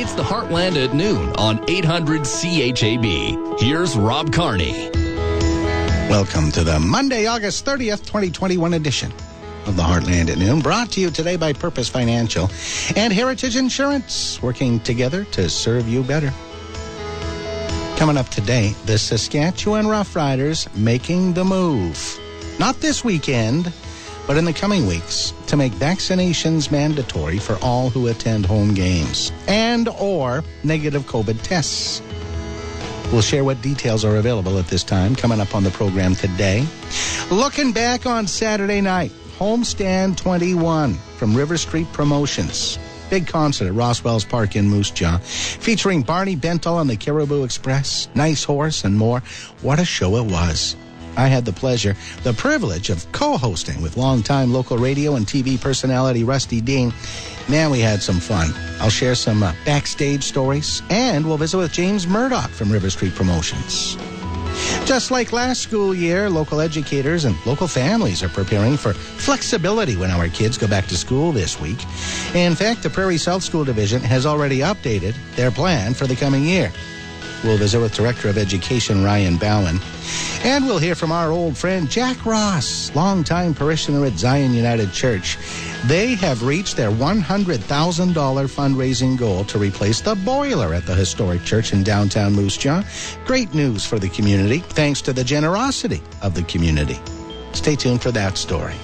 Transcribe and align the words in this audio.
It's 0.00 0.14
the 0.14 0.22
Heartland 0.22 0.76
at 0.76 0.94
noon 0.94 1.34
on 1.34 1.68
800 1.68 2.22
CHAB. 2.22 3.58
Here's 3.58 3.96
Rob 3.96 4.32
Carney. 4.32 4.90
Welcome 6.08 6.52
to 6.52 6.62
the 6.62 6.78
Monday, 6.78 7.26
August 7.26 7.66
30th, 7.66 8.06
2021 8.06 8.74
edition 8.74 9.12
of 9.66 9.74
the 9.74 9.82
Heartland 9.82 10.30
at 10.30 10.38
Noon, 10.38 10.60
brought 10.60 10.92
to 10.92 11.00
you 11.00 11.10
today 11.10 11.34
by 11.34 11.52
Purpose 11.52 11.88
Financial 11.88 12.48
and 12.94 13.12
Heritage 13.12 13.56
Insurance, 13.56 14.40
working 14.40 14.78
together 14.78 15.24
to 15.32 15.50
serve 15.50 15.88
you 15.88 16.04
better. 16.04 16.32
Coming 17.96 18.16
up 18.16 18.28
today, 18.28 18.76
the 18.84 18.98
Saskatchewan 18.98 19.86
Roughriders 19.86 20.72
making 20.76 21.32
the 21.32 21.44
move. 21.44 22.20
Not 22.60 22.76
this 22.80 23.02
weekend, 23.02 23.72
but 24.28 24.36
in 24.36 24.44
the 24.44 24.52
coming 24.52 24.86
weeks 24.86 25.32
to 25.46 25.56
make 25.56 25.72
vaccinations 25.72 26.70
mandatory 26.70 27.38
for 27.38 27.56
all 27.62 27.88
who 27.88 28.06
attend 28.08 28.44
home 28.44 28.74
games 28.74 29.32
and 29.48 29.88
or 29.88 30.44
negative 30.62 31.04
COVID 31.04 31.40
tests. 31.42 32.02
We'll 33.10 33.22
share 33.22 33.42
what 33.42 33.62
details 33.62 34.04
are 34.04 34.16
available 34.16 34.58
at 34.58 34.66
this 34.66 34.84
time 34.84 35.16
coming 35.16 35.40
up 35.40 35.54
on 35.54 35.64
the 35.64 35.70
program 35.70 36.14
today. 36.14 36.66
Looking 37.30 37.72
back 37.72 38.04
on 38.04 38.26
Saturday 38.26 38.82
night, 38.82 39.12
Homestand 39.38 40.18
21 40.18 40.92
from 41.16 41.34
River 41.34 41.56
Street 41.56 41.90
Promotions. 41.94 42.78
Big 43.08 43.26
concert 43.26 43.68
at 43.68 43.72
Roswell's 43.72 44.26
Park 44.26 44.56
in 44.56 44.68
Moose 44.68 44.90
Jaw, 44.90 45.16
featuring 45.18 46.02
Barney 46.02 46.36
Bentall 46.36 46.82
and 46.82 46.90
the 46.90 46.96
Cariboo 46.98 47.44
Express, 47.44 48.08
Nice 48.14 48.44
Horse, 48.44 48.84
and 48.84 48.98
more. 48.98 49.20
What 49.62 49.80
a 49.80 49.86
show 49.86 50.16
it 50.16 50.30
was. 50.30 50.76
I 51.18 51.26
had 51.26 51.44
the 51.44 51.52
pleasure, 51.52 51.96
the 52.22 52.32
privilege 52.32 52.90
of 52.90 53.10
co-hosting 53.10 53.82
with 53.82 53.96
longtime 53.96 54.52
local 54.52 54.78
radio 54.78 55.16
and 55.16 55.26
TV 55.26 55.60
personality 55.60 56.22
Rusty 56.22 56.60
Dean. 56.60 56.94
Man, 57.48 57.72
we 57.72 57.80
had 57.80 58.00
some 58.00 58.20
fun. 58.20 58.52
I'll 58.80 58.88
share 58.88 59.16
some 59.16 59.42
uh, 59.42 59.52
backstage 59.64 60.22
stories, 60.22 60.80
and 60.90 61.26
we'll 61.26 61.36
visit 61.36 61.58
with 61.58 61.72
James 61.72 62.06
Murdoch 62.06 62.50
from 62.50 62.70
River 62.70 62.88
Street 62.88 63.16
Promotions. 63.16 63.96
Just 64.84 65.10
like 65.10 65.32
last 65.32 65.60
school 65.60 65.92
year, 65.92 66.30
local 66.30 66.60
educators 66.60 67.24
and 67.24 67.34
local 67.46 67.66
families 67.66 68.22
are 68.22 68.28
preparing 68.28 68.76
for 68.76 68.92
flexibility 68.92 69.96
when 69.96 70.10
our 70.12 70.28
kids 70.28 70.56
go 70.56 70.68
back 70.68 70.86
to 70.86 70.96
school 70.96 71.32
this 71.32 71.60
week. 71.60 71.78
In 72.34 72.54
fact, 72.54 72.84
the 72.84 72.90
Prairie 72.90 73.18
South 73.18 73.42
School 73.42 73.64
Division 73.64 74.02
has 74.02 74.24
already 74.24 74.60
updated 74.60 75.14
their 75.34 75.50
plan 75.50 75.94
for 75.94 76.06
the 76.06 76.16
coming 76.16 76.44
year. 76.44 76.72
We'll 77.44 77.56
visit 77.56 77.80
with 77.80 77.94
Director 77.94 78.28
of 78.28 78.36
Education 78.36 79.04
Ryan 79.04 79.36
Bowen. 79.36 79.80
And 80.42 80.66
we'll 80.66 80.78
hear 80.78 80.94
from 80.94 81.12
our 81.12 81.30
old 81.30 81.56
friend 81.56 81.88
Jack 81.88 82.24
Ross, 82.26 82.94
longtime 82.94 83.54
parishioner 83.54 84.04
at 84.06 84.18
Zion 84.18 84.54
United 84.54 84.92
Church. 84.92 85.38
They 85.86 86.14
have 86.16 86.42
reached 86.42 86.76
their 86.76 86.90
$100,000 86.90 87.58
fundraising 87.62 89.16
goal 89.16 89.44
to 89.44 89.58
replace 89.58 90.00
the 90.00 90.16
boiler 90.16 90.74
at 90.74 90.86
the 90.86 90.94
historic 90.94 91.44
church 91.44 91.72
in 91.72 91.82
downtown 91.82 92.32
Moose 92.32 92.56
Jaw. 92.56 92.82
Great 93.24 93.54
news 93.54 93.84
for 93.84 93.98
the 93.98 94.08
community, 94.08 94.58
thanks 94.58 95.00
to 95.02 95.12
the 95.12 95.24
generosity 95.24 96.02
of 96.22 96.34
the 96.34 96.42
community. 96.44 96.98
Stay 97.52 97.76
tuned 97.76 98.02
for 98.02 98.10
that 98.12 98.36
story. 98.36 98.74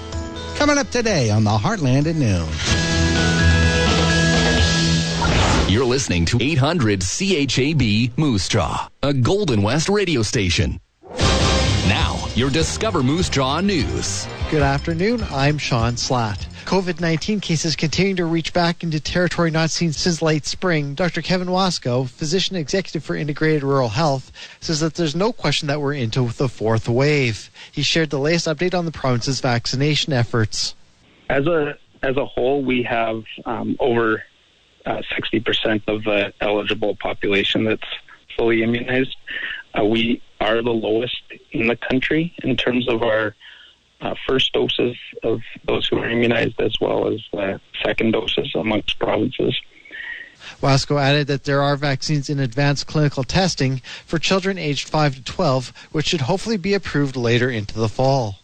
Coming 0.55 0.77
up 0.77 0.89
today 0.89 1.29
on 1.29 1.43
the 1.43 1.57
Heartland 1.57 2.07
at 2.07 2.15
noon. 2.15 2.94
You're 5.67 5.83
listening 5.83 6.25
to 6.25 6.37
800 6.39 7.01
CHAB 7.01 8.15
Moose 8.19 8.47
Jaw, 8.47 8.87
a 9.01 9.11
Golden 9.11 9.63
West 9.63 9.89
radio 9.89 10.21
station. 10.21 10.79
Now, 11.89 12.23
your 12.35 12.51
Discover 12.51 13.01
Moose 13.01 13.29
Jaw 13.29 13.61
news. 13.61 14.27
Good 14.51 14.61
afternoon. 14.61 15.25
I'm 15.31 15.57
Sean 15.57 15.93
Slatt. 15.95 16.45
COVID 16.65 17.01
19 17.01 17.39
cases 17.39 17.75
continue 17.75 18.13
to 18.13 18.25
reach 18.25 18.53
back 18.53 18.83
into 18.83 18.99
territory 18.99 19.49
not 19.49 19.71
seen 19.71 19.91
since 19.91 20.21
late 20.21 20.45
spring. 20.45 20.93
Dr. 20.93 21.23
Kevin 21.23 21.47
Wasko, 21.47 22.07
physician 22.07 22.55
executive 22.55 23.03
for 23.03 23.15
Integrated 23.15 23.63
Rural 23.63 23.89
Health, 23.89 24.31
says 24.59 24.81
that 24.81 24.93
there's 24.93 25.15
no 25.15 25.33
question 25.33 25.67
that 25.69 25.81
we're 25.81 25.93
into 25.93 26.29
the 26.29 26.47
fourth 26.47 26.87
wave. 26.87 27.49
He 27.71 27.81
shared 27.81 28.11
the 28.11 28.19
latest 28.19 28.45
update 28.45 28.77
on 28.77 28.85
the 28.85 28.91
province's 28.91 29.41
vaccination 29.41 30.13
efforts. 30.13 30.75
As 31.27 31.47
a 31.47 31.75
as 32.03 32.17
a 32.17 32.25
whole, 32.25 32.63
we 32.63 32.83
have 32.83 33.23
um, 33.47 33.75
over 33.79 34.21
uh, 34.85 35.01
60% 35.17 35.83
of 35.87 36.03
the 36.03 36.33
eligible 36.41 36.95
population 36.95 37.65
that's 37.65 37.87
fully 38.37 38.63
immunized. 38.63 39.15
Uh, 39.77 39.85
we 39.85 40.21
are 40.39 40.61
the 40.61 40.71
lowest 40.71 41.21
in 41.51 41.67
the 41.67 41.75
country 41.75 42.33
in 42.43 42.55
terms 42.55 42.87
of 42.87 43.01
our 43.01 43.35
uh, 44.01 44.13
first 44.27 44.53
doses 44.53 44.95
of 45.23 45.41
those 45.67 45.87
who 45.87 45.97
are 45.97 46.09
immunized 46.09 46.59
as 46.59 46.75
well 46.79 47.11
as 47.11 47.19
second 47.83 48.11
doses 48.11 48.51
amongst 48.55 48.99
provinces. 48.99 49.59
Wasko 50.61 51.01
added 51.01 51.27
that 51.27 51.45
there 51.45 51.61
are 51.61 51.75
vaccines 51.75 52.29
in 52.29 52.39
advanced 52.39 52.87
clinical 52.87 53.23
testing 53.23 53.81
for 54.05 54.19
children 54.19 54.57
aged 54.57 54.87
5 54.89 55.15
to 55.15 55.23
12, 55.23 55.73
which 55.91 56.07
should 56.07 56.21
hopefully 56.21 56.57
be 56.57 56.73
approved 56.73 57.15
later 57.15 57.49
into 57.49 57.79
the 57.79 57.89
fall. 57.89 58.39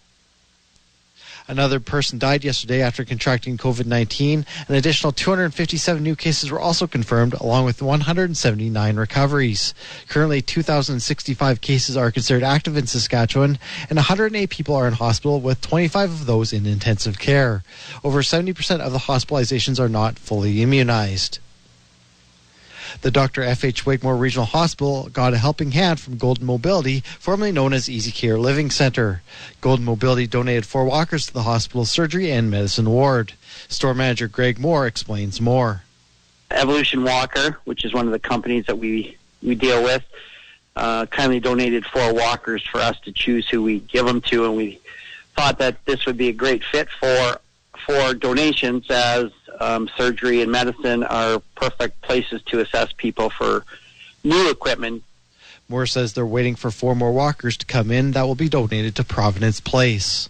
Another 1.52 1.82
person 1.82 2.18
died 2.18 2.46
yesterday 2.46 2.82
after 2.82 3.04
contracting 3.04 3.58
COVID 3.58 3.86
19. 3.86 4.46
An 4.70 4.76
additional 4.76 5.12
257 5.12 6.02
new 6.02 6.16
cases 6.16 6.50
were 6.50 6.62
also 6.62 6.88
confirmed, 6.88 7.34
along 7.34 7.66
with 7.66 7.82
179 7.82 8.96
recoveries. 8.96 9.74
Currently, 10.08 10.44
2,065 10.44 11.60
cases 11.60 11.98
are 11.98 12.10
considered 12.10 12.44
active 12.44 12.78
in 12.78 12.88
Saskatchewan, 12.88 13.60
and 13.90 13.98
108 13.98 14.50
people 14.50 14.76
are 14.76 14.88
in 14.88 14.94
hospital, 14.94 15.42
with 15.42 15.60
25 15.60 16.10
of 16.10 16.26
those 16.26 16.54
in 16.54 16.66
intensive 16.66 17.20
care. 17.20 17.66
Over 18.02 18.22
70% 18.22 18.80
of 18.80 18.94
the 18.94 19.00
hospitalizations 19.00 19.78
are 19.78 19.90
not 19.90 20.18
fully 20.18 20.62
immunized. 20.62 21.40
The 23.02 23.12
Dr. 23.12 23.42
F.H. 23.44 23.86
Wigmore 23.86 24.18
Regional 24.18 24.46
Hospital 24.46 25.10
got 25.10 25.34
a 25.34 25.38
helping 25.38 25.72
hand 25.72 26.00
from 26.00 26.18
Golden 26.18 26.46
Mobility, 26.46 27.02
formerly 27.20 27.52
known 27.52 27.74
as 27.74 27.90
Easy 27.90 28.12
Care 28.12 28.38
Living 28.38 28.70
Center. 28.70 29.22
Golden 29.62 29.86
Mobility 29.86 30.28
donated 30.28 30.66
four 30.66 30.86
walkers 30.86 31.26
to 31.28 31.34
the 31.34 31.44
hospital's 31.44 31.90
surgery 31.90 32.32
and 32.32 32.52
medicine 32.52 32.90
ward. 32.90 33.34
Store 33.70 33.94
manager 33.94 34.28
Greg 34.28 34.60
Moore 34.60 34.86
explains 34.86 35.40
more. 35.40 35.84
Evolution 36.52 37.04
Walker, 37.04 37.58
which 37.64 37.86
is 37.86 37.94
one 37.94 38.06
of 38.06 38.12
the 38.12 38.20
companies 38.20 38.66
that 38.66 38.78
we, 38.78 39.18
we 39.42 39.56
deal 39.56 39.82
with, 39.82 40.04
uh, 40.76 41.06
kindly 41.08 41.40
donated 41.40 41.86
four 41.86 42.14
walkers 42.14 42.66
for 42.66 42.80
us 42.80 43.00
to 43.02 43.12
choose 43.12 43.48
who 43.50 43.62
we 43.62 43.80
give 43.80 44.06
them 44.06 44.22
to, 44.22 44.46
and 44.46 44.56
we 44.56 44.80
thought 45.36 45.58
that 45.60 45.84
this 45.86 46.06
would 46.06 46.18
be 46.18 46.28
a 46.28 46.34
great 46.34 46.64
fit 46.64 46.90
for 47.00 47.40
for 47.86 48.14
donations 48.14 48.86
as 48.90 49.32
um, 49.62 49.90
surgery 49.96 50.42
and 50.42 50.52
medicine 50.52 51.04
are 51.04 51.42
perfect 51.56 52.02
places 52.02 52.42
to 52.48 52.60
assess 52.60 52.92
people 52.94 53.30
for 53.30 53.64
new 54.24 54.50
equipment. 54.50 55.04
Moore 55.70 55.86
says 55.86 56.14
they're 56.14 56.26
waiting 56.26 56.56
for 56.56 56.72
four 56.72 56.96
more 56.96 57.14
walkers 57.14 57.56
to 57.58 57.66
come 57.66 57.92
in 57.92 58.12
that 58.12 58.24
will 58.24 58.36
be 58.36 58.50
donated 58.50 58.96
to 58.96 59.04
Providence 59.04 59.62
Place. 59.62 60.28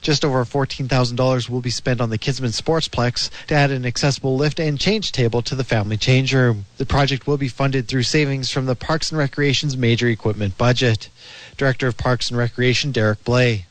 Just 0.00 0.24
over 0.24 0.44
$14,000 0.44 1.48
will 1.48 1.60
be 1.60 1.70
spent 1.70 2.00
on 2.00 2.10
the 2.10 2.18
Kinsmen 2.18 2.50
Sportsplex 2.50 3.30
to 3.48 3.54
add 3.54 3.70
an 3.70 3.84
accessible 3.84 4.36
lift 4.36 4.60
and 4.60 4.78
change 4.78 5.12
table 5.12 5.42
to 5.42 5.54
the 5.54 5.64
family 5.64 5.96
change 5.96 6.32
room. 6.32 6.66
The 6.78 6.86
project 6.86 7.26
will 7.26 7.36
be 7.36 7.48
funded 7.48 7.88
through 7.88 8.04
savings 8.04 8.50
from 8.50 8.66
the 8.66 8.76
Parks 8.76 9.10
and 9.10 9.18
Recreation's 9.18 9.76
major 9.76 10.08
equipment 10.08 10.56
budget. 10.56 11.08
Director 11.56 11.88
of 11.88 11.96
Parks 11.96 12.30
and 12.30 12.38
Recreation 12.38 12.92
Derek 12.92 13.24
Blay. 13.24 13.66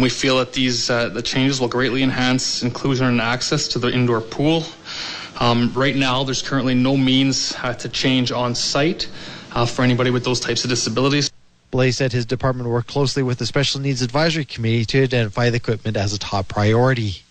We 0.00 0.08
feel 0.08 0.38
that 0.38 0.52
these 0.52 0.88
uh, 0.88 1.10
the 1.10 1.22
changes 1.22 1.60
will 1.60 1.68
greatly 1.68 2.02
enhance 2.02 2.62
inclusion 2.62 3.06
and 3.06 3.20
access 3.20 3.68
to 3.68 3.78
the 3.78 3.88
indoor 3.88 4.20
pool. 4.20 4.64
Um, 5.38 5.72
right 5.74 5.94
now, 5.94 6.24
there's 6.24 6.42
currently 6.42 6.74
no 6.74 6.96
means 6.96 7.54
uh, 7.62 7.74
to 7.74 7.88
change 7.88 8.32
on 8.32 8.54
site 8.54 9.08
uh, 9.52 9.66
for 9.66 9.82
anybody 9.82 10.10
with 10.10 10.24
those 10.24 10.40
types 10.40 10.64
of 10.64 10.70
disabilities. 10.70 11.30
Blay 11.70 11.90
said 11.90 12.12
his 12.12 12.26
department 12.26 12.68
worked 12.68 12.88
closely 12.88 13.22
with 13.22 13.38
the 13.38 13.46
Special 13.46 13.80
Needs 13.80 14.02
Advisory 14.02 14.44
Committee 14.44 14.84
to 14.84 15.02
identify 15.02 15.50
the 15.50 15.56
equipment 15.56 15.96
as 15.96 16.12
a 16.12 16.18
top 16.18 16.48
priority 16.48 17.22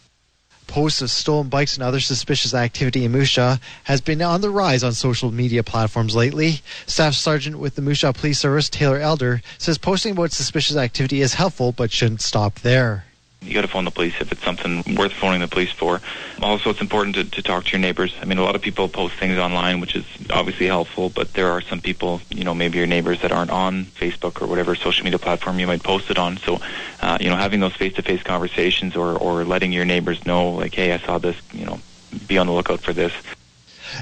posts 0.72 1.02
of 1.02 1.12
stolen 1.12 1.50
bikes 1.50 1.76
and 1.76 1.84
other 1.84 2.00
suspicious 2.00 2.54
activity 2.54 3.04
in 3.04 3.26
Jaw 3.26 3.58
has 3.84 4.00
been 4.00 4.22
on 4.22 4.40
the 4.40 4.50
rise 4.50 4.86
on 4.86 4.94
social 4.94 5.30
media 5.30 5.64
platforms 5.64 6.16
lately. 6.16 6.62
Staff 6.86 7.14
Sergeant 7.14 7.60
with 7.60 7.76
the 7.76 7.94
Jaw 7.94 8.14
Police 8.14 8.40
Service, 8.40 8.70
Taylor 8.70 8.98
Elder, 8.98 9.42
says 9.58 9.78
posting 9.78 10.14
about 10.14 10.32
suspicious 10.32 10.78
activity 10.78 11.20
is 11.20 11.34
helpful 11.34 11.74
but 11.74 11.92
shouldn't 11.92 12.22
stop 12.22 12.60
there. 12.62 13.04
You 13.44 13.56
got 13.56 13.62
to 13.62 13.68
phone 13.68 13.86
the 13.86 13.92
police 13.92 14.14
if 14.22 14.32
it's 14.32 14.44
something 14.44 14.84
worth 14.96 15.14
phoning 15.14 15.42
the 15.42 15.48
police 15.48 15.72
for. 15.72 16.00
Also, 16.44 16.70
it's 16.70 16.80
important 16.80 17.16
to, 17.16 17.24
to 17.24 17.42
talk 17.42 17.66
to 17.66 17.72
your 17.72 17.80
neighbors. 17.80 18.14
I 18.22 18.26
mean, 18.26 18.38
a 18.38 18.44
lot 18.44 18.56
of 18.56 18.62
people 18.62 18.88
post 18.88 19.16
things 19.16 19.40
online, 19.40 19.80
which 19.80 19.96
is 19.96 20.06
obviously 20.30 20.68
helpful, 20.68 21.10
but 21.10 21.34
there 21.34 21.50
are 21.50 21.60
some 21.60 21.82
people, 21.82 22.22
you 22.30 22.44
know, 22.44 22.54
maybe 22.54 22.78
your 22.78 22.86
neighbors 22.86 23.20
that 23.22 23.32
aren't 23.32 23.50
on 23.50 23.86
Facebook 23.86 24.44
or 24.44 24.48
whatever 24.48 24.76
social 24.76 25.04
media 25.04 25.18
platform 25.18 25.58
you 25.58 25.66
might 25.66 25.82
post 25.82 26.12
it 26.12 26.20
on. 26.20 26.38
So, 26.38 26.62
uh, 27.02 27.18
you 27.20 27.30
know, 27.30 27.36
having 27.36 27.60
those 27.60 27.76
face-to-face 27.76 28.22
conversations 28.22 28.96
or, 28.96 29.18
or 29.18 29.44
letting 29.44 29.72
your 29.72 29.86
neighbors 29.86 30.24
know, 30.26 30.52
like, 30.52 30.76
hey, 30.76 30.94
I 30.94 31.00
saw 31.00 31.18
this, 31.18 31.36
you 31.52 31.66
know, 31.66 31.80
be 32.28 32.38
on 32.38 32.46
the 32.46 32.54
lookout 32.54 32.82
for 32.82 32.94
this. 32.94 33.12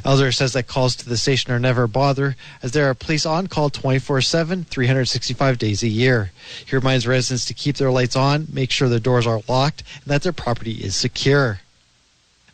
Elder 0.06 0.32
says 0.32 0.54
that 0.54 0.68
calls 0.68 0.96
to 0.96 1.08
the 1.08 1.18
station 1.18 1.52
are 1.52 1.60
never 1.60 1.84
a 1.84 1.90
bother, 1.90 2.36
as 2.62 2.72
there 2.72 2.90
are 2.90 2.94
police 2.94 3.26
on 3.26 3.48
call 3.48 3.70
24 3.70 4.22
7, 4.22 4.64
365 4.66 5.58
days 5.58 5.84
a 5.84 5.88
year. 5.88 6.32
He 6.66 6.76
reminds 6.76 7.08
residents 7.08 7.46
to 7.46 7.54
keep 7.54 7.78
their 7.78 7.92
lights 7.92 8.16
on, 8.16 8.48
make 8.52 8.72
sure 8.72 8.90
their 8.90 9.00
doors 9.00 9.28
are 9.28 9.42
locked, 9.48 9.84
and 10.04 10.06
that 10.06 10.24
their 10.24 10.34
property 10.34 10.74
is 10.84 10.96
secure. 10.96 11.62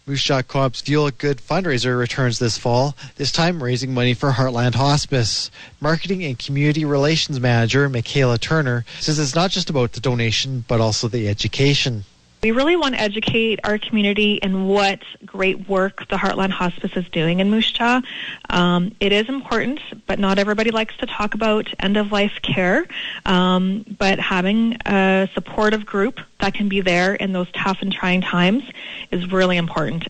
Moose 0.08 0.22
Jaw 0.22 0.44
Co-op's 0.44 0.82
Fuel 0.82 1.08
It 1.08 1.18
Good 1.18 1.38
fundraiser 1.40 1.98
returns 1.98 2.38
this 2.38 2.60
fall, 2.60 2.96
this 3.16 3.32
time 3.32 3.64
raising 3.64 3.92
money 3.92 4.14
for 4.14 4.34
Heartland 4.34 4.76
Hospice. 4.76 5.50
Marketing 5.82 6.24
and 6.24 6.38
Community 6.38 6.86
Relations 6.86 7.40
Manager 7.40 7.90
Michaela 7.90 8.38
Turner 8.38 8.86
says 9.00 9.18
it's 9.18 9.34
not 9.34 9.50
just 9.50 9.72
about 9.72 9.94
the 9.94 10.00
donation, 10.00 10.64
but 10.68 10.80
also 10.80 11.08
the 11.08 11.28
education. 11.28 12.04
We 12.46 12.52
really 12.52 12.76
want 12.76 12.94
to 12.94 13.02
educate 13.02 13.60
our 13.64 13.80
community 13.80 14.36
in 14.36 14.68
what 14.68 15.00
great 15.26 15.68
work 15.68 16.08
the 16.10 16.16
Heartland 16.16 16.52
Hospice 16.52 16.96
is 16.96 17.10
doing 17.10 17.40
in 17.40 17.50
Moose 17.50 17.72
Jaw. 17.72 18.04
Um, 18.52 18.96
it 19.00 19.12
is 19.12 19.28
important, 19.28 19.80
but 20.06 20.20
not 20.20 20.38
everybody 20.38 20.70
likes 20.70 20.96
to 20.98 21.08
talk 21.08 21.34
about 21.34 21.74
end 21.80 21.98
of 21.98 22.12
life 22.12 22.34
care. 22.44 22.86
Um, 23.26 23.84
but 23.98 24.20
having 24.20 24.78
a 24.86 25.28
supportive 25.34 25.88
group 25.88 26.20
that 26.40 26.54
can 26.54 26.70
be 26.70 26.82
there 26.82 27.16
in 27.16 27.34
those 27.34 27.52
tough 27.52 27.80
and 27.82 27.92
trying 27.92 28.22
times 28.22 28.64
is 29.10 29.32
really 29.32 29.58
important. 29.58 30.08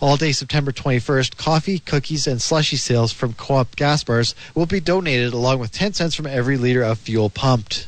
All 0.00 0.16
day 0.16 0.32
September 0.32 0.72
21st, 0.72 1.36
coffee, 1.36 1.78
cookies, 1.78 2.26
and 2.26 2.42
slushy 2.42 2.76
sales 2.76 3.12
from 3.12 3.34
Co 3.34 3.54
op 3.54 3.76
gas 3.76 4.02
bars 4.02 4.34
will 4.52 4.66
be 4.66 4.80
donated 4.80 5.32
along 5.32 5.60
with 5.60 5.70
10 5.70 5.92
cents 5.92 6.16
from 6.16 6.26
every 6.26 6.56
liter 6.56 6.82
of 6.82 6.98
fuel 6.98 7.30
pumped. 7.30 7.86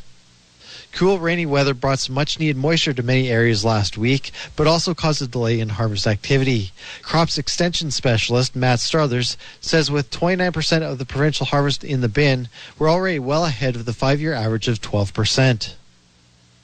Cool, 0.92 1.18
rainy 1.18 1.46
weather 1.46 1.72
brought 1.72 2.00
some 2.00 2.14
much 2.14 2.38
needed 2.38 2.56
moisture 2.56 2.92
to 2.92 3.02
many 3.02 3.28
areas 3.28 3.64
last 3.64 3.96
week, 3.96 4.32
but 4.56 4.66
also 4.66 4.92
caused 4.92 5.22
a 5.22 5.26
delay 5.26 5.60
in 5.60 5.68
harvest 5.70 6.06
activity. 6.06 6.72
Crops 7.02 7.38
extension 7.38 7.90
specialist 7.90 8.56
Matt 8.56 8.80
Struthers 8.80 9.36
says 9.60 9.90
with 9.90 10.10
29% 10.10 10.82
of 10.82 10.98
the 10.98 11.06
provincial 11.06 11.46
harvest 11.46 11.84
in 11.84 12.00
the 12.00 12.08
bin, 12.08 12.48
we're 12.78 12.90
already 12.90 13.18
well 13.18 13.44
ahead 13.44 13.76
of 13.76 13.84
the 13.84 13.92
five 13.92 14.20
year 14.20 14.34
average 14.34 14.68
of 14.68 14.80
12%. 14.80 15.74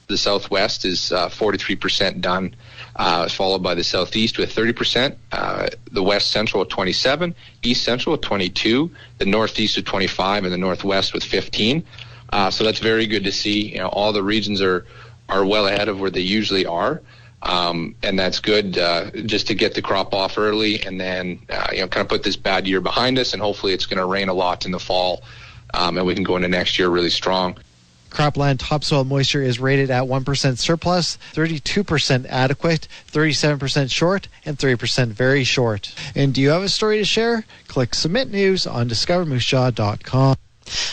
The 0.08 0.19
southwest 0.19 0.84
is 0.84 1.11
uh, 1.11 1.28
43% 1.28 2.20
done, 2.20 2.55
uh, 2.94 3.28
followed 3.28 3.62
by 3.62 3.75
the 3.75 3.82
southeast 3.82 4.38
with 4.38 4.55
30%, 4.55 5.17
uh, 5.32 5.69
the 5.90 6.02
west 6.02 6.31
central 6.31 6.61
with 6.61 6.69
27, 6.69 7.34
east 7.62 7.82
central 7.82 8.12
with 8.12 8.20
22, 8.20 8.90
the 9.19 9.25
northeast 9.25 9.76
with 9.76 9.84
25, 9.84 10.44
and 10.44 10.52
the 10.52 10.58
northwest 10.58 11.12
with 11.12 11.25
15. 11.25 11.84
Uh, 12.31 12.50
so 12.50 12.64
that's 12.64 12.78
very 12.78 13.06
good 13.06 13.25
to 13.25 13.32
see. 13.32 13.73
You 13.73 13.78
know, 13.78 13.88
all 13.88 14.12
the 14.12 14.23
regions 14.23 14.61
are 14.61 14.87
are 15.28 15.44
well 15.44 15.67
ahead 15.67 15.88
of 15.88 16.00
where 16.00 16.11
they 16.11 16.20
usually 16.20 16.67
are. 16.67 17.02
Um, 17.43 17.94
and 18.02 18.19
that's 18.19 18.40
good 18.40 18.78
uh, 18.78 19.11
just 19.11 19.49
to 19.49 19.55
get 19.55 19.75
the 19.75 19.82
crop 19.82 20.14
off 20.14 20.38
early 20.38 20.82
and 20.84 21.00
then 21.00 21.40
uh, 21.50 21.69
you 21.70 21.81
know 21.81 21.88
kind 21.88 22.02
of 22.02 22.08
put 22.08 22.23
this 22.23 22.34
bad 22.34 22.67
year 22.67 22.81
behind 22.81 23.19
us 23.19 23.34
and 23.34 23.43
hopefully 23.43 23.73
it's 23.73 23.87
going 23.87 23.99
to 23.99 24.06
rain 24.06 24.28
a 24.28 24.34
lot 24.34 24.64
in 24.64 24.73
the 24.73 24.81
fall 24.81 25.23
um, 25.75 25.99
and 25.99 26.06
we 26.06 26.14
can 26.14 26.25
go 26.25 26.37
into 26.37 26.49
next 26.49 26.78
year 26.78 26.88
really 26.88 27.11
strong. 27.11 27.56
Cropland 28.11 28.61
topsoil 28.61 29.05
moisture 29.05 29.43
is 29.43 29.61
rated 29.61 29.90
at 29.90 30.05
1% 30.05 30.58
surplus, 30.58 31.19
32% 31.34 32.26
adequate, 32.31 32.88
37% 33.12 33.90
short, 33.90 34.28
and 34.46 34.58
3% 34.58 35.08
very 35.08 35.44
short. 35.44 35.94
And 36.14 36.32
do 36.32 36.40
you 36.40 36.49
have 36.49 36.62
a 36.62 36.69
story 36.70 36.99
to 36.99 37.05
share? 37.05 37.44
Click 37.69 37.94
Submit 37.94 38.31
News 38.31 38.67
on 38.67 38.88
discovermoosejaw.com. 38.88 40.37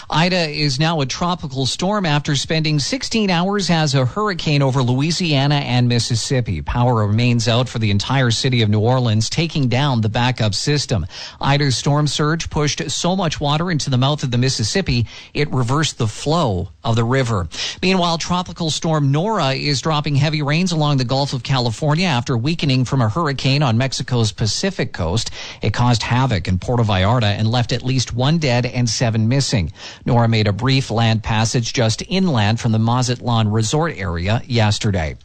Ida 0.10 0.50
is 0.50 0.80
now 0.80 1.02
a 1.02 1.06
tropical 1.06 1.66
storm 1.66 2.06
after 2.06 2.36
spending 2.36 2.80
16 2.80 3.30
hours 3.30 3.70
as 3.70 3.96
a 3.96 4.06
hurricane 4.06 4.62
over 4.62 4.84
Louisiana 4.84 5.56
and 5.56 5.88
Mississippi. 5.88 6.62
Power 6.62 7.08
remains 7.08 7.48
out 7.48 7.68
for 7.68 7.80
the 7.80 7.92
entire 7.92 8.30
city 8.30 8.62
of 8.62 8.70
New 8.70 8.80
Orleans, 8.80 9.30
taking 9.30 9.70
down 9.70 10.02
the 10.02 10.10
backup 10.10 10.54
system. 10.54 11.06
Ida's 11.42 11.78
storm 11.78 12.08
surge 12.08 12.50
pushed 12.50 12.92
so 12.92 13.16
much 13.16 13.40
water 13.40 13.72
into 13.72 13.90
the 13.90 13.98
mouth 13.98 14.24
of 14.24 14.32
the 14.32 14.38
Mississippi, 14.38 15.08
it 15.34 15.52
reversed 15.52 15.98
the 15.98 16.08
flow 16.08 16.70
of 16.84 16.96
the 16.96 17.04
river. 17.04 17.48
Meanwhile, 17.82 18.18
tropical 18.18 18.70
storm 18.70 19.12
Nora 19.12 19.54
is 19.54 19.82
dropping 19.82 20.16
heavy 20.16 20.42
rains 20.42 20.72
along 20.72 20.98
the 20.98 21.06
Gulf 21.06 21.34
of 21.34 21.44
California 21.44 22.08
after 22.08 22.38
weakening 22.38 22.86
from 22.86 23.02
a 23.02 23.10
hurricane 23.10 23.64
on 23.64 23.78
Mexico's 23.78 24.32
Pacific 24.32 24.94
coast. 24.94 25.32
It 25.62 25.74
caused 25.74 26.04
havoc 26.04 26.48
in 26.48 26.60
Puerto 26.60 26.84
Vallarta 26.84 27.28
and 27.28 27.50
left 27.50 27.72
at 27.72 27.84
least 27.84 28.14
one 28.14 28.38
dead 28.38 28.66
and 28.66 28.90
seven 28.90 29.28
missing. 29.28 29.63
Nora 30.06 30.28
made 30.28 30.48
a 30.48 30.54
brief 30.54 30.92
land 30.92 31.24
passage 31.24 31.74
just 31.74 32.04
inland 32.08 32.60
from 32.60 32.72
the 32.72 32.80
Mazatlan 32.80 33.50
resort 33.52 33.98
area 33.98 34.42
yesterday. 34.46 35.16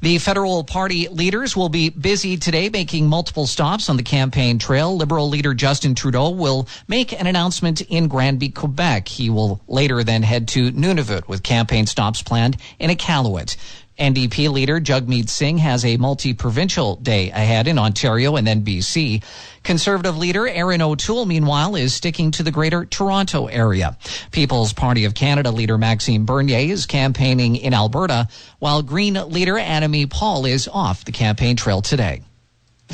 The 0.00 0.18
federal 0.18 0.64
party 0.64 1.08
leaders 1.08 1.54
will 1.54 1.68
be 1.68 1.90
busy 1.90 2.38
today 2.38 2.70
making 2.70 3.06
multiple 3.06 3.46
stops 3.46 3.90
on 3.90 3.96
the 3.96 4.02
campaign 4.02 4.58
trail. 4.58 4.96
Liberal 4.96 5.28
leader 5.28 5.52
Justin 5.52 5.94
Trudeau 5.94 6.30
will 6.30 6.68
make 6.88 7.12
an 7.12 7.26
announcement 7.26 7.82
in 7.82 8.08
Granby, 8.08 8.48
Quebec. 8.50 9.08
He 9.08 9.28
will 9.28 9.60
later 9.68 10.02
then 10.02 10.22
head 10.22 10.48
to 10.48 10.72
Nunavut 10.72 11.28
with 11.28 11.42
campaign 11.42 11.86
stops 11.86 12.22
planned 12.22 12.56
in 12.78 12.90
Iqaluit. 12.90 13.56
NDP 14.00 14.50
leader 14.50 14.80
Jagmeet 14.80 15.28
Singh 15.28 15.58
has 15.58 15.84
a 15.84 15.98
multi-provincial 15.98 16.96
day 16.96 17.30
ahead 17.30 17.68
in 17.68 17.78
Ontario 17.78 18.36
and 18.36 18.46
then 18.46 18.64
BC. 18.64 19.22
Conservative 19.62 20.16
leader 20.16 20.48
Erin 20.48 20.80
O'Toole, 20.80 21.26
meanwhile, 21.26 21.76
is 21.76 21.92
sticking 21.92 22.30
to 22.30 22.42
the 22.42 22.50
greater 22.50 22.86
Toronto 22.86 23.46
area. 23.46 23.98
People's 24.30 24.72
Party 24.72 25.04
of 25.04 25.14
Canada 25.14 25.50
leader 25.50 25.76
Maxime 25.76 26.24
Bernier 26.24 26.72
is 26.72 26.86
campaigning 26.86 27.56
in 27.56 27.74
Alberta, 27.74 28.28
while 28.58 28.80
Green 28.82 29.14
leader 29.28 29.54
Annamie 29.54 30.08
Paul 30.08 30.46
is 30.46 30.66
off 30.66 31.04
the 31.04 31.12
campaign 31.12 31.56
trail 31.56 31.82
today. 31.82 32.22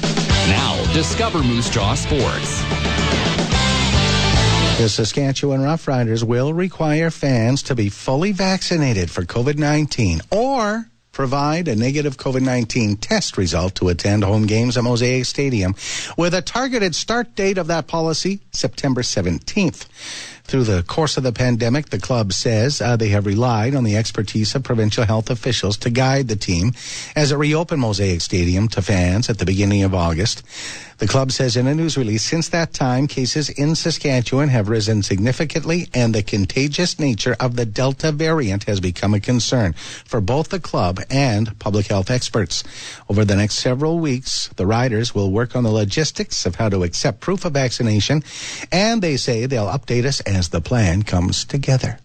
Now, 0.03 0.93
discover 0.93 1.39
Moose 1.39 1.71
Jaw 1.71 1.95
Sports. 1.95 2.63
The 4.79 4.89
Saskatchewan 4.89 5.61
Roughriders 5.61 6.25
will 6.25 6.53
require 6.53 7.11
fans 7.11 7.63
to 7.63 7.77
be 7.77 7.89
fully 7.89 8.33
vaccinated 8.33 9.11
for 9.11 9.23
COVID 9.23 9.57
19 9.57 10.21
or 10.31 10.91
provide 11.17 11.67
a 11.67 11.75
negative 11.75 12.19
COVID 12.19 12.43
19 12.43 12.99
test 12.99 13.39
result 13.39 13.75
to 13.77 13.89
attend 13.89 14.23
home 14.23 14.45
games 14.45 14.77
at 14.77 14.85
Mosaic 14.85 15.25
Stadium, 15.25 15.75
with 16.19 16.35
a 16.35 16.43
targeted 16.43 16.95
start 16.95 17.35
date 17.35 17.57
of 17.57 17.69
that 17.69 17.87
policy 17.87 18.41
September 18.53 19.01
17th. 19.01 19.87
Through 20.47 20.65
the 20.65 20.85
course 20.85 21.17
of 21.17 21.25
the 21.25 21.33
pandemic, 21.33 21.91
the 21.91 21.99
club 21.99 22.33
says 22.33 22.81
uh, 22.81 22.97
they 22.97 23.09
have 23.09 23.27
relied 23.27 23.75
on 23.75 23.83
the 23.83 23.97
expertise 23.97 24.55
of 24.55 24.63
provincial 24.63 25.05
health 25.05 25.29
officials 25.29 25.77
to 25.79 25.91
guide 25.91 26.29
the 26.29 26.37
team 26.37 26.73
as 27.17 27.33
it 27.33 27.37
reopened 27.37 27.81
Mosaic 27.81 28.21
Stadium 28.21 28.69
to 28.69 28.81
fans 28.81 29.29
at 29.29 29.39
the 29.39 29.45
beginning 29.45 29.83
of 29.83 29.93
August. 29.93 30.45
The 30.99 31.07
club 31.07 31.31
says 31.31 31.59
in 31.59 31.67
a 31.67 31.75
news 31.75 31.99
release, 31.99 32.23
since 32.23 32.49
that 32.49 32.73
time, 32.73 33.07
cases 33.07 33.51
in 33.51 33.75
Saskatchewan 33.75 34.49
have 34.49 34.71
risen 34.71 35.03
significantly 35.03 35.91
and 35.93 36.15
the 36.15 36.23
contagious 36.23 36.99
nature 36.99 37.37
of 37.39 37.57
the 37.57 37.67
Delta 37.67 38.13
variant 38.13 38.65
has 38.65 38.81
become 38.81 39.13
a 39.13 39.21
concern 39.21 39.75
for 39.75 40.23
both 40.23 40.49
the 40.49 40.61
club 40.61 41.01
and 41.11 41.59
public 41.59 41.89
health 41.89 42.11
experts. 42.11 42.65
Over 43.11 43.27
the 43.27 43.37
next 43.37 43.57
several 43.57 43.99
weeks, 43.99 44.49
the 44.57 44.65
riders 44.65 45.15
will 45.15 45.31
work 45.31 45.55
on 45.55 45.65
the 45.65 45.71
logistics 45.71 46.47
of 46.47 46.55
how 46.55 46.71
to 46.71 46.83
accept 46.83 47.21
proof 47.21 47.45
of 47.45 47.53
vaccination 47.53 48.23
and 48.73 49.03
they 49.03 49.19
say 49.19 49.45
they'll 49.45 49.67
update 49.67 50.07
us 50.07 50.21
as 50.21 50.36
the 50.45 50.61
plan 50.61 51.03
comes 51.03 51.45
together. 51.45 51.99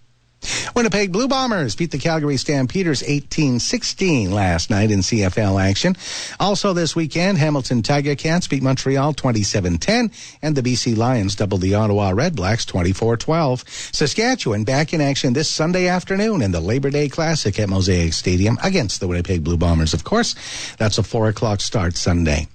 Winnipeg 0.75 1.11
Blue 1.11 1.27
Bombers 1.27 1.75
beat 1.75 1.91
the 1.91 1.97
Calgary 1.97 2.37
Stampeders 2.37 3.03
18-16 3.03 4.29
last 4.29 4.69
night 4.69 4.89
in 4.89 4.99
CFL 4.99 5.61
action. 5.61 5.95
Also 6.39 6.73
this 6.73 6.95
weekend, 6.95 7.37
Hamilton 7.37 7.83
Tiger 7.83 8.15
Cats 8.15 8.47
beat 8.47 8.63
Montreal 8.63 9.13
27-10 9.13 10.11
and 10.41 10.55
the 10.55 10.63
BC 10.63 10.97
Lions 10.97 11.35
doubled 11.35 11.61
the 11.61 11.75
Ottawa 11.75 12.09
Red 12.09 12.35
Blacks 12.35 12.65
24-12. 12.65 13.93
Saskatchewan 13.95 14.63
back 14.63 14.93
in 14.93 15.01
action 15.01 15.33
this 15.33 15.49
Sunday 15.49 15.87
afternoon 15.87 16.41
in 16.41 16.51
the 16.51 16.61
Labor 16.61 16.89
Day 16.89 17.07
Classic 17.07 17.59
at 17.59 17.69
Mosaic 17.69 18.13
Stadium 18.13 18.57
against 18.63 18.99
the 18.99 19.07
Winnipeg 19.07 19.43
Blue 19.43 19.57
Bombers, 19.57 19.93
of 19.93 20.03
course. 20.03 20.35
That's 20.77 20.97
a 20.97 21.03
4 21.03 21.29
o'clock 21.29 21.61
start 21.61 21.95
Sunday. 21.95 22.47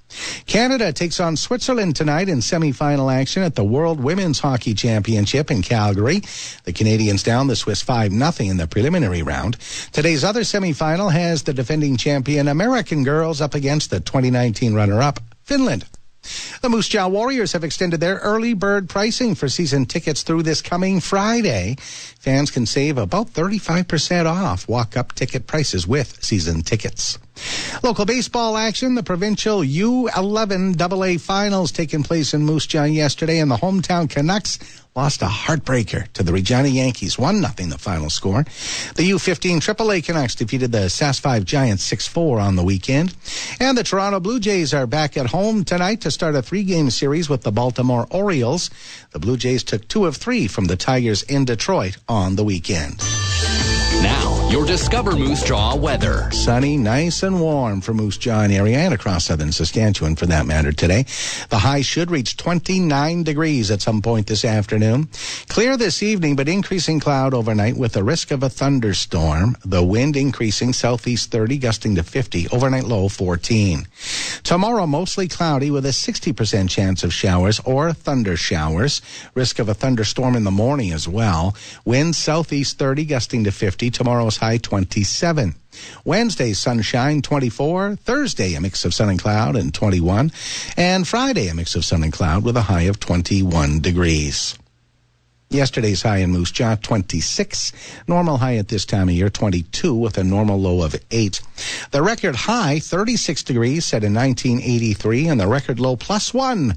Canada 0.47 0.93
takes 0.93 1.21
on 1.21 1.37
Switzerland 1.37 1.97
tonight 1.97 2.29
in 2.29 2.39
semifinal 2.39 3.13
action 3.13 3.43
at 3.43 3.55
the 3.55 3.65
World 3.65 4.01
Women's 4.01 4.41
Hockey 4.41 4.75
Championship 4.75 5.51
in 5.51 5.63
Calgary. 5.63 6.23
The 6.65 6.73
Canadians 6.73 7.23
down 7.23 7.47
the 7.47 7.57
Swiss 7.57 7.83
5 7.83 8.13
0 8.13 8.51
in 8.51 8.57
the 8.57 8.67
preliminary 8.67 9.23
round. 9.23 9.57
Today's 9.93 10.25
other 10.25 10.43
semifinal 10.43 11.13
has 11.13 11.43
the 11.43 11.53
defending 11.53 11.97
champion 11.97 12.49
American 12.49 13.05
girls 13.05 13.41
up 13.41 13.55
against 13.55 13.91
the 13.91 14.01
2019 14.01 14.75
runner 14.75 15.03
up 15.03 15.21
Finland. 15.45 15.85
The 16.61 16.69
Moose 16.69 16.89
Jaw 16.89 17.09
Warriors 17.09 17.53
have 17.53 17.65
extended 17.65 18.01
their 18.01 18.17
early 18.17 18.55
bird 18.55 18.89
pricing 18.89 19.35
for 19.35 19.49
season 19.49 19.87
tickets 19.87 20.23
through 20.23 20.43
this 20.43 20.61
coming 20.61 21.01
Friday. 21.01 21.77
Fans 21.79 22.51
can 22.51 22.67
save 22.67 22.99
about 22.99 23.29
35% 23.33 24.27
off 24.27 24.69
walk 24.69 24.97
up 24.97 25.15
ticket 25.15 25.47
prices 25.47 25.87
with 25.87 26.23
season 26.25 26.63
tickets. 26.63 27.19
Local 27.83 28.05
baseball 28.05 28.57
action. 28.57 28.95
The 28.95 29.03
provincial 29.03 29.61
U11 29.61 30.81
AA 30.81 31.19
finals 31.19 31.73
taking 31.73 32.03
place 32.03 32.35
in 32.35 32.45
Moose 32.45 32.67
Jaw 32.67 32.85
yesterday, 32.85 33.39
and 33.39 33.51
the 33.51 33.57
hometown 33.57 34.09
Canucks 34.09 34.59
lost 34.97 35.21
a 35.21 35.27
heartbreaker 35.27 36.11
to 36.15 36.23
the 36.23 36.33
Regina 36.33 36.69
Yankees. 36.69 37.19
1 37.19 37.41
nothing 37.41 37.69
the 37.69 37.79
final 37.79 38.09
score. 38.09 38.45
The 38.95 39.11
U15 39.11 39.59
AAA 39.59 40.03
Canucks 40.03 40.35
defeated 40.35 40.73
the 40.73 40.89
SAS 40.89 41.19
5 41.19 41.45
Giants 41.45 41.89
6-4 41.93 42.41
on 42.41 42.57
the 42.57 42.65
weekend. 42.65 43.15
And 43.61 43.77
the 43.77 43.85
Toronto 43.85 44.21
Blue 44.21 44.41
Jays 44.41 44.73
are 44.73 44.87
back 44.87 45.17
at 45.19 45.27
home 45.27 45.65
tonight 45.65 46.01
to 46.01 46.11
start 46.11 46.35
a 46.35 46.43
three-game 46.43 46.91
series 46.91 47.29
with 47.29 47.43
the 47.43 47.53
Baltimore 47.53 48.07
Orioles. 48.11 48.71
The 49.11 49.19
Blue 49.19 49.37
Jays 49.37 49.63
took 49.63 49.87
two 49.87 50.07
of 50.07 50.17
three 50.17 50.49
from 50.49 50.65
the 50.65 50.77
Tigers 50.77 51.23
in 51.23 51.45
Detroit 51.45 51.99
on 52.09 52.37
the 52.37 52.45
weekend. 52.45 52.99
Now, 54.03 54.26
Your 54.49 54.65
Discover 54.65 55.17
Moose 55.17 55.43
Jaw 55.43 55.75
weather. 55.75 56.31
Sunny, 56.31 56.77
nice 56.77 57.25
and 57.25 57.41
warm 57.41 57.81
for 57.81 57.93
Moose 57.93 58.17
Jaw 58.17 58.43
and 58.43 58.53
area 58.53 58.79
and 58.79 58.95
across 58.95 59.25
southern 59.25 59.51
Saskatchewan 59.51 60.15
for 60.15 60.27
that 60.27 60.47
matter 60.47 60.71
today. 60.71 61.05
The 61.51 61.59
high 61.59 61.81
should 61.81 62.13
reach 62.13 62.37
29 62.37 63.25
degrees 63.25 63.73
at 63.73 63.83
some 63.83 64.01
point 64.01 64.29
this 64.29 64.45
afternoon. 64.45 65.09
Clear 65.49 65.77
this 65.77 66.01
evening, 66.01 66.37
but 66.37 66.49
increasing 66.49 67.01
cloud 67.01 67.35
overnight 67.35 67.77
with 67.77 67.93
the 67.93 68.05
risk 68.05 68.31
of 68.31 68.45
a 68.45 68.49
thunderstorm. 68.49 69.57
The 69.65 69.83
wind 69.83 70.17
increasing 70.17 70.73
southeast 70.73 71.33
30, 71.33 71.59
gusting 71.59 71.97
to 71.97 72.05
50. 72.05 72.47
Overnight 72.51 72.85
low 72.85 73.09
14. 73.09 73.89
Tomorrow, 74.45 74.87
mostly 74.87 75.27
cloudy 75.27 75.73
with 75.73 75.85
a 75.85 75.91
60% 75.91 76.71
chance 76.71 77.03
of 77.03 77.13
showers 77.13 77.61
or 77.65 77.93
thunder 77.93 78.37
showers. 78.37 79.03
Risk 79.35 79.59
of 79.59 79.69
a 79.69 79.75
thunderstorm 79.75 80.37
in 80.37 80.45
the 80.45 80.53
morning 80.53 80.93
as 80.93 81.09
well. 81.09 81.57
Wind 81.85 82.15
southeast 82.15 82.79
30, 82.79 83.07
gusting 83.07 83.43
to 83.43 83.51
50. 83.51 83.91
High 84.37 84.59
27. 84.59 85.55
Wednesday, 86.05 86.53
sunshine 86.53 87.23
24. 87.23 87.97
Thursday, 87.97 88.55
a 88.55 88.61
mix 88.61 88.85
of 88.85 88.95
sun 88.95 89.11
and 89.11 89.21
cloud 89.21 89.57
and 89.57 89.73
21. 89.73 90.33
And 90.77 91.07
Friday, 91.07 91.49
a 91.49 91.55
mix 91.55 91.75
of 91.75 91.85
sun 91.85 92.03
and 92.03 92.13
cloud 92.13 92.45
with 92.45 92.57
a 92.57 92.63
high 92.63 92.83
of 92.83 93.01
21 93.01 93.81
degrees. 93.81 94.59
Yesterday's 95.49 96.03
high 96.03 96.19
in 96.19 96.33
Moose 96.33 96.51
Jaw, 96.51 96.75
26. 96.75 97.73
Normal 98.09 98.39
high 98.39 98.57
at 98.57 98.69
this 98.69 98.85
time 98.85 99.09
of 99.09 99.15
year, 99.15 99.31
22, 99.31 99.95
with 99.95 100.19
a 100.19 100.25
normal 100.25 100.61
low 100.61 100.83
of 100.83 100.97
8. 101.11 101.41
The 101.93 102.03
record 102.03 102.35
high, 102.35 102.81
36 102.81 103.45
degrees, 103.45 103.85
set 103.85 104.03
in 104.03 104.13
1983, 104.13 105.29
and 105.29 105.41
the 105.41 105.47
record 105.47 105.79
low, 105.79 105.97
plus 105.97 106.35
1, 106.35 106.77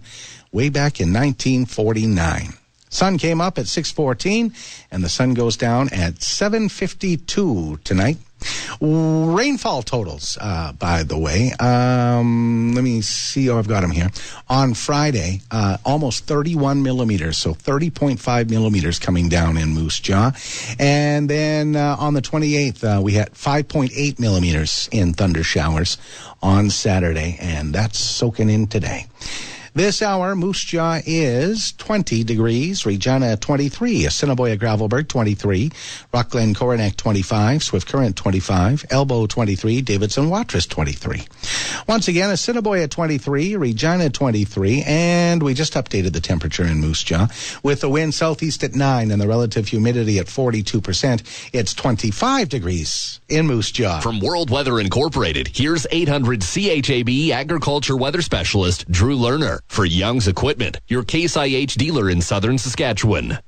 way 0.51 0.69
back 0.69 0.99
in 0.99 1.11
1949. 1.11 2.53
Sun 2.89 3.17
came 3.17 3.39
up 3.39 3.57
at 3.57 3.67
6:14 3.67 4.53
and 4.91 5.03
the 5.03 5.09
sun 5.09 5.33
goes 5.33 5.55
down 5.57 5.89
at 5.89 6.21
7:52 6.21 7.79
tonight. 7.83 8.17
Rainfall 8.81 9.83
totals, 9.83 10.37
uh, 10.39 10.71
by 10.73 11.03
the 11.03 11.17
way. 11.17 11.51
Um, 11.59 12.73
let 12.73 12.83
me 12.83 13.01
see. 13.01 13.49
Oh, 13.49 13.59
I've 13.59 13.67
got 13.67 13.81
them 13.81 13.91
here. 13.91 14.09
On 14.47 14.73
Friday, 14.73 15.41
uh, 15.51 15.77
almost 15.85 16.25
31 16.25 16.81
millimeters, 16.81 17.37
so 17.37 17.53
30.5 17.53 18.49
millimeters 18.49 18.97
coming 18.97 19.27
down 19.27 19.57
in 19.57 19.69
Moose 19.69 19.99
Jaw. 19.99 20.31
And 20.79 21.29
then 21.29 21.75
uh, 21.75 21.97
on 21.99 22.13
the 22.13 22.21
28th, 22.21 22.83
uh, 22.83 23.01
we 23.01 23.13
had 23.13 23.33
5.8 23.33 24.19
millimeters 24.19 24.87
in 24.91 25.13
thunder 25.13 25.43
showers 25.43 25.97
on 26.41 26.69
Saturday, 26.69 27.37
and 27.41 27.75
that's 27.75 27.99
soaking 27.99 28.49
in 28.49 28.67
today. 28.67 29.07
This 29.75 30.01
hour, 30.01 30.35
Moose 30.35 30.63
Jaw 30.63 30.99
is 31.05 31.73
20 31.73 32.23
degrees, 32.23 32.87
Regina 32.87 33.37
23, 33.37 34.05
Assiniboia 34.05 34.57
Gravelbourg 34.57 35.07
23, 35.07 35.69
Rockglen 36.11 36.55
Coronach 36.55 36.97
25, 36.97 37.63
Swift 37.63 37.87
Current 37.87 38.15
25, 38.15 38.85
Elbow 38.89 39.27
23, 39.27 39.81
Davidson 39.81 40.31
Watrous 40.31 40.65
23. 40.65 41.21
Once 41.87 42.07
again, 42.07 42.31
Assiniboia 42.31 42.87
23, 42.87 43.57
Regina 43.57 44.09
23, 44.09 44.83
and 44.87 45.43
we 45.43 45.53
just 45.53 45.73
updated 45.75 46.13
the 46.13 46.19
temperature 46.19 46.65
in 46.65 46.79
Moose 46.79 47.03
Jaw 47.03 47.27
with 47.61 47.81
the 47.81 47.89
wind 47.89 48.15
southeast 48.15 48.63
at 48.63 48.73
9 48.73 49.11
and 49.11 49.21
the 49.21 49.27
relative 49.27 49.67
humidity 49.67 50.17
at 50.17 50.25
42%. 50.25 51.49
It's 51.53 51.75
25 51.75 52.49
degrees 52.49 53.19
in 53.29 53.45
Moose 53.45 53.71
Jaw. 53.71 53.99
From 53.99 54.19
World 54.19 54.49
Weather 54.49 54.79
Incorporated, 54.79 55.51
here's 55.53 55.85
800 55.91 56.41
CHAB 56.41 57.31
agriculture 57.31 57.95
weather 57.95 58.23
specialist 58.23 58.89
Drew 58.91 59.15
Lerner 59.15 59.58
for 59.67 59.85
Young's 59.85 60.27
Equipment, 60.27 60.79
your 60.87 61.03
Case 61.03 61.35
IH 61.35 61.75
dealer 61.77 62.09
in 62.09 62.21
southern 62.21 62.57
Saskatchewan. 62.57 63.39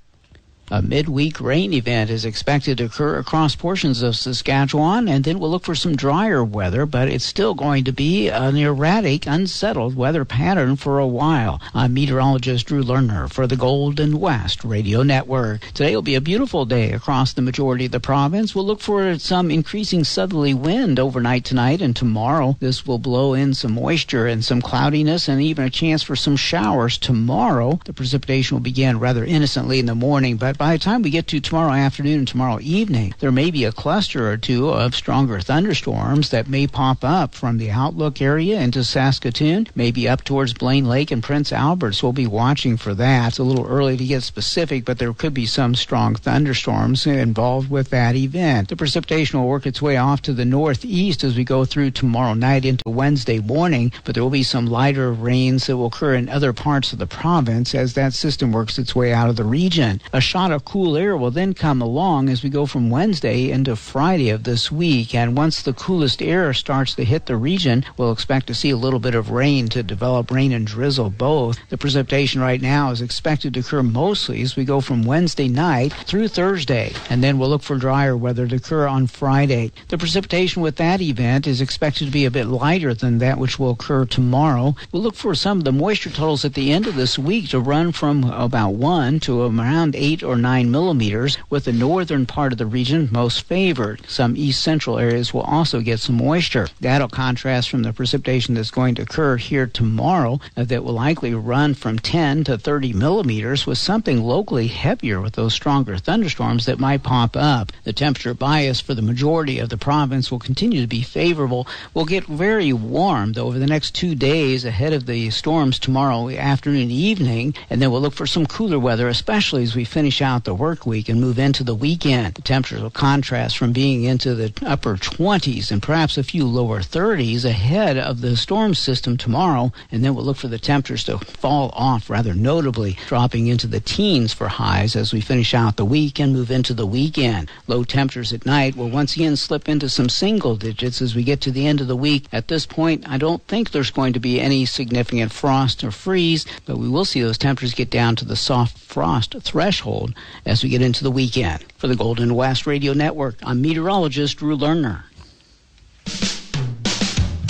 A 0.74 0.82
midweek 0.82 1.42
rain 1.42 1.74
event 1.74 2.10
is 2.10 2.24
expected 2.24 2.78
to 2.78 2.86
occur 2.86 3.18
across 3.18 3.56
portions 3.58 4.02
of 4.02 4.16
Saskatchewan, 4.16 5.10
and 5.10 5.26
then 5.26 5.38
we'll 5.38 5.52
look 5.52 5.66
for 5.66 5.76
some 5.76 5.98
drier 5.98 6.46
weather, 6.46 6.86
but 6.86 7.10
it's 7.10 7.26
still 7.26 7.54
going 7.54 7.84
to 7.84 7.92
be 7.92 8.30
an 8.30 8.56
erratic, 8.56 9.28
unsettled 9.28 9.98
weather 9.98 10.24
pattern 10.24 10.78
for 10.78 10.98
a 10.98 11.06
while. 11.06 11.60
I'm 11.74 11.94
meteorologist 11.94 12.68
Drew 12.68 12.84
Lerner 12.84 13.30
for 13.30 13.48
the 13.48 13.58
Golden 13.58 14.18
West 14.18 14.64
Radio 14.64 15.04
Network. 15.04 15.60
Today 15.74 15.94
will 15.94 16.04
be 16.04 16.16
a 16.16 16.22
beautiful 16.22 16.64
day 16.64 16.94
across 16.94 17.34
the 17.34 17.42
majority 17.42 17.88
of 17.88 17.92
the 17.92 18.00
province. 18.00 18.56
We'll 18.56 18.66
look 18.66 18.80
for 18.80 19.20
some 19.20 19.52
increasing 19.52 20.06
southerly 20.06 20.54
wind 20.54 21.02
overnight 21.02 21.44
tonight 21.44 21.82
and 21.82 21.94
tomorrow. 21.94 22.56
This 22.62 22.88
will 22.88 22.98
blow 22.98 23.34
in 23.34 23.54
some 23.56 23.74
moisture 23.74 24.26
and 24.26 24.42
some 24.42 24.62
cloudiness 24.62 25.28
and 25.28 25.42
even 25.42 25.66
a 25.66 25.70
chance 25.70 26.02
for 26.02 26.16
some 26.16 26.38
showers 26.38 26.98
tomorrow. 26.98 27.82
The 27.84 27.92
precipitation 27.92 28.56
will 28.56 28.62
begin 28.62 29.00
rather 29.00 29.26
innocently 29.26 29.78
in 29.78 29.86
the 29.86 29.96
morning, 29.96 30.38
but 30.38 30.61
by 30.62 30.74
the 30.74 30.78
time 30.78 31.02
we 31.02 31.10
get 31.10 31.26
to 31.26 31.40
tomorrow 31.40 31.72
afternoon 31.72 32.20
and 32.20 32.28
tomorrow 32.28 32.60
evening, 32.62 33.16
there 33.18 33.32
may 33.32 33.50
be 33.50 33.66
a 33.66 33.72
cluster 33.72 34.30
or 34.30 34.38
two 34.38 34.70
of 34.70 34.94
stronger 34.94 35.40
thunderstorms 35.40 36.30
that 36.30 36.48
may 36.48 36.68
pop 36.68 37.04
up 37.04 37.34
from 37.34 37.58
the 37.58 37.72
Outlook 37.72 38.22
area 38.22 38.62
into 38.62 38.84
Saskatoon, 38.84 39.66
maybe 39.74 40.08
up 40.08 40.24
towards 40.24 40.54
Blaine 40.54 40.86
Lake 40.86 41.10
and 41.10 41.24
Prince 41.24 41.52
Albert. 41.52 41.94
So 41.94 42.06
we'll 42.06 42.14
be 42.14 42.28
watching 42.28 42.78
for 42.78 42.94
that. 42.94 43.30
It's 43.30 43.40
a 43.40 43.44
little 43.44 43.66
early 43.66 43.98
to 43.98 44.06
get 44.06 44.22
specific, 44.22 44.86
but 44.86 45.00
there 45.00 45.12
could 45.14 45.34
be 45.34 45.48
some 45.48 45.74
strong 45.74 46.14
thunderstorms 46.14 47.08
involved 47.08 47.72
with 47.72 47.90
that 47.90 48.16
event. 48.16 48.70
The 48.70 48.76
precipitation 48.76 49.40
will 49.40 49.48
work 49.48 49.66
its 49.66 49.82
way 49.82 49.98
off 49.98 50.22
to 50.22 50.32
the 50.32 50.46
northeast 50.46 51.24
as 51.24 51.36
we 51.36 51.44
go 51.44 51.66
through 51.66 51.90
tomorrow 51.90 52.36
night 52.36 52.66
into 52.66 52.84
Wednesday 52.86 53.40
morning, 53.40 53.92
but 54.06 54.14
there 54.14 54.22
will 54.24 54.30
be 54.30 54.44
some 54.44 54.68
lighter 54.68 55.12
rains 55.12 55.66
that 55.66 55.78
will 55.78 55.88
occur 55.88 56.14
in 56.14 56.30
other 56.30 56.54
parts 56.54 56.94
of 56.94 57.00
the 57.00 57.08
province 57.08 57.74
as 57.74 57.96
that 57.96 58.14
system 58.14 58.52
works 58.52 58.78
its 58.78 58.94
way 58.94 59.12
out 59.12 59.28
of 59.28 59.38
the 59.38 59.44
region. 59.44 60.00
A 60.14 60.22
shot 60.22 60.51
of 60.52 60.66
cool 60.66 60.98
air 60.98 61.16
will 61.16 61.32
then 61.32 61.54
come 61.54 61.82
along 61.82 62.30
as 62.30 62.44
we 62.44 62.50
go 62.50 62.66
from 62.66 62.90
Wednesday 62.90 63.52
into 63.52 63.76
Friday 63.76 64.30
of 64.30 64.44
this 64.44 64.72
week. 64.72 65.14
And 65.16 65.38
once 65.38 65.62
the 65.62 65.74
coolest 65.74 66.22
air 66.22 66.54
starts 66.54 66.96
to 66.96 67.06
hit 67.06 67.26
the 67.26 67.36
region, 67.36 67.86
we'll 67.98 68.12
expect 68.12 68.48
to 68.48 68.54
see 68.54 68.70
a 68.70 68.78
little 68.78 69.00
bit 69.00 69.16
of 69.16 69.32
rain 69.32 69.68
to 69.70 69.84
develop 69.84 70.32
rain 70.32 70.52
and 70.52 70.68
drizzle 70.68 71.10
both. 71.10 71.58
The 71.70 71.78
precipitation 71.78 72.42
right 72.42 72.62
now 72.62 72.92
is 72.92 73.02
expected 73.02 73.54
to 73.54 73.60
occur 73.62 73.84
mostly 73.84 74.42
as 74.42 74.56
we 74.56 74.66
go 74.66 74.82
from 74.82 75.04
Wednesday 75.04 75.48
night 75.48 75.94
through 76.06 76.28
Thursday. 76.28 76.94
And 77.10 77.24
then 77.24 77.38
we'll 77.38 77.50
look 77.50 77.64
for 77.64 77.78
drier 77.78 78.16
weather 78.18 78.48
to 78.48 78.56
occur 78.56 78.88
on 78.88 79.08
Friday. 79.08 79.72
The 79.88 79.98
precipitation 79.98 80.62
with 80.62 80.78
that 80.78 81.02
event 81.02 81.48
is 81.48 81.62
expected 81.62 82.06
to 82.06 82.12
be 82.12 82.26
a 82.26 82.32
bit 82.32 82.48
lighter 82.48 82.94
than 82.94 83.20
that 83.20 83.38
which 83.38 83.60
will 83.60 83.72
occur 83.72 84.06
tomorrow. 84.06 84.76
We'll 84.92 85.04
look 85.04 85.16
for 85.16 85.36
some 85.36 85.60
of 85.60 85.64
the 85.64 85.72
moisture 85.72 86.10
totals 86.10 86.46
at 86.46 86.54
the 86.54 86.72
end 86.72 86.88
of 86.88 86.96
this 86.96 87.18
week 87.18 87.50
to 87.50 87.60
run 87.60 87.92
from 87.92 88.24
about 88.26 88.74
1 88.74 89.20
to 89.22 89.44
around 89.44 89.96
8 89.96 90.24
or 90.24 90.31
9 90.36 90.72
millimeters, 90.72 91.38
with 91.50 91.66
the 91.66 91.74
northern 91.74 92.26
part 92.26 92.52
of 92.52 92.58
the 92.58 92.66
region 92.66 93.10
most 93.12 93.42
favored. 93.42 94.02
Some 94.08 94.36
east 94.38 94.62
central 94.62 95.00
areas 95.00 95.34
will 95.34 95.42
also 95.42 95.82
get 95.82 96.00
some 96.00 96.18
moisture. 96.18 96.68
That'll 96.80 97.08
contrast 97.08 97.70
from 97.70 97.84
the 97.84 97.94
precipitation 97.94 98.56
that's 98.56 98.72
going 98.72 98.96
to 98.96 99.04
occur 99.04 99.38
here 99.38 99.68
tomorrow, 99.68 100.40
uh, 100.56 100.64
that 100.66 100.84
will 100.84 100.94
likely 100.94 101.34
run 101.34 101.74
from 101.74 102.00
10 102.00 102.44
to 102.46 102.58
30 102.58 102.94
millimeters, 102.94 103.66
with 103.66 103.78
something 103.78 104.22
locally 104.22 104.68
heavier 104.68 105.22
with 105.22 105.34
those 105.34 105.54
stronger 105.54 105.98
thunderstorms 105.98 106.66
that 106.66 106.80
might 106.80 107.04
pop 107.04 107.36
up. 107.36 107.72
The 107.84 107.94
temperature 107.94 108.34
bias 108.34 108.80
for 108.80 108.94
the 108.94 109.02
majority 109.02 109.60
of 109.60 109.70
the 109.70 109.78
province 109.78 110.32
will 110.32 110.40
continue 110.40 110.82
to 110.82 110.88
be 110.88 111.02
favorable. 111.02 111.68
We'll 111.94 112.06
get 112.06 112.26
very 112.26 112.74
warm, 112.74 113.34
though, 113.34 113.48
over 113.48 113.60
the 113.60 113.68
next 113.68 113.96
two 113.96 114.16
days 114.16 114.66
ahead 114.66 114.94
of 114.94 115.06
the 115.06 115.30
storms 115.30 115.80
tomorrow 115.80 116.30
afternoon 116.30 116.84
and 116.84 116.92
evening, 116.92 117.56
and 117.70 117.82
then 117.82 117.92
we'll 117.92 118.02
look 118.02 118.14
for 118.14 118.28
some 118.28 118.46
cooler 118.46 118.80
weather, 118.80 119.08
especially 119.08 119.64
as 119.64 119.76
we 119.76 119.86
finish 119.86 120.21
out 120.22 120.44
the 120.44 120.54
work 120.54 120.86
week 120.86 121.10
and 121.10 121.20
move 121.20 121.40
into 121.40 121.64
the 121.64 121.76
weekend. 121.76 122.36
The 122.36 122.42
temperatures 122.42 122.82
will 122.82 122.90
contrast 122.90 123.58
from 123.58 123.74
being 123.74 124.04
into 124.04 124.36
the 124.36 124.54
upper 124.66 124.96
20s 124.96 125.72
and 125.72 125.82
perhaps 125.82 126.18
a 126.18 126.24
few 126.24 126.46
lower 126.46 126.80
30s 126.80 127.46
ahead 127.46 127.98
of 127.98 128.22
the 128.22 128.38
storm 128.38 128.74
system 128.74 129.18
tomorrow, 129.18 129.72
and 129.92 130.04
then 130.04 130.16
we'll 130.16 130.26
look 130.26 130.38
for 130.38 130.48
the 130.48 130.60
temperatures 130.60 131.04
to 131.06 131.18
fall 131.20 131.72
off 131.74 132.10
rather 132.10 132.34
notably, 132.34 132.98
dropping 133.08 133.48
into 133.48 133.68
the 133.68 133.80
teens 133.80 134.34
for 134.34 134.48
highs 134.48 134.96
as 134.96 135.14
we 135.14 135.22
finish 135.22 135.54
out 135.54 135.78
the 135.78 135.86
week 135.86 136.20
and 136.20 136.34
move 136.34 136.52
into 136.52 136.74
the 136.74 136.86
weekend. 136.86 137.50
Low 137.68 137.84
temperatures 137.84 138.34
at 138.34 138.46
night 138.46 138.76
will 138.76 138.90
once 138.90 139.16
again 139.16 139.36
slip 139.36 139.68
into 139.68 139.90
some 139.90 140.10
single 140.10 140.56
digits 140.56 141.02
as 141.02 141.16
we 141.16 141.24
get 141.24 141.42
to 141.42 141.52
the 141.52 141.68
end 141.68 141.82
of 141.82 141.88
the 141.88 141.96
week. 141.96 142.26
At 142.32 142.48
this 142.48 142.66
point, 142.66 143.08
I 143.08 143.18
don't 143.18 143.46
think 143.48 143.72
there's 143.72 143.92
going 143.92 144.14
to 144.14 144.20
be 144.20 144.40
any 144.40 144.66
significant 144.66 145.32
frost 145.32 145.84
or 145.84 145.92
freeze, 145.92 146.46
but 146.66 146.78
we 146.78 146.90
will 146.90 147.06
see 147.06 147.22
those 147.22 147.38
temperatures 147.38 147.74
get 147.74 147.90
down 147.90 148.16
to 148.18 148.26
the 148.26 148.36
soft 148.36 148.78
frost 148.78 149.36
threshold 149.42 150.11
as 150.46 150.64
we 150.64 150.70
get 150.70 150.82
into 150.82 151.04
the 151.04 151.12
weekend. 151.12 151.64
For 151.78 151.88
the 151.88 151.96
Golden 151.96 152.36
West 152.36 152.68
Radio 152.68 152.94
Network, 152.94 153.36
I'm 153.44 153.62
meteorologist 153.62 154.38
Drew 154.38 154.58
Lerner. 154.58 155.04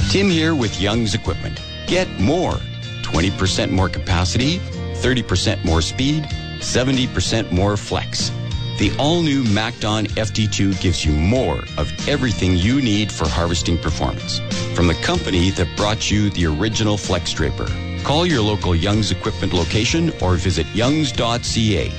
Tim 0.09 0.29
here 0.29 0.53
with 0.53 0.81
Young's 0.81 1.13
Equipment. 1.13 1.61
Get 1.87 2.07
more 2.19 2.55
20% 3.01 3.71
more 3.71 3.89
capacity, 3.89 4.59
30% 4.95 5.63
more 5.65 5.81
speed, 5.81 6.23
70% 6.59 7.51
more 7.51 7.77
flex. 7.77 8.29
The 8.77 8.91
all 8.97 9.21
new 9.21 9.43
MacDon 9.43 10.07
FD2 10.07 10.81
gives 10.81 11.05
you 11.05 11.11
more 11.11 11.59
of 11.77 11.91
everything 12.07 12.55
you 12.57 12.81
need 12.81 13.11
for 13.11 13.27
harvesting 13.27 13.77
performance. 13.77 14.39
From 14.73 14.87
the 14.87 14.95
company 14.95 15.51
that 15.51 15.67
brought 15.77 16.09
you 16.09 16.29
the 16.31 16.45
original 16.47 16.97
Flex 16.97 17.33
Draper. 17.33 17.67
Call 18.03 18.25
your 18.25 18.41
local 18.41 18.75
Young's 18.75 19.11
Equipment 19.11 19.53
location 19.53 20.11
or 20.21 20.35
visit 20.35 20.65
youngs.ca. 20.73 21.91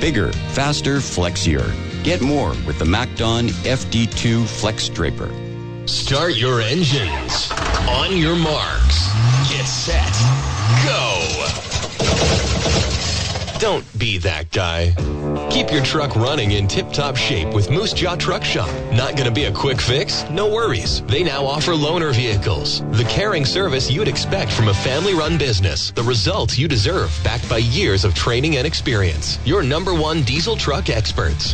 Bigger, 0.00 0.32
faster, 0.32 0.96
flexier. 0.96 1.70
Get 2.02 2.22
more 2.22 2.50
with 2.66 2.78
the 2.78 2.86
MacDon 2.86 3.48
FD2 3.48 4.46
Flex 4.46 4.88
Draper. 4.88 5.30
Start 5.86 6.36
your 6.36 6.62
engines. 6.62 7.52
On 7.86 8.16
your 8.16 8.34
marks. 8.34 9.08
Get 9.50 9.66
set. 9.66 10.10
Go. 10.86 12.49
Don't 13.60 13.84
be 13.98 14.16
that 14.18 14.50
guy. 14.52 14.94
Keep 15.50 15.70
your 15.70 15.82
truck 15.84 16.16
running 16.16 16.52
in 16.52 16.66
tip-top 16.66 17.14
shape 17.14 17.52
with 17.52 17.68
Moose 17.68 17.92
Jaw 17.92 18.16
Truck 18.16 18.42
Shop. 18.42 18.70
Not 18.90 19.16
going 19.16 19.28
to 19.28 19.34
be 19.34 19.44
a 19.44 19.52
quick 19.52 19.82
fix? 19.82 20.24
No 20.30 20.48
worries. 20.48 21.02
They 21.02 21.22
now 21.22 21.44
offer 21.44 21.72
loaner 21.72 22.14
vehicles. 22.14 22.80
The 22.92 23.04
caring 23.04 23.44
service 23.44 23.90
you'd 23.90 24.08
expect 24.08 24.50
from 24.50 24.68
a 24.68 24.74
family-run 24.74 25.36
business. 25.36 25.90
The 25.90 26.02
results 26.02 26.58
you 26.58 26.68
deserve 26.68 27.12
backed 27.22 27.50
by 27.50 27.58
years 27.58 28.06
of 28.06 28.14
training 28.14 28.56
and 28.56 28.66
experience. 28.66 29.38
Your 29.44 29.62
number 29.62 29.92
one 29.92 30.22
diesel 30.22 30.56
truck 30.56 30.88
experts. 30.88 31.52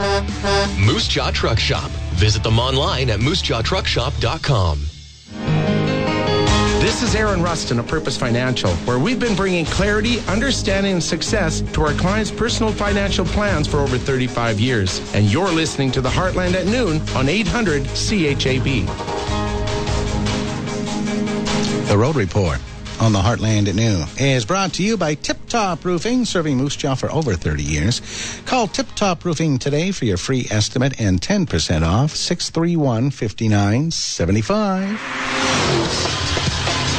Moose 0.79 1.09
Jaw 1.09 1.33
Truck 1.33 1.59
Shop. 1.59 1.91
Visit 2.15 2.45
them 2.45 2.61
online 2.61 3.11
at 3.11 3.19
moosejawtruckshop.com. 3.19 4.96
This 6.87 7.03
is 7.03 7.17
Aaron 7.17 7.43
Rustin 7.43 7.81
of 7.81 7.89
Purpose 7.89 8.17
Financial, 8.17 8.71
where 8.87 9.01
we've 9.01 9.19
been 9.19 9.35
bringing 9.35 9.65
clarity, 9.65 10.21
understanding, 10.29 10.93
and 10.93 11.03
success 11.03 11.63
to 11.73 11.83
our 11.83 11.93
clients' 11.95 12.31
personal 12.31 12.71
financial 12.71 13.25
plans 13.25 13.67
for 13.67 13.79
over 13.79 13.99
35 13.99 14.61
years. 14.61 15.01
And 15.13 15.27
you're 15.27 15.51
listening 15.51 15.91
to 15.91 16.01
the 16.01 16.09
Heartland 16.09 16.55
at 16.55 16.67
noon 16.67 17.01
on 17.17 17.29
800 17.29 17.87
CHAB. 17.87 18.87
The 21.89 21.99
Road 21.99 22.15
Report 22.15 22.61
on 23.01 23.13
the 23.13 23.19
Heartland 23.19 23.67
at 23.67 23.75
noon 23.75 24.07
is 24.17 24.45
brought 24.45 24.73
to 24.75 24.85
you 24.85 24.97
by 24.97 25.15
Tip 25.15 25.39
Top 25.49 25.85
Roofing, 25.85 26.25
serving 26.25 26.57
Moose 26.57 26.77
Jaw 26.77 26.95
for 26.95 27.11
over 27.11 27.35
30 27.35 27.65
years. 27.65 28.41
Call 28.47 28.69
Tip 28.69 28.87
Top 28.95 29.25
Roofing 29.25 29.59
today 29.59 29.91
for 29.91 30.05
your 30.05 30.19
free 30.19 30.47
estimate 30.53 31.01
and 31.01 31.21
10% 31.21 31.83
off. 31.83 32.15
631 32.15 33.11
5975. 33.11 35.66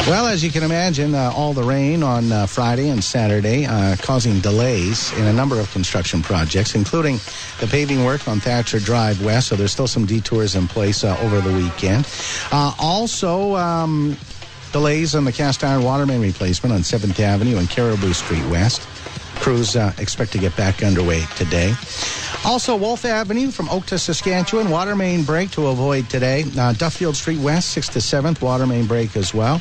Well, 0.08 0.28
as 0.28 0.42
you 0.42 0.52
can 0.52 0.64
imagine, 0.64 1.14
uh, 1.14 1.34
all 1.36 1.52
the 1.52 1.64
rain 1.64 2.02
on 2.02 2.32
uh, 2.32 2.46
Friday 2.46 2.88
and 2.88 3.04
Saturday 3.04 3.66
uh, 3.66 3.98
causing 3.98 4.40
delays 4.40 5.12
in 5.18 5.26
a 5.26 5.34
number 5.34 5.60
of 5.60 5.70
construction 5.72 6.22
projects, 6.22 6.76
including 6.76 7.16
the 7.60 7.68
paving 7.68 8.06
work 8.06 8.26
on 8.26 8.40
Thatcher 8.40 8.80
Drive 8.80 9.22
West. 9.22 9.50
So 9.50 9.58
there's 9.58 9.74
still 9.74 9.86
some 9.86 10.06
detours 10.06 10.56
in 10.56 10.70
place 10.70 11.04
uh, 11.04 11.18
over 11.20 11.42
the 11.42 11.54
weekend. 11.54 12.08
Uh, 12.54 12.74
also, 12.80 13.58
um, 13.58 14.16
delays 14.72 15.14
on 15.14 15.26
the 15.26 15.34
cast 15.34 15.62
iron 15.62 15.84
water 15.84 16.06
main 16.06 16.22
replacement 16.22 16.74
on 16.74 16.84
7th 16.84 17.20
Avenue 17.20 17.58
and 17.58 17.70
Caribou 17.70 18.14
Street 18.14 18.46
West. 18.46 18.88
Crews 19.40 19.76
uh, 19.76 19.92
expect 19.98 20.32
to 20.32 20.40
get 20.40 20.56
back 20.56 20.84
underway 20.84 21.26
today. 21.36 21.74
Also, 22.46 22.76
Wolf 22.76 23.04
Avenue 23.04 23.52
from 23.52 23.70
Oak 23.70 23.86
to 23.88 24.00
Saskatchewan, 24.00 24.70
water 24.70 24.96
main 24.96 25.24
break 25.24 25.52
to 25.52 25.68
avoid 25.68 26.10
today. 26.10 26.46
Uh, 26.58 26.74
Duffield 26.74 27.16
Street 27.16 27.40
West, 27.40 27.78
6th 27.78 27.92
to 27.94 28.00
7th, 28.00 28.42
water 28.42 28.66
main 28.66 28.86
break 28.86 29.16
as 29.18 29.34
well. 29.34 29.60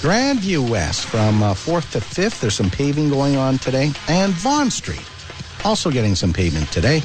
Grandview 0.00 0.68
West 0.68 1.06
from 1.06 1.42
uh, 1.42 1.54
4th 1.54 1.92
to 1.92 1.98
5th, 1.98 2.40
there's 2.40 2.54
some 2.54 2.70
paving 2.70 3.08
going 3.08 3.36
on 3.36 3.58
today. 3.58 3.92
And 4.08 4.32
Vaughan 4.34 4.70
Street, 4.70 5.02
also 5.64 5.90
getting 5.90 6.14
some 6.14 6.32
pavement 6.32 6.70
today 6.70 7.02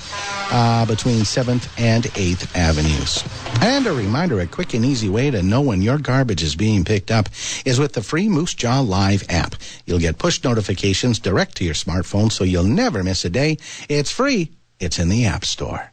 uh, 0.52 0.86
between 0.86 1.22
7th 1.22 1.70
and 1.80 2.04
8th 2.04 2.56
Avenues. 2.56 3.24
And 3.62 3.88
a 3.88 3.94
reminder 3.94 4.42
a 4.42 4.48
quick 4.48 4.74
and 4.74 4.86
easy 4.86 5.10
way 5.10 5.32
to 5.32 5.42
know 5.42 5.62
when 5.62 5.82
your 5.82 5.98
garbage 5.98 6.44
is 6.44 6.56
being 6.56 6.84
picked 6.84 7.12
up 7.12 7.30
is 7.66 7.80
with 7.80 7.94
the 7.94 8.04
free 8.04 8.30
Moose 8.30 8.54
Jaw 8.54 8.82
Live 8.82 9.24
app. 9.30 9.56
You'll 9.86 10.00
get 10.00 10.18
push 10.18 10.44
notifications 10.44 11.18
direct 11.18 11.56
to 11.58 11.64
your 11.64 11.74
smartphone 11.74 12.32
so 12.32 12.44
you'll 12.44 12.64
never 12.64 13.04
miss 13.04 13.26
a 13.26 13.30
day. 13.30 13.58
It's 13.90 14.12
free, 14.12 14.52
it's 14.80 15.00
in 15.00 15.10
the 15.10 15.26
App 15.26 15.46
Store. 15.46 15.92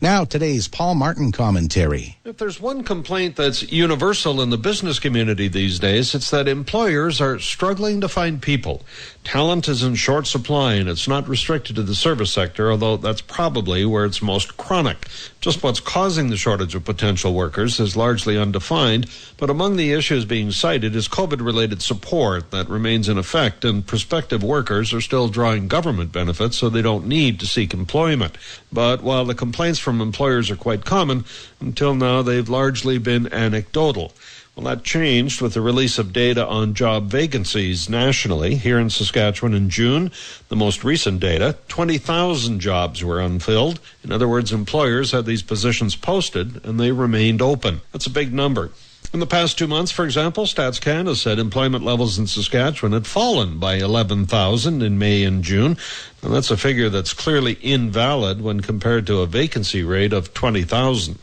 Now, 0.00 0.24
today's 0.24 0.68
Paul 0.68 0.94
Martin 0.94 1.32
commentary. 1.32 2.18
If 2.24 2.36
there's 2.36 2.60
one 2.60 2.84
complaint 2.84 3.36
that's 3.36 3.70
universal 3.72 4.40
in 4.40 4.50
the 4.50 4.58
business 4.58 4.98
community 4.98 5.48
these 5.48 5.78
days, 5.78 6.14
it's 6.14 6.30
that 6.30 6.46
employers 6.46 7.20
are 7.20 7.38
struggling 7.38 8.00
to 8.00 8.08
find 8.08 8.40
people. 8.40 8.82
Talent 9.24 9.68
is 9.68 9.84
in 9.84 9.94
short 9.94 10.26
supply 10.26 10.74
and 10.74 10.88
it's 10.88 11.06
not 11.06 11.28
restricted 11.28 11.76
to 11.76 11.82
the 11.82 11.94
service 11.94 12.32
sector, 12.32 12.72
although 12.72 12.96
that's 12.96 13.20
probably 13.20 13.84
where 13.84 14.04
it's 14.04 14.20
most 14.20 14.56
chronic. 14.56 15.06
Just 15.40 15.62
what's 15.62 15.78
causing 15.78 16.28
the 16.28 16.36
shortage 16.36 16.74
of 16.74 16.84
potential 16.84 17.32
workers 17.32 17.78
is 17.78 17.96
largely 17.96 18.36
undefined, 18.36 19.08
but 19.38 19.48
among 19.48 19.76
the 19.76 19.92
issues 19.92 20.24
being 20.24 20.50
cited 20.50 20.96
is 20.96 21.08
COVID 21.08 21.44
related 21.44 21.82
support 21.82 22.50
that 22.50 22.68
remains 22.68 23.08
in 23.08 23.16
effect, 23.16 23.64
and 23.64 23.86
prospective 23.86 24.42
workers 24.42 24.92
are 24.92 25.00
still 25.00 25.28
drawing 25.28 25.68
government 25.68 26.10
benefits 26.10 26.56
so 26.56 26.68
they 26.68 26.82
don't 26.82 27.06
need 27.06 27.38
to 27.40 27.46
seek 27.46 27.72
employment. 27.72 28.36
But 28.72 29.02
while 29.02 29.24
the 29.24 29.36
complaints 29.36 29.78
from 29.78 30.00
employers 30.00 30.50
are 30.50 30.56
quite 30.56 30.84
common, 30.84 31.24
until 31.60 31.94
now 31.94 32.22
they've 32.22 32.48
largely 32.48 32.98
been 32.98 33.32
anecdotal. 33.32 34.12
Well, 34.54 34.66
that 34.66 34.84
changed 34.84 35.40
with 35.40 35.54
the 35.54 35.62
release 35.62 35.98
of 35.98 36.12
data 36.12 36.46
on 36.46 36.74
job 36.74 37.10
vacancies 37.10 37.88
nationally. 37.88 38.56
Here 38.56 38.78
in 38.78 38.90
Saskatchewan 38.90 39.54
in 39.54 39.70
June, 39.70 40.12
the 40.48 40.56
most 40.56 40.84
recent 40.84 41.20
data, 41.20 41.56
20,000 41.68 42.60
jobs 42.60 43.02
were 43.02 43.18
unfilled. 43.18 43.80
In 44.04 44.12
other 44.12 44.28
words, 44.28 44.52
employers 44.52 45.12
had 45.12 45.24
these 45.24 45.42
positions 45.42 45.96
posted 45.96 46.62
and 46.66 46.78
they 46.78 46.92
remained 46.92 47.40
open. 47.40 47.80
That's 47.92 48.06
a 48.06 48.10
big 48.10 48.34
number. 48.34 48.72
In 49.14 49.20
the 49.20 49.26
past 49.26 49.56
two 49.56 49.66
months, 49.66 49.90
for 49.90 50.04
example, 50.04 50.44
Stats 50.44 50.80
Canada 50.80 51.16
said 51.16 51.38
employment 51.38 51.82
levels 51.82 52.18
in 52.18 52.26
Saskatchewan 52.26 52.92
had 52.92 53.06
fallen 53.06 53.58
by 53.58 53.76
11,000 53.76 54.82
in 54.82 54.98
May 54.98 55.22
and 55.24 55.42
June. 55.42 55.78
And 56.22 56.34
that's 56.34 56.50
a 56.50 56.58
figure 56.58 56.90
that's 56.90 57.14
clearly 57.14 57.54
invalid 57.62 58.42
when 58.42 58.60
compared 58.60 59.06
to 59.06 59.20
a 59.20 59.26
vacancy 59.26 59.82
rate 59.82 60.12
of 60.12 60.34
20,000. 60.34 61.18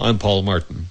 I'm 0.00 0.18
Paul 0.18 0.42
Martin. 0.42 0.88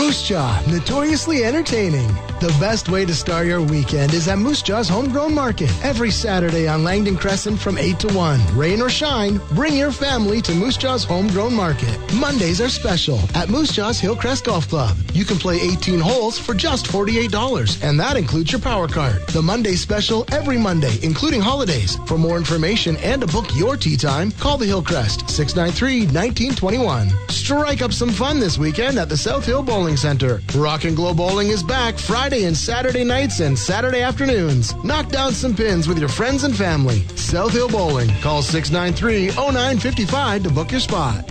Moose 0.00 0.22
Jaw, 0.22 0.62
notoriously 0.66 1.44
entertaining. 1.44 2.08
The 2.40 2.56
best 2.58 2.88
way 2.88 3.04
to 3.04 3.14
start 3.14 3.46
your 3.46 3.60
weekend 3.60 4.14
is 4.14 4.28
at 4.28 4.38
Moose 4.38 4.62
Jaw's 4.62 4.88
Homegrown 4.88 5.34
Market. 5.34 5.70
Every 5.84 6.10
Saturday 6.10 6.66
on 6.66 6.82
Langdon 6.82 7.18
Crescent 7.18 7.60
from 7.60 7.76
8 7.76 7.98
to 8.00 8.14
1. 8.14 8.56
Rain 8.56 8.80
or 8.80 8.88
shine, 8.88 9.38
bring 9.52 9.76
your 9.76 9.92
family 9.92 10.40
to 10.40 10.54
Moose 10.54 10.78
Jaw's 10.78 11.04
Homegrown 11.04 11.52
Market. 11.52 11.98
Mondays 12.14 12.62
are 12.62 12.70
special 12.70 13.20
at 13.34 13.50
Moose 13.50 13.72
Jaw's 13.72 14.00
Hillcrest 14.00 14.46
Golf 14.46 14.66
Club. 14.70 14.96
You 15.12 15.26
can 15.26 15.36
play 15.36 15.60
18 15.60 16.00
holes 16.00 16.38
for 16.38 16.54
just 16.54 16.86
$48, 16.86 17.82
and 17.86 18.00
that 18.00 18.16
includes 18.16 18.52
your 18.52 18.60
power 18.62 18.88
card. 18.88 19.20
The 19.28 19.42
Monday 19.42 19.74
special 19.74 20.24
every 20.32 20.56
Monday, 20.56 20.98
including 21.02 21.42
holidays. 21.42 21.96
For 22.06 22.16
more 22.16 22.38
information 22.38 22.96
and 22.98 23.20
to 23.20 23.26
book 23.26 23.54
your 23.54 23.76
tea 23.76 23.98
time, 23.98 24.30
call 24.30 24.56
the 24.56 24.64
Hillcrest 24.64 25.28
693 25.28 26.06
1921. 26.06 27.10
Strike 27.28 27.82
up 27.82 27.92
some 27.92 28.10
fun 28.10 28.40
this 28.40 28.56
weekend 28.56 28.98
at 28.98 29.10
the 29.10 29.16
South 29.16 29.44
Hill 29.44 29.62
Bowling 29.62 29.89
Center. 29.96 30.40
Rock 30.54 30.84
and 30.84 30.94
Glow 30.96 31.14
Bowling 31.14 31.48
is 31.48 31.62
back 31.62 31.98
Friday 31.98 32.44
and 32.44 32.56
Saturday 32.56 33.04
nights 33.04 33.40
and 33.40 33.58
Saturday 33.58 34.02
afternoons. 34.02 34.74
Knock 34.84 35.08
down 35.08 35.32
some 35.32 35.54
pins 35.54 35.88
with 35.88 35.98
your 35.98 36.08
friends 36.08 36.44
and 36.44 36.56
family. 36.56 37.00
South 37.16 37.52
Hill 37.52 37.68
Bowling. 37.68 38.08
Call 38.20 38.42
693-0955 38.42 40.44
to 40.44 40.50
book 40.50 40.70
your 40.70 40.80
spot. 40.80 41.24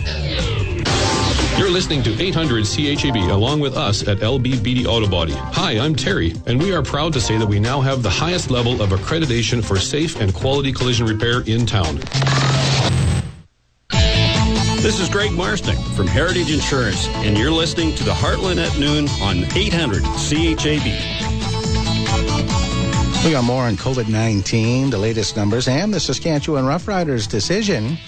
You're 1.58 1.70
listening 1.70 2.02
to 2.04 2.22
800 2.22 2.64
CHAB 2.64 3.16
along 3.30 3.60
with 3.60 3.76
us 3.76 4.06
at 4.08 4.18
LBBD 4.18 4.86
Auto 4.86 5.06
Body. 5.06 5.34
Hi, 5.34 5.78
I'm 5.78 5.94
Terry, 5.94 6.32
and 6.46 6.58
we 6.58 6.72
are 6.72 6.82
proud 6.82 7.12
to 7.12 7.20
say 7.20 7.36
that 7.36 7.46
we 7.46 7.60
now 7.60 7.82
have 7.82 8.02
the 8.02 8.08
highest 8.08 8.50
level 8.50 8.80
of 8.80 8.90
accreditation 8.90 9.62
for 9.62 9.78
safe 9.78 10.18
and 10.20 10.32
quality 10.32 10.72
collision 10.72 11.06
repair 11.06 11.42
in 11.42 11.66
town. 11.66 12.00
This 14.82 14.98
is 14.98 15.10
Greg 15.10 15.32
Marsnick 15.32 15.78
from 15.94 16.06
Heritage 16.06 16.50
Insurance, 16.50 17.06
and 17.08 17.36
you're 17.36 17.50
listening 17.50 17.94
to 17.96 18.02
the 18.02 18.12
Heartland 18.14 18.66
at 18.66 18.78
Noon 18.78 19.10
on 19.20 19.44
800 19.54 20.02
CHAB. 20.02 20.84
We 23.22 23.30
got 23.32 23.44
more 23.44 23.64
on 23.64 23.76
COVID 23.76 24.08
19, 24.08 24.88
the 24.88 24.96
latest 24.96 25.36
numbers, 25.36 25.68
and 25.68 25.92
the 25.92 26.00
Saskatchewan 26.00 26.64
Roughriders 26.64 27.28
decision 27.28 27.98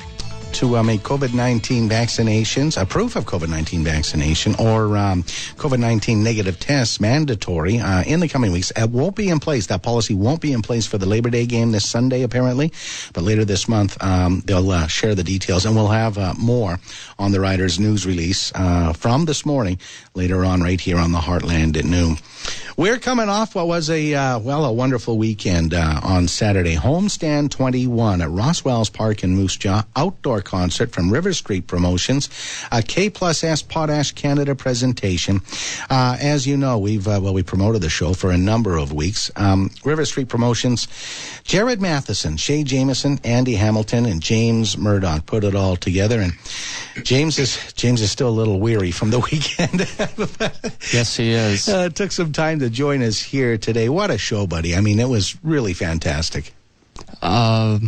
to 0.54 0.76
uh, 0.76 0.82
make 0.82 1.02
COVID 1.02 1.34
19 1.34 1.88
vaccinations, 1.88 2.80
a 2.80 2.84
proof 2.84 3.16
of 3.16 3.24
COVID 3.24 3.48
19 3.48 3.84
vaccination, 3.84 4.54
or 4.58 4.96
um, 4.96 5.22
COVID 5.22 5.78
19 5.78 6.22
negative 6.22 6.60
tests 6.60 7.00
mandatory 7.00 7.78
uh, 7.78 8.02
in 8.02 8.20
the 8.20 8.28
coming 8.28 8.52
weeks. 8.52 8.70
It 8.76 8.90
won't 8.90 9.16
be 9.16 9.28
in 9.28 9.40
place. 9.40 9.66
That 9.68 9.82
policy 9.82 10.14
won't 10.14 10.40
be 10.40 10.52
in 10.52 10.62
place 10.62 10.86
for 10.86 10.98
the 10.98 11.06
Labor 11.06 11.30
Day 11.30 11.46
game 11.46 11.72
this 11.72 11.88
Sunday, 11.88 12.22
apparently. 12.22 12.72
But 13.12 13.24
later 13.24 13.44
this 13.44 13.68
month, 13.68 14.02
um, 14.02 14.42
they'll 14.44 14.70
uh, 14.70 14.86
share 14.86 15.14
the 15.14 15.24
details, 15.24 15.64
and 15.64 15.74
we'll 15.74 15.88
have 15.88 16.18
uh, 16.18 16.34
more 16.38 16.78
on 17.18 17.32
the 17.32 17.40
Riders 17.40 17.80
news 17.80 18.06
release 18.06 18.52
uh, 18.54 18.92
from 18.92 19.24
this 19.24 19.46
morning 19.46 19.78
later 20.14 20.44
on, 20.44 20.60
right 20.60 20.80
here 20.80 20.98
on 20.98 21.12
the 21.12 21.18
Heartland 21.18 21.76
at 21.76 21.84
noon. 21.84 22.18
We're 22.76 22.98
coming 22.98 23.28
off 23.28 23.54
what 23.54 23.66
was 23.66 23.90
a 23.90 24.14
uh, 24.14 24.38
well 24.38 24.64
a 24.64 24.72
wonderful 24.72 25.18
weekend 25.18 25.74
uh, 25.74 26.00
on 26.02 26.26
Saturday. 26.26 26.74
Homestand 26.74 27.50
21 27.50 28.22
at 28.22 28.30
Roswell's 28.30 28.88
Park 28.88 29.22
in 29.22 29.36
Moose 29.36 29.56
Jaw, 29.56 29.84
outdoor 29.94 30.41
concert 30.42 30.92
from 30.92 31.10
River 31.10 31.32
Street 31.32 31.66
Promotions, 31.66 32.28
a 32.70 32.82
K 32.82 33.10
plus 33.10 33.42
S 33.44 33.62
Potash 33.62 34.12
Canada 34.12 34.54
presentation. 34.54 35.40
Uh, 35.90 36.16
as 36.20 36.46
you 36.46 36.56
know, 36.56 36.78
we've 36.78 37.06
uh, 37.06 37.20
well 37.22 37.34
we 37.34 37.42
promoted 37.42 37.82
the 37.82 37.88
show 37.90 38.12
for 38.14 38.30
a 38.30 38.38
number 38.38 38.76
of 38.76 38.92
weeks. 38.92 39.30
Um, 39.36 39.70
River 39.84 40.04
Street 40.04 40.28
Promotions, 40.28 40.86
Jared 41.44 41.80
Matheson, 41.80 42.36
Shay 42.36 42.64
Jameson, 42.64 43.20
Andy 43.24 43.54
Hamilton, 43.54 44.06
and 44.06 44.20
James 44.22 44.76
Murdoch 44.76 45.26
put 45.26 45.44
it 45.44 45.54
all 45.54 45.76
together. 45.76 46.20
And 46.20 46.32
James 47.04 47.38
is 47.38 47.72
James 47.74 48.00
is 48.00 48.10
still 48.10 48.28
a 48.28 48.30
little 48.30 48.60
weary 48.60 48.90
from 48.90 49.10
the 49.10 49.18
weekend. 49.32 49.80
yes, 50.92 51.16
he 51.16 51.32
is. 51.32 51.68
Uh, 51.68 51.88
took 51.88 52.12
some 52.12 52.32
time 52.32 52.58
to 52.60 52.70
join 52.70 53.02
us 53.02 53.20
here 53.20 53.56
today. 53.58 53.88
What 53.88 54.10
a 54.10 54.18
show, 54.18 54.46
buddy! 54.46 54.76
I 54.76 54.80
mean, 54.80 54.98
it 54.98 55.08
was 55.08 55.36
really 55.42 55.72
fantastic. 55.74 56.52
Uh, 57.20 57.78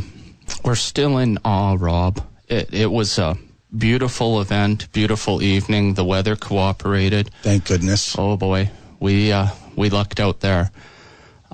we're 0.65 0.75
still 0.75 1.19
in 1.19 1.39
awe, 1.45 1.77
Rob. 1.79 2.25
It, 2.49 2.73
it 2.73 2.91
was 2.91 3.19
a 3.19 3.37
beautiful 3.77 4.41
event, 4.41 4.93
beautiful 4.93 5.43
evening. 5.43 5.95
The 5.95 6.05
weather 6.05 6.37
cooperated. 6.37 7.31
Thank 7.43 7.67
goodness. 7.67 8.17
Oh 8.19 8.37
boy, 8.37 8.71
we 9.01 9.33
uh, 9.33 9.49
we 9.77 9.91
lucked 9.91 10.21
out 10.21 10.41
there. 10.41 10.71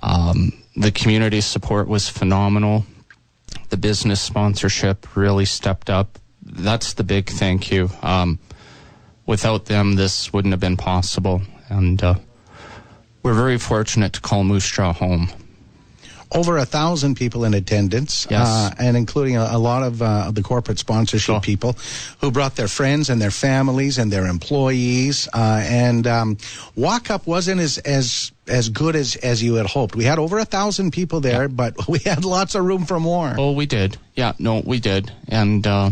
Um, 0.03 0.53
the 0.77 0.93
community 0.93 1.41
support 1.41 1.89
was 1.89 2.09
phenomenal. 2.09 2.85
The 3.69 3.77
business 3.77 4.21
sponsorship 4.21 5.17
really 5.17 5.45
stepped 5.45 5.91
up. 5.91 6.19
That's 6.43 6.95
the 6.95 7.05
big 7.05 7.29
thank 7.29 7.71
you. 7.71 7.91
Um, 8.03 8.39
without 9.27 9.67
them, 9.67 9.95
this 9.95 10.33
wouldn't 10.33 10.53
have 10.53 10.61
been 10.61 10.77
possible. 10.77 11.43
And 11.69 12.03
uh, 12.03 12.15
we're 13.23 13.35
very 13.35 13.59
fortunate 13.59 14.13
to 14.15 14.21
call 14.21 14.43
Moose 14.45 14.69
Jaw 14.69 14.93
home. 14.93 15.29
Over 16.33 16.59
a 16.59 16.65
thousand 16.65 17.17
people 17.17 17.45
in 17.45 17.55
attendance, 17.55 18.27
Yes. 18.31 18.47
uh, 18.47 18.71
and 18.79 18.97
including 18.97 19.37
a, 19.37 19.49
a 19.51 19.59
lot 19.59 19.83
of, 19.83 20.01
uh, 20.01 20.31
the 20.31 20.43
corporate 20.43 20.79
sponsorship 20.79 21.43
people 21.43 21.77
who 22.21 22.31
brought 22.31 22.55
their 22.55 22.69
friends 22.69 23.11
and 23.11 23.21
their 23.21 23.33
families 23.33 23.99
and 23.99 24.13
their 24.13 24.27
employees. 24.27 25.29
Uh, 25.35 25.61
and 25.65 26.07
um, 26.07 26.37
walk 26.77 27.11
up 27.11 27.27
wasn't 27.27 27.61
as 27.61 27.79
as 27.79 28.31
as 28.47 28.69
good 28.69 28.95
as 28.95 29.17
as 29.17 29.43
you 29.43 29.55
had 29.55 29.67
hoped. 29.67 29.97
We 29.97 30.05
had 30.05 30.19
over 30.21 30.39
a 30.39 30.45
thousand 30.45 30.93
people 30.93 31.21
there, 31.21 31.49
but 31.49 31.89
we 31.89 31.99
had 31.99 32.25
lots 32.25 32.55
of 32.55 32.65
room 32.65 32.85
for 32.87 33.01
more. 33.01 33.35
Oh, 33.37 33.53
we 33.53 33.67
did. 33.67 33.97
Yeah, 34.15 34.33
no, 34.39 34.63
we 34.65 34.79
did. 34.79 35.11
And 35.29 35.67
uh, 35.67 35.91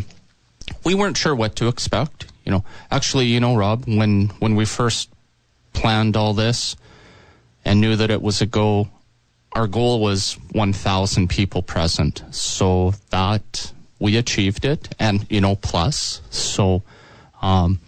we 0.84 0.94
weren't 0.94 1.16
sure 1.16 1.34
what 1.34 1.56
to 1.56 1.66
expect. 1.68 2.26
You 2.44 2.52
know, 2.52 2.64
actually, 2.90 3.26
you 3.26 3.40
know, 3.40 3.56
Rob, 3.56 3.84
when 3.86 4.28
when 4.38 4.54
we 4.54 4.64
first 4.66 5.10
planned 5.72 6.16
all 6.16 6.32
this 6.32 6.76
and 7.64 7.80
knew 7.80 7.96
that 7.96 8.10
it 8.10 8.22
was 8.22 8.40
a 8.40 8.46
go, 8.46 8.88
our 9.52 9.66
goal 9.66 10.00
was 10.00 10.34
1,000 10.52 11.28
people 11.28 11.62
present. 11.62 12.22
So 12.30 12.92
that 13.10 13.72
we 13.98 14.16
achieved 14.16 14.64
it, 14.64 14.94
and 14.98 15.26
you 15.30 15.40
know, 15.40 15.56
plus. 15.56 16.20
So. 16.30 16.82
Um, 17.40 17.80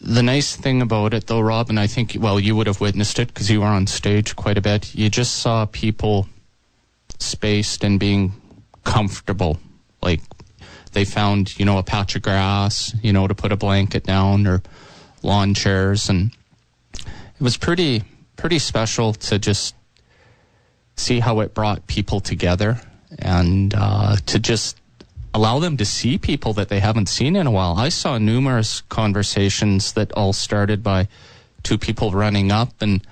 the 0.00 0.22
nice 0.22 0.54
thing 0.54 0.80
about 0.80 1.12
it, 1.12 1.26
though, 1.26 1.40
Rob, 1.40 1.70
and 1.70 1.80
I 1.80 1.88
think, 1.88 2.16
well, 2.18 2.38
you 2.38 2.54
would 2.54 2.68
have 2.68 2.80
witnessed 2.80 3.18
it 3.18 3.28
because 3.28 3.50
you 3.50 3.60
were 3.60 3.66
on 3.66 3.86
stage 3.88 4.36
quite 4.36 4.56
a 4.56 4.60
bit. 4.60 4.94
You 4.94 5.10
just 5.10 5.38
saw 5.38 5.66
people 5.66 6.28
spaced 7.18 7.82
and 7.82 7.98
being 7.98 8.32
comfortable. 8.84 9.58
Like 10.00 10.20
they 10.92 11.04
found, 11.04 11.58
you 11.58 11.64
know, 11.64 11.78
a 11.78 11.82
patch 11.82 12.14
of 12.14 12.22
grass, 12.22 12.94
you 13.02 13.12
know, 13.12 13.26
to 13.26 13.34
put 13.34 13.52
a 13.52 13.56
blanket 13.56 14.04
down 14.04 14.46
or 14.46 14.62
lawn 15.22 15.54
chairs. 15.54 16.08
And 16.08 16.32
it 16.94 17.40
was 17.40 17.56
pretty, 17.56 18.04
pretty 18.36 18.60
special 18.60 19.12
to 19.14 19.38
just 19.38 19.74
see 20.98 21.20
how 21.20 21.40
it 21.40 21.54
brought 21.54 21.86
people 21.86 22.20
together 22.20 22.80
and 23.18 23.74
uh, 23.76 24.16
to 24.26 24.38
just 24.38 24.76
allow 25.34 25.58
them 25.58 25.76
to 25.76 25.84
see 25.84 26.18
people 26.18 26.52
that 26.54 26.68
they 26.68 26.80
haven't 26.80 27.08
seen 27.08 27.36
in 27.36 27.46
a 27.46 27.50
while. 27.50 27.76
I 27.76 27.88
saw 27.90 28.18
numerous 28.18 28.82
conversations 28.82 29.92
that 29.92 30.12
all 30.12 30.32
started 30.32 30.82
by 30.82 31.08
two 31.62 31.78
people 31.78 32.10
running 32.12 32.50
up 32.50 32.70
and 32.80 33.06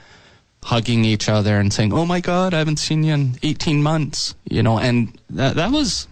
hugging 0.65 1.05
each 1.05 1.29
other 1.29 1.59
and 1.61 1.73
saying, 1.73 1.93
"Oh 1.93 2.05
my 2.05 2.21
God, 2.21 2.53
I 2.55 2.59
haven't 2.59 2.79
seen 2.79 3.05
you 3.05 3.15
in 3.15 3.39
18 3.43 3.83
months," 3.83 4.35
you 4.45 4.63
know, 4.63 4.79
and 4.79 5.17
that 5.31 5.57
that 5.57 5.71
was 5.71 6.09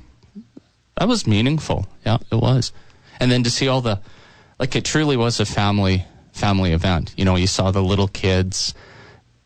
that 0.97 1.09
was 1.09 1.27
meaningful. 1.27 1.87
Yeah, 2.07 2.19
it 2.31 2.37
was. 2.37 2.73
And 3.19 3.31
then 3.31 3.43
to 3.43 3.51
see 3.51 3.69
all 3.69 3.81
the 3.81 4.01
like 4.59 4.77
it 4.77 4.85
truly 4.85 5.17
was 5.17 5.41
a 5.41 5.47
family 5.47 6.05
family 6.33 6.73
event. 6.73 7.15
You 7.17 7.25
know, 7.25 7.37
you 7.37 7.47
saw 7.47 7.71
the 7.71 7.83
little 7.83 8.09
kids 8.09 8.75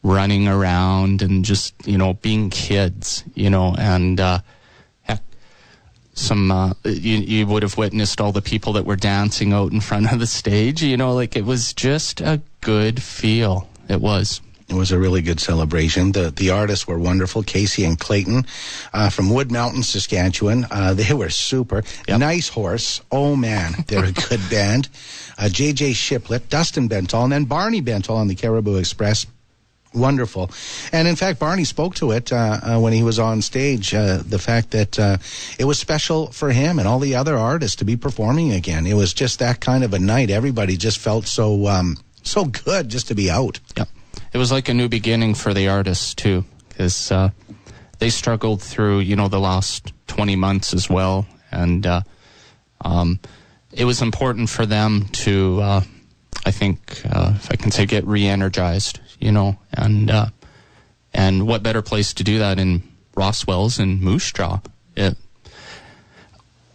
running 0.08 0.48
around 0.48 1.20
and 1.22 1.44
just, 1.44 1.74
you 1.86 1.98
know, 1.98 2.14
being 2.14 2.48
kids, 2.50 3.22
you 3.34 3.50
know, 3.50 3.74
and 3.78 4.18
uh 4.18 4.40
heck 5.02 5.22
some 6.14 6.50
uh 6.50 6.72
you 6.84 7.18
you 7.18 7.46
would 7.46 7.62
have 7.62 7.76
witnessed 7.76 8.20
all 8.20 8.32
the 8.32 8.42
people 8.42 8.72
that 8.72 8.86
were 8.86 8.96
dancing 8.96 9.52
out 9.52 9.70
in 9.70 9.80
front 9.80 10.10
of 10.10 10.18
the 10.18 10.26
stage, 10.26 10.82
you 10.82 10.96
know, 10.96 11.12
like 11.14 11.36
it 11.36 11.44
was 11.44 11.72
just 11.74 12.20
a 12.20 12.40
good 12.60 13.02
feel. 13.02 13.68
It 13.88 14.00
was. 14.00 14.40
It 14.68 14.74
was 14.74 14.92
a 14.92 14.98
really 14.98 15.22
good 15.22 15.40
celebration. 15.40 16.12
The 16.12 16.30
the 16.30 16.50
artists 16.50 16.86
were 16.86 16.98
wonderful. 16.98 17.42
Kacy 17.42 17.86
and 17.86 17.98
Clayton 17.98 18.44
uh, 18.92 19.08
from 19.08 19.30
Wood 19.30 19.50
Mountain, 19.50 19.82
Saskatchewan. 19.82 20.66
Uh, 20.70 20.92
they 20.92 21.14
were 21.14 21.30
super. 21.30 21.82
Nice 22.06 22.48
horse. 22.48 23.00
Oh 23.10 23.34
man, 23.34 23.72
they're 23.86 24.04
a 24.04 24.12
good 24.12 24.40
band. 24.50 24.90
Uh, 25.38 25.44
JJ 25.44 25.94
Shiplett, 25.94 26.50
Dustin 26.50 26.86
Bentall, 26.88 27.24
and 27.24 27.32
then 27.32 27.44
Barney 27.46 27.80
Bentall 27.80 28.16
on 28.16 28.28
the 28.28 28.34
Cariboo 28.34 28.76
Express. 28.76 29.24
Wonderful. 29.94 30.51
And 30.92 31.09
in 31.09 31.16
fact, 31.16 31.38
Barney 31.38 31.64
spoke 31.64 31.94
to 31.96 32.11
it 32.11 32.31
uh, 32.31 32.61
uh, 32.62 32.81
when 32.81 32.92
he 32.92 33.03
was 33.03 33.18
on 33.18 33.40
stage. 33.40 33.94
Uh, 33.94 34.18
the 34.24 34.38
fact 34.38 34.72
that 34.72 34.98
uh, 34.98 35.16
it 35.59 35.64
was 35.64 35.79
special 35.79 36.31
for 36.31 36.51
him 36.51 36.79
and 36.79 36.87
all 36.87 36.98
the 36.98 37.14
other 37.14 37.37
artists 37.37 37.77
to 37.77 37.85
be 37.85 37.96
performing 37.96 38.53
again. 38.53 38.87
It 38.87 38.94
was 38.94 39.14
just 39.14 39.38
that 39.38 39.61
kind 39.61 39.85
of 39.85 39.94
a 39.94 39.98
night. 39.98 40.31
Everybody 40.31 40.77
just 40.77 40.98
felt 40.98 41.27
so 41.27 41.66
um, 41.68 41.96
so 42.22 42.44
good 42.44 42.90
just 42.90 43.09
to 43.09 43.14
be 43.14 43.31
out. 43.31 43.61
Yeah. 43.77 43.87
It 44.33 44.38
was 44.38 44.53
like 44.53 44.68
a 44.68 44.74
new 44.74 44.88
beginning 44.88 45.35
for 45.35 45.55
the 45.55 45.68
artists 45.68 46.14
too, 46.14 46.44
because 46.68 47.11
uh, 47.11 47.31
they 47.98 48.11
struggled 48.11 48.61
through, 48.61 49.01
you 49.01 49.16
know, 49.16 49.29
the 49.29 49.40
last 49.40 49.94
20 50.09 50.37
months 50.37 50.74
as 50.74 50.90
well, 50.90 51.27
and 51.51 51.87
uh, 51.87 52.03
um, 52.83 53.20
it 53.72 53.87
was 53.87 54.03
important 54.03 54.51
for 54.51 54.66
them 54.66 55.07
to, 55.12 55.62
I 56.44 56.51
think, 56.51 57.01
if 57.05 57.51
I 57.51 57.57
can 57.57 57.70
say, 57.70 57.87
get 57.87 58.07
re-energized, 58.07 59.01
you 59.18 59.33
know, 59.33 59.59
and 59.72 60.11
uh, 60.11 60.26
and 61.12 61.46
what 61.46 61.62
better 61.62 61.83
place 61.83 62.12
to 62.14 62.24
do 62.24 62.38
that 62.38 62.59
in 62.59 62.83
Roswell's 63.14 63.78
and 63.78 64.00
Moose 64.00 64.33
Jaw? 64.33 64.61
It, 64.96 65.16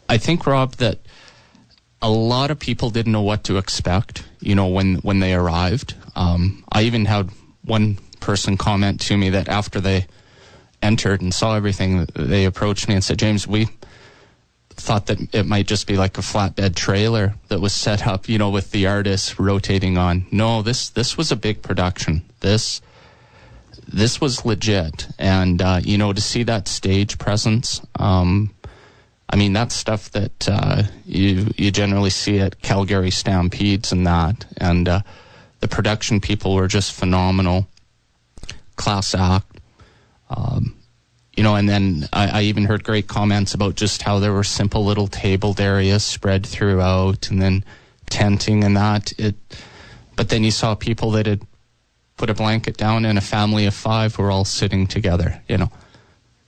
I 0.10 0.17
think, 0.17 0.45
Rob, 0.45 0.75
that 0.75 0.99
a 2.01 2.10
lot 2.10 2.51
of 2.51 2.60
people 2.60 2.89
didn't 2.89 3.12
know 3.12 3.21
what 3.21 3.45
to 3.45 3.58
expect, 3.58 4.23
you 4.39 4.56
know, 4.56 4.67
when 4.67 4.95
when 4.97 5.19
they 5.19 5.34
arrived. 5.34 5.95
Um, 6.15 6.63
I 6.71 6.84
even 6.84 7.06
had 7.06 7.29
one 7.63 7.97
person 8.19 8.58
comment 8.58 9.01
to 9.01 9.17
me 9.17 9.29
that 9.29 9.47
after 9.49 9.79
they 9.79 10.08
entered 10.82 11.21
and 11.21 11.34
saw 11.34 11.56
everything, 11.56 12.06
they 12.13 12.45
approached 12.45 12.88
me 12.88 12.95
and 12.95 13.03
said, 13.03 13.19
"James, 13.19 13.47
we 13.47 13.69
thought 14.75 15.06
that 15.06 15.34
it 15.34 15.45
might 15.45 15.67
just 15.67 15.88
be 15.88 15.95
like 15.95 16.17
a 16.17 16.21
flatbed 16.21 16.75
trailer 16.75 17.36
that 17.47 17.62
was 17.62 17.73
set 17.73 18.06
up, 18.08 18.27
you 18.27 18.38
know, 18.38 18.49
with 18.49 18.71
the 18.71 18.88
artists 18.88 19.39
rotating 19.39 19.97
on. 19.97 20.25
No, 20.32 20.62
this 20.62 20.89
this 20.89 21.17
was 21.17 21.32
a 21.32 21.36
big 21.36 21.62
production. 21.62 22.23
This 22.43 22.82
this 23.88 24.21
was 24.21 24.45
legit, 24.45 25.08
and 25.17 25.62
uh, 25.62 25.79
you 25.84 25.97
know, 25.97 26.13
to 26.13 26.21
see 26.21 26.43
that 26.43 26.67
stage 26.67 27.17
presence." 27.17 27.82
Um, 27.95 28.53
I 29.29 29.36
mean, 29.36 29.53
that's 29.53 29.73
stuff 29.73 30.12
that 30.12 30.47
uh, 30.47 30.84
you 31.06 31.51
you 31.58 31.71
generally 31.71 32.12
see 32.12 32.39
at 32.39 32.62
Calgary 32.62 33.10
Stampedes 33.10 33.91
and 33.91 34.06
that, 34.06 34.45
and 34.58 34.88
uh, 34.88 35.01
the 35.62 35.67
production 35.67 36.19
people 36.19 36.53
were 36.53 36.67
just 36.67 36.91
phenomenal, 36.91 37.67
class 38.75 39.15
act. 39.15 39.60
Um, 40.29 40.75
you 41.36 41.41
know, 41.43 41.56
and 41.56 41.67
then 41.67 42.08
I, 42.12 42.39
I 42.39 42.41
even 42.43 42.65
heard 42.65 42.84
great 42.84 43.08
comments 43.08 43.53
about 43.53 43.75
just 43.75 44.01
how 44.03 44.19
there 44.19 44.34
were 44.34 44.43
simple 44.43 44.84
little 44.84 45.08
tabled 45.08 45.60
areas 45.62 46.03
spread 46.03 46.45
throughout, 46.45 47.32
and 47.32 47.41
then 47.41 47.63
tenting 48.10 48.63
and 48.65 48.75
that. 48.75 49.13
It, 49.17 49.36
but 50.15 50.29
then 50.29 50.43
you 50.43 50.51
saw 50.51 50.75
people 50.75 51.12
that 51.12 51.25
had 51.25 51.41
put 52.17 52.30
a 52.30 52.34
blanket 52.34 52.78
down, 52.78 53.06
and 53.06 53.17
a 53.17 53.21
family 53.21 53.65
of 53.65 53.73
five 53.73 54.17
were 54.17 54.32
all 54.32 54.45
sitting 54.45 54.88
together. 54.88 55.41
You 55.47 55.58
know, 55.58 55.71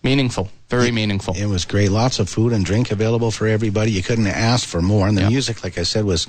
meaningful, 0.03 0.49
very 0.69 0.91
meaningful. 0.91 1.35
It 1.35 1.47
was 1.47 1.65
great. 1.65 1.91
Lots 1.91 2.19
of 2.19 2.29
food 2.29 2.53
and 2.53 2.65
drink 2.65 2.91
available 2.91 3.31
for 3.31 3.47
everybody. 3.47 3.91
You 3.91 4.03
couldn't 4.03 4.27
ask 4.27 4.67
for 4.67 4.81
more. 4.81 5.07
And 5.07 5.17
the 5.17 5.27
music, 5.27 5.63
like 5.63 5.77
I 5.77 5.83
said, 5.83 6.05
was 6.05 6.27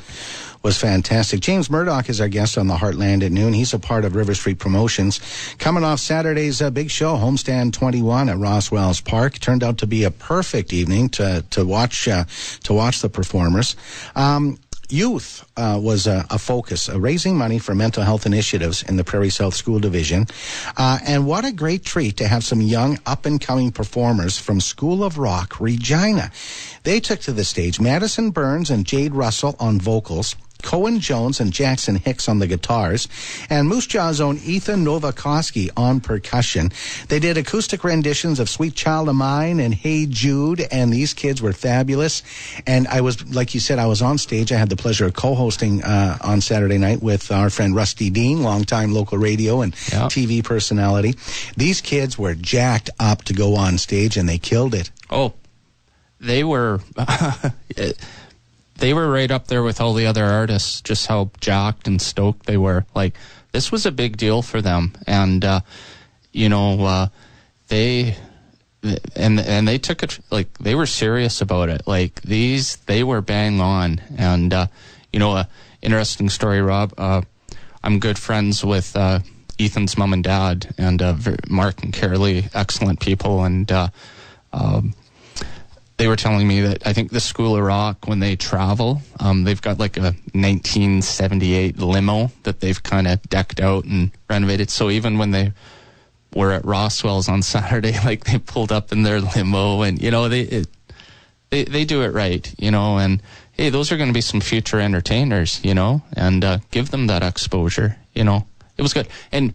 was 0.63 0.79
fantastic. 0.79 1.41
James 1.41 1.71
Murdoch 1.71 2.09
is 2.09 2.21
our 2.21 2.29
guest 2.29 2.59
on 2.59 2.67
the 2.67 2.75
Heartland 2.75 3.23
at 3.23 3.31
noon. 3.31 3.53
He's 3.53 3.73
a 3.73 3.79
part 3.79 4.05
of 4.05 4.17
River 4.17 4.35
Street 4.35 4.59
Promotions. 4.59 5.21
Coming 5.59 5.85
off 5.85 6.01
Saturday's 6.01 6.61
uh, 6.61 6.71
big 6.71 6.91
show, 6.91 7.15
Homestand 7.15 7.73
21 7.73 8.29
at 8.29 8.37
Roswell's 8.37 9.01
Park, 9.01 9.39
turned 9.39 9.63
out 9.63 9.79
to 9.79 9.87
be 9.87 10.03
a 10.03 10.11
perfect 10.11 10.73
evening 10.73 11.09
to 11.11 11.45
to 11.51 11.65
watch 11.65 12.09
uh, 12.09 12.25
to 12.65 12.73
watch 12.73 13.01
the 13.01 13.09
performers. 13.09 13.77
Um, 14.17 14.59
youth 14.89 15.45
uh, 15.57 15.79
was 15.83 16.07
a, 16.07 16.25
a 16.31 16.39
focus, 16.39 16.89
uh, 16.89 16.99
raising 16.99 17.37
money 17.37 17.59
for 17.59 17.75
mental 17.75 18.03
health 18.03 18.27
initiatives 18.27 18.83
in 18.83 18.97
the 18.97 19.05
Prairie 19.05 19.31
South 19.31 19.55
School 19.55 19.79
Division. 19.79 20.27
Uh, 20.77 20.99
and 21.07 21.27
what 21.27 21.45
a 21.45 21.53
great 21.53 21.85
treat 21.85 22.17
to 22.19 22.29
have 22.29 22.45
some 22.45 22.61
young 22.61 22.99
up 23.07 23.27
and 23.27 23.41
coming 23.41 23.73
performers 23.73 24.39
from 24.39 24.61
School 24.61 25.03
of 25.05 25.19
Rock, 25.19 25.61
Regina. 25.61 26.31
They 26.85 27.01
took 27.01 27.21
to 27.21 27.33
the 27.33 27.45
stage 27.45 27.81
Madison 27.81 28.31
Burns 28.31 28.71
and 28.71 28.87
Jade 28.87 29.15
Russell 29.15 29.57
on 29.59 29.81
vocals. 29.81 30.37
Cohen 30.67 30.99
Jones 30.99 31.39
and 31.39 31.53
Jackson 31.53 31.95
Hicks 31.95 32.29
on 32.29 32.41
the 32.41 32.49
guitars, 32.49 33.07
and 33.49 33.69
Moose 33.69 33.87
Jaw's 33.87 34.21
own 34.21 34.39
Ethan 34.39 34.85
Novakoski 34.85 35.71
on 35.77 36.01
percussion. 36.01 36.73
They 37.07 37.21
did 37.21 37.39
acoustic 37.39 37.85
renditions 37.85 38.41
of 38.41 38.51
Sweet 38.51 38.75
Child 38.75 39.09
of 39.09 39.15
Mine 39.15 39.61
and 39.61 39.73
Hey 39.73 40.07
Jude, 40.07 40.67
and 40.73 40.93
these 40.93 41.15
kids 41.15 41.41
were 41.41 41.53
fabulous. 41.53 42.25
And 42.67 42.89
I 42.89 43.01
was, 43.01 43.25
like 43.33 43.55
you 43.55 43.61
said, 43.61 43.79
I 43.79 43.87
was 43.87 44.03
on 44.03 44.19
stage. 44.19 44.51
I 44.51 44.57
had 44.57 44.69
the 44.69 44.75
pleasure 44.77 45.07
of 45.07 45.15
co-hosting 45.15 45.85
uh, 45.85 46.19
on 46.21 46.41
Saturday 46.41 46.79
night 46.79 47.01
with 47.01 47.31
our 47.31 47.49
friend 47.49 47.73
Rusty 47.73 48.11
Dean, 48.11 48.43
longtime 48.43 48.93
local 48.93 49.19
radio 49.19 49.61
and 49.61 49.73
TV 49.73 50.43
personality. 50.43 51.15
These 51.57 51.81
kids 51.81 52.19
were 52.19 52.35
jacked 52.35 52.91
up 52.99 53.23
to 53.25 53.35
go 53.35 53.55
on 53.55 53.79
stage, 53.79 54.17
and 54.17 54.29
they 54.29 54.39
killed 54.39 54.75
it. 54.75 54.91
Oh, 55.11 55.35
they 56.19 56.43
were. 56.43 56.81
they 58.79 58.93
were 58.93 59.11
right 59.11 59.31
up 59.31 59.47
there 59.47 59.63
with 59.63 59.81
all 59.81 59.95
the 59.95 60.07
other 60.07 60.25
artists, 60.25 60.81
just 60.81 61.07
how 61.07 61.31
jacked 61.41 61.87
and 61.87 62.01
stoked 62.01 62.47
they 62.47 62.57
were. 62.57 62.85
Like, 62.95 63.17
this 63.53 63.73
was 63.73 63.87
a 63.87 63.93
big 63.93 64.17
deal 64.17 64.43
for 64.43 64.61
them. 64.61 64.93
And, 65.07 65.45
uh, 65.45 65.61
you 66.33 66.49
know, 66.49 66.85
uh, 66.85 67.09
they, 67.69 68.17
and, 69.15 69.41
and 69.41 69.67
they 69.67 69.79
took 69.79 70.03
it, 70.03 70.19
like, 70.31 70.59
they 70.59 70.75
were 70.75 70.87
serious 70.87 71.41
about 71.41 71.69
it. 71.69 71.87
Like, 71.87 72.21
these, 72.23 72.77
they 72.87 73.03
were 73.03 73.23
bang 73.23 73.61
on. 73.61 74.01
And, 74.17 74.53
uh, 74.53 74.67
you 75.13 75.19
know, 75.19 75.37
a 75.37 75.49
interesting 75.81 76.29
story, 76.29 76.61
Rob. 76.61 76.93
Uh, 76.99 77.23
I'm 77.83 77.99
good 77.99 78.19
friends 78.19 78.65
with, 78.65 78.95
uh, 78.95 79.21
Ethan's 79.59 79.97
mom 79.97 80.13
and 80.13 80.23
dad 80.23 80.75
and, 80.77 81.01
uh, 81.01 81.17
Mark 81.49 81.83
and 81.83 81.95
Carolee, 81.95 82.51
excellent 82.55 83.01
people. 83.01 83.43
And, 83.43 83.73
um, 84.53 84.95
they 85.97 86.09
were 86.09 86.17
telling 86.17 86.47
me 86.47 86.61
that 86.61 86.87
I 86.87 86.93
think 86.93 87.11
the 87.11 87.21
School 87.21 87.57
of 87.57 87.63
Rock, 87.63 88.07
when 88.07 88.19
they 88.19 88.37
travel, 88.37 89.01
um, 89.19 89.45
they've 89.45 89.61
got 89.61 89.79
like 89.79 89.97
a 89.97 90.15
1978 90.35 91.79
limo 91.79 92.31
that 92.43 92.61
they've 92.61 92.83
kind 92.83 93.07
of 93.07 93.23
decked 93.23 93.61
out 93.61 93.85
and 93.85 94.11
renovated. 94.29 94.71
So 94.71 94.91
even 94.91 95.17
when 95.17 95.31
they 95.31 95.53
were 96.35 96.53
at 96.53 96.65
Roswell's 96.65 97.29
on 97.29 97.43
Saturday, 97.55 97.99
like 98.05 98.25
they 98.25 98.39
pulled 98.39 98.73
up 98.73 98.93
in 98.93 99.03
their 99.03 99.21
limo, 99.21 99.83
and 99.83 100.01
you 100.01 100.11
know 100.11 100.29
they 100.29 100.43
it, 100.43 100.69
they 101.51 101.65
they 101.65 101.85
do 101.85 102.03
it 102.03 102.13
right, 102.13 102.55
you 102.59 102.71
know. 102.71 102.99
And 102.99 103.23
hey, 103.53 103.71
those 103.71 103.91
are 103.91 103.97
going 103.97 104.11
to 104.11 104.15
be 104.15 104.21
some 104.21 104.41
future 104.41 104.81
entertainers, 104.81 105.61
you 105.65 105.75
know, 105.75 106.03
and 106.13 106.45
uh, 106.45 106.59
give 106.71 106.91
them 106.91 107.07
that 107.07 107.23
exposure, 107.23 107.97
you 108.15 108.25
know. 108.25 108.47
It 108.77 108.83
was 108.83 108.93
good, 108.93 109.09
and 109.33 109.55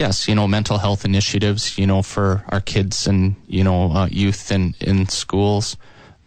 yes, 0.00 0.26
you 0.26 0.34
know, 0.34 0.48
mental 0.48 0.78
health 0.78 1.04
initiatives, 1.04 1.78
you 1.78 1.86
know, 1.86 2.02
for 2.02 2.42
our 2.48 2.60
kids 2.60 3.06
and 3.06 3.36
you 3.46 3.62
know 3.62 3.92
uh, 3.92 4.08
youth 4.10 4.50
in 4.50 4.74
in 4.80 5.06
schools, 5.08 5.76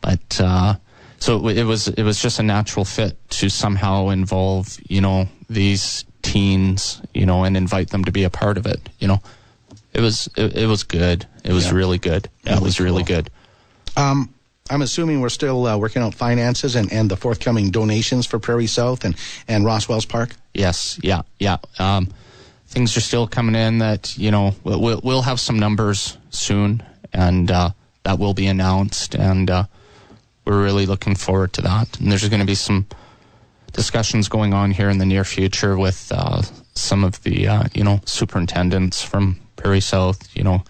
but 0.02 0.40
uh, 0.40 0.76
so 1.20 1.48
it 1.50 1.64
was 1.66 1.88
it 1.90 2.04
was 2.04 2.22
just 2.22 2.40
a 2.40 2.44
natural 2.44 2.86
fit 2.86 3.18
to 3.32 3.50
somehow 3.50 4.10
involve 4.10 4.78
you 4.88 5.02
know 5.02 5.28
these 5.50 6.06
teens, 6.22 7.02
you 7.14 7.26
know, 7.26 7.44
and 7.44 7.58
invite 7.58 7.90
them 7.90 8.06
to 8.06 8.12
be 8.12 8.24
a 8.24 8.30
part 8.30 8.58
of 8.58 8.66
it. 8.66 8.80
You 9.00 9.08
know, 9.10 9.22
it 9.94 10.02
was 10.02 10.30
it, 10.38 10.56
it 10.56 10.68
was 10.68 10.84
good. 10.84 11.26
It 11.44 11.52
was 11.52 11.66
Yeah. 11.66 11.74
really 11.76 11.98
good. 11.98 12.30
Yeah, 12.46 12.56
it 12.58 12.62
was 12.62 12.80
really 12.80 13.04
good. 13.04 13.30
Um, 13.98 14.30
I'm 14.70 14.82
assuming 14.82 15.20
we're 15.20 15.30
still 15.30 15.68
uh, 15.68 15.78
working 15.78 16.02
out 16.02 16.16
finances 16.16 16.76
and, 16.76 16.92
and 16.94 17.12
the 17.12 17.18
forthcoming 17.18 17.70
donations 17.72 18.26
for 18.26 18.40
Prairie 18.40 18.66
South 18.68 19.04
and, 19.04 19.16
and 19.48 19.66
Roswell's 19.66 20.06
Park. 20.06 20.36
Yes, 20.54 20.98
yeah, 21.04 21.24
yeah. 21.38 21.58
Um, 21.80 22.08
things 22.74 22.98
are 22.98 23.02
still 23.02 23.28
coming 23.28 23.54
in 23.54 23.78
that 23.78 24.18
you 24.18 24.32
know 24.32 24.56
we'll 24.64 25.00
we'll, 25.04 25.22
have 25.22 25.40
some 25.40 25.60
numbers 25.60 26.18
soon, 26.32 26.84
and 27.14 27.52
uh, 27.52 27.70
that 28.02 28.18
will 28.18 28.34
be 28.34 28.48
announced, 28.48 29.14
and 29.16 29.50
uh, 29.50 29.66
we're 30.44 30.62
really 30.62 30.88
looking 30.88 31.16
forward 31.16 31.54
to 31.54 31.62
that. 31.62 32.00
And 32.00 32.12
there's 32.12 32.28
going 32.28 32.40
to 32.40 32.48
be 32.48 32.56
some 32.56 32.88
discussions 33.72 34.28
going 34.28 34.54
on 34.54 34.72
here 34.72 34.90
in 34.90 34.98
the 34.98 35.06
near 35.06 35.24
future 35.24 35.78
with 35.78 36.12
uh, 36.14 36.42
some 36.74 37.04
of 37.04 37.22
the 37.24 37.48
uh, 37.48 37.64
you 37.76 37.84
know 37.84 38.02
superintendents 38.06 39.04
from 39.04 39.40
Prairie 39.56 39.80
South. 39.80 40.36
You 40.36 40.44
know, 40.44 40.64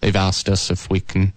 they've 0.00 0.16
asked 0.16 0.48
us 0.48 0.70
if 0.70 0.88
we 0.88 1.00
can 1.00 1.32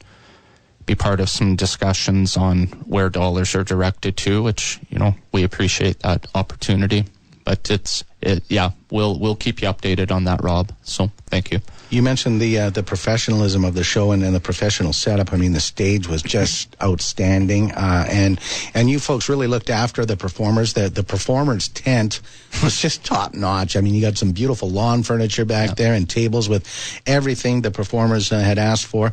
be 0.85 0.93
part 0.93 1.19
of 1.19 1.29
some 1.29 1.55
discussions 1.55 2.37
on 2.37 2.67
where 2.85 3.09
dollars 3.09 3.55
are 3.55 3.63
directed 3.63 4.17
to, 4.17 4.43
which 4.43 4.79
you 4.89 4.99
know 4.99 5.15
we 5.31 5.43
appreciate 5.43 5.99
that 6.01 6.27
opportunity. 6.35 7.05
But 7.51 7.69
it's 7.69 8.05
it, 8.21 8.45
yeah, 8.47 8.71
we'll 8.91 9.19
we'll 9.19 9.35
keep 9.35 9.61
you 9.61 9.67
updated 9.67 10.09
on 10.09 10.23
that, 10.23 10.41
Rob. 10.41 10.71
So 10.83 11.11
thank 11.27 11.51
you. 11.51 11.59
You 11.91 12.01
mentioned 12.01 12.39
the 12.39 12.57
uh, 12.57 12.69
the 12.69 12.83
professionalism 12.83 13.65
of 13.65 13.73
the 13.73 13.83
show 13.83 14.11
and, 14.11 14.23
and 14.23 14.33
the 14.33 14.39
professional 14.39 14.93
setup. 14.93 15.33
I 15.33 15.35
mean, 15.35 15.51
the 15.51 15.59
stage 15.59 16.07
was 16.07 16.21
just 16.23 16.73
outstanding, 16.81 17.73
uh, 17.73 18.05
and 18.09 18.39
and 18.73 18.89
you 18.89 18.97
folks 18.97 19.27
really 19.27 19.47
looked 19.47 19.69
after 19.69 20.05
the 20.05 20.15
performers. 20.15 20.71
The 20.71 20.89
the 20.89 21.03
performers 21.03 21.67
tent 21.67 22.21
was 22.63 22.79
just 22.79 23.03
top 23.03 23.33
notch. 23.33 23.75
I 23.75 23.81
mean, 23.81 23.93
you 23.93 23.99
got 23.99 24.17
some 24.17 24.31
beautiful 24.31 24.69
lawn 24.69 25.03
furniture 25.03 25.43
back 25.43 25.75
there 25.75 25.93
and 25.93 26.09
tables 26.09 26.47
with 26.47 26.65
everything 27.05 27.61
the 27.61 27.71
performers 27.71 28.31
uh, 28.31 28.39
had 28.39 28.57
asked 28.57 28.85
for, 28.85 29.11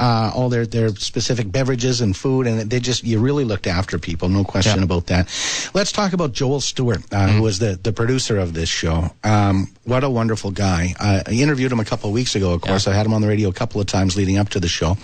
uh, 0.00 0.32
all 0.34 0.48
their 0.48 0.66
their 0.66 0.88
specific 0.96 1.52
beverages 1.52 2.00
and 2.00 2.16
food, 2.16 2.48
and 2.48 2.68
they 2.68 2.80
just 2.80 3.04
you 3.04 3.20
really 3.20 3.44
looked 3.44 3.68
after 3.68 4.00
people. 4.00 4.28
No 4.28 4.42
question 4.42 4.82
about 4.82 5.06
that. 5.06 5.28
Let's 5.74 5.92
talk 5.92 6.12
about 6.12 6.32
Joel 6.32 6.60
Stewart, 6.60 7.02
uh, 7.12 7.28
who 7.28 7.42
was 7.42 7.60
the 7.60 7.78
the 7.80 7.92
producer 7.92 8.36
of 8.36 8.52
this 8.52 8.68
show. 8.68 9.14
Um, 9.22 9.68
what 9.84 10.02
a 10.02 10.10
wonderful 10.10 10.50
guy. 10.50 10.94
Uh, 10.98 11.22
I 11.24 11.32
interviewed 11.32 11.70
him 11.70 11.78
a 11.78 11.84
couple 11.84 12.15
weeks 12.16 12.34
ago, 12.34 12.52
of 12.52 12.62
course. 12.62 12.88
I 12.88 12.94
had 12.94 13.06
him 13.06 13.12
on 13.12 13.20
the 13.22 13.28
radio 13.28 13.48
a 13.50 13.52
couple 13.52 13.80
of 13.80 13.86
times 13.86 14.16
leading 14.16 14.38
up 14.38 14.48
to 14.50 14.60
the 14.60 14.68
show. 14.68 14.96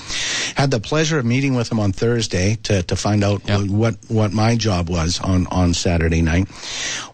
Had 0.57 0.71
the 0.71 0.81
pleasure 0.81 1.19
of 1.19 1.25
meeting 1.25 1.55
with 1.55 1.71
him 1.71 1.79
on 1.79 1.93
Thursday 1.93 2.57
to, 2.65 2.83
to 2.83 2.97
find 2.97 3.23
out 3.23 3.43
what, 3.71 3.97
what 4.09 4.33
my 4.33 4.57
job 4.57 4.89
was 4.89 5.21
on, 5.21 5.47
on 5.49 5.75
Saturday 5.75 6.23
night. 6.23 6.49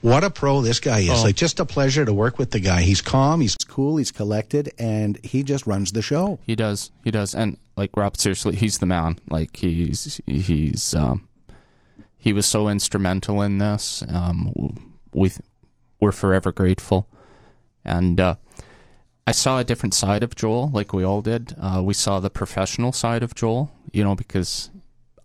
What 0.01 0.25
a 0.25 0.31
pro 0.31 0.63
this 0.63 0.81
guy 0.81 1.01
is. 1.01 1.11
Oh. 1.11 1.25
Like, 1.25 1.37
just 1.37 1.61
a 1.61 1.67
pleasure 1.67 2.05
to 2.05 2.13
work 2.13 2.39
with 2.39 2.53
the 2.53 2.61
guy. 2.61 2.83
He's 2.83 3.03
calm, 3.03 3.41
he's 3.41 3.57
cool, 3.57 3.97
he's 3.99 4.13
collected, 4.13 4.73
and 4.79 5.19
he 5.25 5.43
just 5.43 5.67
runs 5.67 5.93
the 5.93 6.03
show. 6.03 6.39
He 6.47 6.55
does. 6.55 6.91
He 7.05 7.11
does. 7.11 7.35
And 7.35 7.59
like 7.77 7.91
Rob, 7.97 8.17
seriously, 8.17 8.57
he's 8.57 8.79
the 8.79 8.87
man. 8.87 9.19
Like 9.29 9.57
he's 9.57 10.21
he's 10.27 10.95
um, 10.95 11.29
he 12.17 12.33
was 12.33 12.47
so 12.47 12.69
instrumental 12.69 13.43
in 13.43 13.59
this. 13.59 14.03
Um, 14.09 14.53
we 15.13 15.33
we're 16.01 16.13
forever 16.13 16.53
grateful. 16.53 17.09
And 17.85 18.21
uh, 18.21 18.37
I 19.29 19.33
saw 19.33 19.59
a 19.59 19.65
different 19.65 19.93
side 19.93 20.23
of 20.23 20.35
Joel, 20.35 20.71
like 20.73 20.95
we 20.95 21.05
all 21.05 21.21
did. 21.21 21.55
Uh, 21.61 21.83
we 21.85 21.93
saw 21.93 22.19
the 22.19 22.31
professional 22.31 22.93
side 22.93 23.23
of 23.23 23.35
Joel, 23.35 23.71
you 23.93 24.03
know, 24.03 24.15
because 24.15 24.71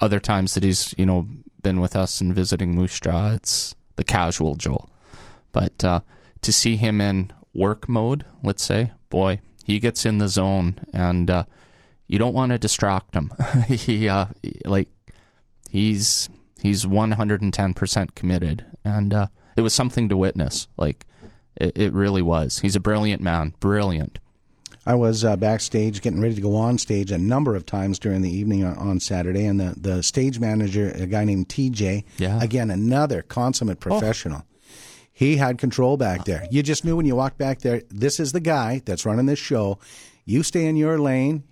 other 0.02 0.20
times 0.20 0.56
that 0.56 0.64
he's 0.64 0.94
you 0.98 1.06
know 1.06 1.26
been 1.62 1.80
with 1.80 1.96
us 1.96 2.20
and 2.20 2.36
visiting 2.36 2.76
Moose 2.76 3.00
Jaw, 3.00 3.32
it's 3.32 3.76
the 3.96 4.04
casual 4.04 4.56
Joel. 4.56 4.90
But 5.54 5.86
uh, 5.86 6.02
to 6.42 6.52
see 6.52 6.76
him 6.76 7.00
in 7.00 7.32
work 7.54 7.88
mode, 7.88 8.26
let's 8.44 8.66
say, 8.66 8.92
boy, 9.10 9.40
he 9.64 9.80
gets 9.80 10.06
in 10.06 10.18
the 10.18 10.28
zone, 10.28 10.82
and 10.92 11.32
uh, 11.32 11.46
you 12.06 12.20
don't 12.20 12.34
want 12.34 12.52
to 12.52 12.58
distract 12.58 13.16
him. 13.16 13.32
he 13.70 14.10
uh, 14.10 14.26
like 14.66 14.90
he's 15.70 16.28
he's 16.60 16.86
one 16.86 17.12
hundred 17.12 17.42
and 17.42 17.54
ten 17.54 17.74
percent 17.74 18.16
committed, 18.16 18.66
and 18.84 19.14
uh, 19.14 19.28
it 19.56 19.62
was 19.62 19.74
something 19.74 20.10
to 20.10 20.18
witness. 20.18 20.68
Like 20.76 21.06
it, 21.56 21.78
it 21.78 21.94
really 21.94 22.22
was. 22.22 22.60
He's 22.60 22.76
a 22.76 22.80
brilliant 22.80 23.22
man, 23.22 23.54
brilliant. 23.60 24.20
I 24.86 24.96
was 24.96 25.24
uh, 25.24 25.38
backstage 25.38 26.02
getting 26.02 26.20
ready 26.20 26.36
to 26.36 26.42
go 26.42 26.58
on 26.58 26.78
stage 26.78 27.10
a 27.12 27.18
number 27.18 27.56
of 27.56 27.66
times 27.66 28.00
during 28.00 28.22
the 28.22 28.30
evening 28.30 28.66
on, 28.66 28.76
on 28.78 29.00
Saturday, 29.00 29.46
and 29.46 29.58
the, 29.60 29.74
the 29.78 30.04
stage 30.04 30.40
manager, 30.42 30.92
a 30.92 31.06
guy 31.06 31.24
named 31.24 31.48
TJ, 31.48 32.04
Yeah. 32.18 32.42
again, 32.42 32.70
another 32.70 33.22
consummate 33.22 33.80
professional. 33.80 34.44
He 35.14 35.38
had 35.38 35.58
control 35.58 35.96
back 35.96 36.26
there. 36.26 36.46
You 36.52 36.64
just 36.64 36.84
knew 36.84 36.98
when 36.98 37.06
you 37.06 37.16
walked 37.16 37.38
back 37.38 37.60
there, 37.60 37.84
this 37.90 38.20
is 38.20 38.32
the 38.34 38.40
guy 38.42 38.82
that's 38.84 39.06
running 39.06 39.28
this 39.28 39.40
show. 39.40 39.80
You 40.26 40.44
stay 40.44 40.66
in 40.66 40.76
your 40.76 40.98
lane. 41.00 41.44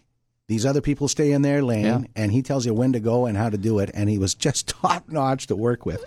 These 0.48 0.66
other 0.66 0.82
people 0.82 1.08
stay 1.08 1.32
in 1.32 1.42
their 1.44 1.62
lane, 1.64 1.86
Yeah. 1.86 2.00
and 2.18 2.32
he 2.34 2.42
tells 2.42 2.66
you 2.66 2.74
when 2.74 2.92
to 2.94 3.00
go 3.00 3.28
and 3.28 3.38
how 3.38 3.50
to 3.50 3.58
do 3.58 3.80
it. 3.80 3.92
And 3.94 4.10
he 4.10 4.18
was 4.18 4.36
just 4.48 4.68
top 4.68 5.08
notch 5.08 5.48
to 5.48 5.56
work 5.56 5.86
with. 5.86 6.04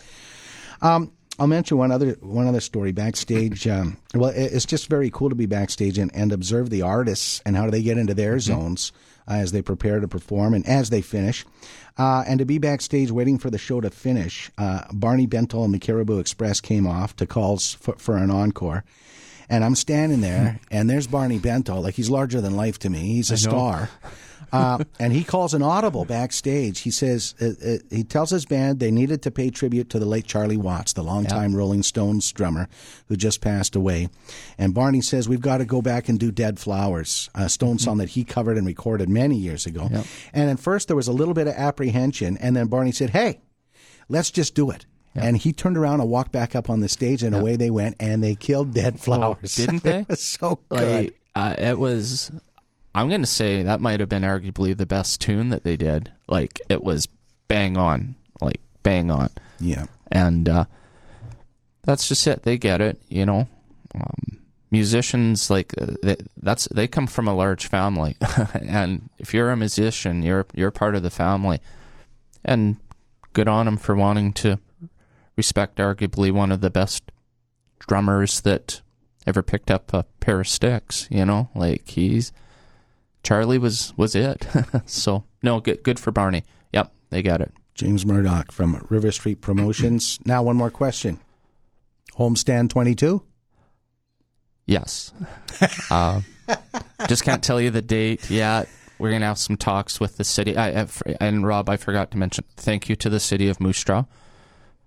Um, 0.82 1.12
I'll 1.38 1.46
mention 1.48 1.78
one 1.78 1.90
other 1.90 2.16
one 2.20 2.46
other 2.46 2.60
story 2.60 2.92
backstage. 2.92 3.66
Um, 3.74 3.96
well, 4.14 4.32
it's 4.34 4.66
just 4.66 4.88
very 4.88 5.10
cool 5.10 5.30
to 5.30 5.34
be 5.34 5.46
backstage 5.46 5.98
and, 5.98 6.14
and 6.14 6.30
observe 6.32 6.70
the 6.70 6.82
artists 6.82 7.42
and 7.44 7.56
how 7.56 7.64
do 7.64 7.70
they 7.72 7.82
get 7.82 7.98
into 7.98 8.14
their 8.14 8.38
zones 8.38 8.92
uh, 9.26 9.32
as 9.32 9.50
they 9.50 9.62
prepare 9.62 9.98
to 9.98 10.06
perform 10.06 10.54
and 10.54 10.64
as 10.66 10.90
they 10.90 11.00
finish, 11.00 11.44
uh, 11.98 12.22
and 12.26 12.38
to 12.38 12.44
be 12.44 12.58
backstage 12.58 13.10
waiting 13.10 13.38
for 13.38 13.50
the 13.50 13.58
show 13.58 13.80
to 13.80 13.90
finish. 13.90 14.50
Uh, 14.58 14.82
Barney 14.92 15.26
Bentall 15.26 15.64
and 15.64 15.74
the 15.74 15.78
Cariboo 15.80 16.20
Express 16.20 16.60
came 16.60 16.86
off 16.86 17.16
to 17.16 17.26
calls 17.26 17.74
for, 17.74 17.96
for 17.96 18.16
an 18.16 18.30
encore. 18.30 18.84
And 19.48 19.64
I'm 19.64 19.74
standing 19.74 20.20
there, 20.20 20.60
and 20.70 20.88
there's 20.88 21.06
Barney 21.06 21.38
Bentall, 21.38 21.82
like 21.82 21.94
he's 21.94 22.10
larger 22.10 22.40
than 22.40 22.56
life 22.56 22.78
to 22.80 22.90
me. 22.90 23.00
He's 23.00 23.30
a 23.30 23.36
star. 23.36 23.90
Uh, 24.52 24.84
and 25.00 25.12
he 25.12 25.24
calls 25.24 25.52
an 25.52 25.62
audible 25.62 26.04
backstage. 26.04 26.80
He 26.80 26.90
says 26.92 27.34
uh, 27.40 27.46
uh, 27.66 27.78
he 27.90 28.04
tells 28.04 28.30
his 28.30 28.46
band 28.46 28.78
they 28.78 28.92
needed 28.92 29.20
to 29.22 29.32
pay 29.32 29.50
tribute 29.50 29.90
to 29.90 29.98
the 29.98 30.06
late 30.06 30.26
Charlie 30.26 30.56
Watts, 30.56 30.92
the 30.92 31.02
longtime 31.02 31.56
Rolling 31.56 31.82
Stones 31.82 32.30
drummer 32.30 32.68
who 33.08 33.16
just 33.16 33.40
passed 33.40 33.74
away. 33.74 34.08
And 34.56 34.72
Barney 34.72 35.00
says 35.00 35.28
we've 35.28 35.40
got 35.40 35.58
to 35.58 35.64
go 35.64 35.82
back 35.82 36.08
and 36.08 36.20
do 36.20 36.30
"Dead 36.30 36.60
Flowers," 36.60 37.28
a 37.34 37.48
Stone 37.48 37.78
song 37.80 37.98
that 37.98 38.10
he 38.10 38.22
covered 38.22 38.56
and 38.56 38.66
recorded 38.66 39.08
many 39.08 39.36
years 39.36 39.66
ago. 39.66 39.88
And 40.32 40.48
at 40.50 40.60
first 40.60 40.86
there 40.86 40.96
was 40.96 41.08
a 41.08 41.12
little 41.12 41.34
bit 41.34 41.48
of 41.48 41.54
apprehension, 41.54 42.36
and 42.36 42.54
then 42.54 42.68
Barney 42.68 42.92
said, 42.92 43.10
"Hey, 43.10 43.40
let's 44.08 44.30
just 44.30 44.54
do 44.54 44.70
it." 44.70 44.86
And 45.16 45.36
he 45.36 45.52
turned 45.52 45.76
around 45.76 46.00
and 46.00 46.10
walked 46.10 46.32
back 46.32 46.56
up 46.56 46.68
on 46.68 46.80
the 46.80 46.88
stage, 46.88 47.22
and 47.22 47.36
away 47.36 47.56
they 47.56 47.70
went, 47.70 47.96
and 48.00 48.22
they 48.22 48.34
killed 48.34 48.74
Dead 48.74 48.98
Flowers. 48.98 49.54
didn't 49.54 49.82
they? 49.84 50.00
it 50.00 50.08
was 50.08 50.22
so 50.22 50.58
good. 50.68 51.04
Like, 51.04 51.20
uh, 51.34 51.54
it 51.56 51.78
was. 51.78 52.30
I'm 52.94 53.08
gonna 53.08 53.26
say 53.26 53.62
that 53.62 53.80
might 53.80 54.00
have 54.00 54.08
been 54.08 54.22
arguably 54.22 54.76
the 54.76 54.86
best 54.86 55.20
tune 55.20 55.48
that 55.50 55.64
they 55.64 55.76
did. 55.76 56.12
Like 56.28 56.60
it 56.68 56.82
was 56.82 57.08
bang 57.48 57.76
on, 57.76 58.14
like 58.40 58.60
bang 58.82 59.10
on. 59.10 59.30
Yeah. 59.60 59.86
And 60.10 60.48
uh, 60.48 60.64
that's 61.82 62.08
just 62.08 62.26
it. 62.26 62.42
They 62.42 62.58
get 62.58 62.80
it, 62.80 63.00
you 63.08 63.26
know. 63.26 63.48
Um, 63.94 64.38
musicians 64.70 65.50
like 65.50 65.72
uh, 65.80 65.94
they, 66.02 66.16
that's 66.42 66.66
they 66.68 66.88
come 66.88 67.06
from 67.06 67.28
a 67.28 67.34
large 67.34 67.66
family, 67.66 68.16
and 68.54 69.08
if 69.18 69.32
you're 69.34 69.50
a 69.50 69.56
musician, 69.56 70.22
you're 70.22 70.46
you're 70.54 70.70
part 70.70 70.94
of 70.94 71.02
the 71.02 71.10
family, 71.10 71.60
and 72.44 72.76
good 73.32 73.48
on 73.48 73.66
them 73.66 73.76
for 73.76 73.94
wanting 73.94 74.32
to 74.32 74.58
respect 75.36 75.78
arguably 75.78 76.30
one 76.32 76.52
of 76.52 76.60
the 76.60 76.70
best 76.70 77.10
drummers 77.78 78.40
that 78.42 78.80
ever 79.26 79.42
picked 79.42 79.70
up 79.70 79.92
a 79.92 80.04
pair 80.20 80.40
of 80.40 80.48
sticks. 80.48 81.08
You 81.10 81.24
know, 81.24 81.50
like 81.54 81.88
he's 81.88 82.32
Charlie 83.22 83.58
was 83.58 83.92
was 83.96 84.14
it. 84.14 84.46
so 84.86 85.24
no, 85.42 85.60
good 85.60 85.82
good 85.82 85.98
for 85.98 86.12
Barney. 86.12 86.44
Yep, 86.72 86.92
they 87.10 87.22
got 87.22 87.40
it. 87.40 87.52
James 87.74 88.06
Murdoch 88.06 88.52
from 88.52 88.86
River 88.88 89.10
Street 89.10 89.40
Promotions. 89.40 90.20
now, 90.24 90.42
one 90.44 90.56
more 90.56 90.70
question. 90.70 91.18
Homestand 92.16 92.70
22? 92.70 93.22
Yes. 94.66 95.12
uh, 95.90 96.20
just 97.08 97.24
can't 97.24 97.42
tell 97.42 97.60
you 97.60 97.70
the 97.70 97.82
date 97.82 98.30
yet. 98.30 98.68
We're 98.98 99.10
gonna 99.10 99.26
have 99.26 99.38
some 99.38 99.56
talks 99.56 99.98
with 99.98 100.16
the 100.16 100.24
city. 100.24 100.56
I, 100.56 100.82
I, 100.82 100.86
and 101.20 101.44
Rob, 101.44 101.68
I 101.68 101.76
forgot 101.76 102.12
to 102.12 102.16
mention. 102.16 102.44
Thank 102.56 102.88
you 102.88 102.94
to 102.96 103.10
the 103.10 103.18
city 103.18 103.48
of 103.48 103.60
Moose 103.60 103.82
Jaw, 103.82 104.04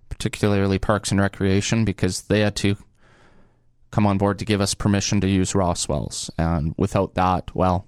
particularly 0.09 0.79
Parks 0.79 1.11
and 1.11 1.19
Recreation, 1.19 1.85
because 1.85 2.23
they 2.23 2.41
had 2.41 2.55
to 2.57 2.75
come 3.91 4.05
on 4.05 4.17
board 4.17 4.39
to 4.39 4.45
give 4.45 4.61
us 4.61 4.73
permission 4.73 5.21
to 5.21 5.29
use 5.29 5.55
Roswell's. 5.55 6.29
And 6.37 6.73
without 6.77 7.15
that, 7.15 7.55
well, 7.55 7.87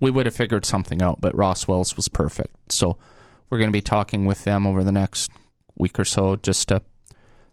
we 0.00 0.10
would 0.10 0.26
have 0.26 0.36
figured 0.36 0.64
something 0.64 1.02
out. 1.02 1.20
But 1.20 1.36
Roswell's 1.36 1.96
was 1.96 2.08
perfect. 2.08 2.72
So 2.72 2.98
we're 3.50 3.58
going 3.58 3.70
to 3.70 3.72
be 3.72 3.82
talking 3.82 4.26
with 4.26 4.44
them 4.44 4.66
over 4.66 4.84
the 4.84 4.92
next 4.92 5.30
week 5.76 5.98
or 5.98 6.04
so, 6.04 6.36
just 6.36 6.68
to 6.68 6.82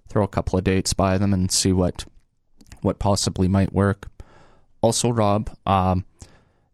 throw 0.10 0.24
a 0.24 0.28
couple 0.28 0.58
of 0.58 0.66
dates 0.66 0.94
by 0.94 1.18
them 1.18 1.34
and 1.34 1.52
see 1.52 1.72
what 1.72 2.06
what 2.82 3.00
possibly 3.00 3.48
might 3.48 3.74
work. 3.74 4.10
Also, 4.82 5.10
Rob, 5.10 5.52
um, 5.66 6.06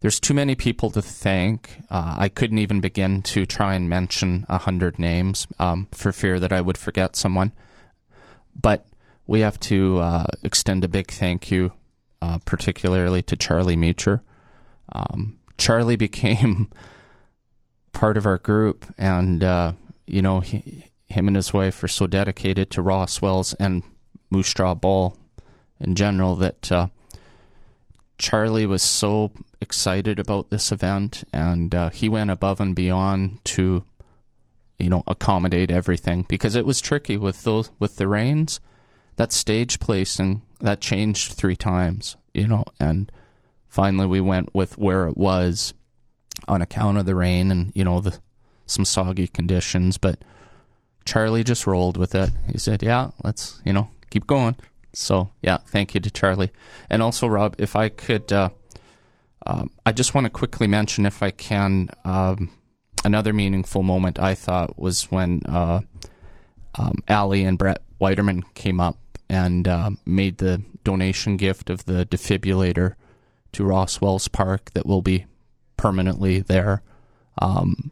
there's 0.08 0.22
too 0.22 0.34
many 0.34 0.56
people 0.56 0.90
to 0.90 1.02
thank. 1.02 1.82
Uh, 1.90 2.16
I 2.18 2.30
couldn't 2.30 2.60
even 2.60 2.80
begin 2.80 3.22
to 3.24 3.46
try 3.46 3.74
and 3.74 3.90
mention 3.90 4.46
a 4.48 4.58
hundred 4.58 4.98
names 4.98 5.48
um, 5.60 5.90
for 5.92 6.14
fear 6.14 6.40
that 6.40 6.54
I 6.54 6.62
would 6.62 6.78
forget 6.78 7.18
someone. 7.18 7.52
But 8.56 8.86
we 9.26 9.42
have 9.42 9.60
to 9.60 10.00
uh, 10.00 10.28
extend 10.44 10.86
a 10.86 10.88
big 10.88 11.12
thank 11.12 11.52
you, 11.52 11.74
uh, 12.22 12.38
particularly 12.46 13.22
to 13.24 13.36
Charlie 13.36 13.76
Meacher. 13.76 14.22
Um, 14.94 15.40
Charlie 15.58 15.96
became 16.08 16.70
part 17.92 18.16
of 18.16 18.26
our 18.26 18.38
group, 18.38 18.86
and 18.98 19.44
uh, 19.44 19.74
you 20.06 20.22
know, 20.22 20.40
he, 20.40 20.86
him 21.10 21.28
and 21.28 21.36
his 21.36 21.52
wife 21.52 21.84
are 21.84 21.90
so 21.90 22.08
dedicated 22.08 22.72
to 22.72 22.82
Roswell's 22.82 23.56
and 23.56 23.84
Moose 24.30 24.54
Jaw 24.54 24.74
Ball 24.74 25.18
in 25.82 25.96
general 25.96 26.38
that 26.38 26.72
uh, 26.72 26.88
Charlie 28.18 28.66
was 28.66 28.82
so 28.82 29.32
excited 29.62 30.20
about 30.20 30.50
this 30.50 30.72
event, 30.72 31.24
and 31.32 31.74
uh, 31.74 31.90
he 31.90 32.10
went 32.10 32.32
above 32.32 32.60
and 32.60 32.76
beyond 32.76 33.44
to, 33.46 33.84
you 34.80 34.90
know, 34.90 35.04
accommodate 35.08 35.72
everything 35.72 36.26
because 36.28 36.56
it 36.56 36.66
was 36.66 36.82
tricky 36.82 37.18
with 37.18 37.44
those 37.44 37.72
with 37.80 37.98
the 37.98 38.08
rains. 38.08 38.60
That 39.18 39.32
stage 39.32 39.80
placing 39.80 40.42
that 40.60 40.82
changed 40.82 41.34
three 41.34 41.56
times, 41.56 42.18
you 42.34 42.48
know, 42.48 42.66
and 42.80 43.12
finally 43.68 44.08
we 44.08 44.22
went 44.22 44.54
with 44.54 44.78
where 44.78 45.08
it 45.08 45.18
was 45.18 45.74
on 46.48 46.62
account 46.62 46.98
of 46.98 47.06
the 47.06 47.16
rain 47.16 47.52
and 47.52 47.72
you 47.76 47.84
know 47.84 48.00
the 48.00 48.20
some 48.66 48.86
soggy 48.86 49.28
conditions, 49.28 49.98
but 49.98 50.20
Charlie 51.06 51.44
just 51.44 51.66
rolled 51.66 51.98
with 51.98 52.14
it. 52.14 52.32
He 52.52 52.58
said, 52.58 52.84
"Yeah, 52.84 53.12
let's 53.24 53.62
you 53.66 53.74
know 53.74 53.90
keep 54.10 54.28
going." 54.28 54.56
So 54.98 55.30
yeah, 55.44 55.58
thank 55.58 55.94
you 55.94 56.00
to 56.00 56.10
Charlie, 56.10 56.52
and 56.90 57.04
also 57.04 57.28
Rob. 57.28 57.56
If 57.60 57.76
I 57.76 57.90
could, 57.90 58.34
uh, 58.34 58.50
um, 59.46 59.70
I 59.86 59.92
just 59.92 60.16
want 60.16 60.26
to 60.26 60.32
quickly 60.32 60.66
mention, 60.66 61.06
if 61.06 61.22
I 61.22 61.30
can, 61.30 61.90
um, 62.04 62.50
another 63.06 63.32
meaningful 63.32 63.84
moment 63.84 64.20
I 64.20 64.34
thought 64.34 64.80
was 64.80 65.04
when 65.12 65.44
uh, 65.48 65.82
um, 66.80 67.04
Allie 67.08 67.44
and 67.44 67.60
Brett 67.60 67.84
Whiterman 68.02 68.44
came 68.56 68.80
up 68.80 68.98
and 69.30 69.68
uh, 69.68 69.92
made 70.06 70.40
the 70.40 70.64
donation 70.84 71.38
gift 71.38 71.70
of 71.70 71.86
the 71.86 72.08
defibrillator 72.08 72.96
to 73.52 73.64
Roswell's 73.64 74.28
Park 74.28 74.72
that 74.74 74.88
will 74.88 75.04
be 75.04 75.28
permanently 75.78 76.40
there. 76.40 76.82
Um, 77.40 77.92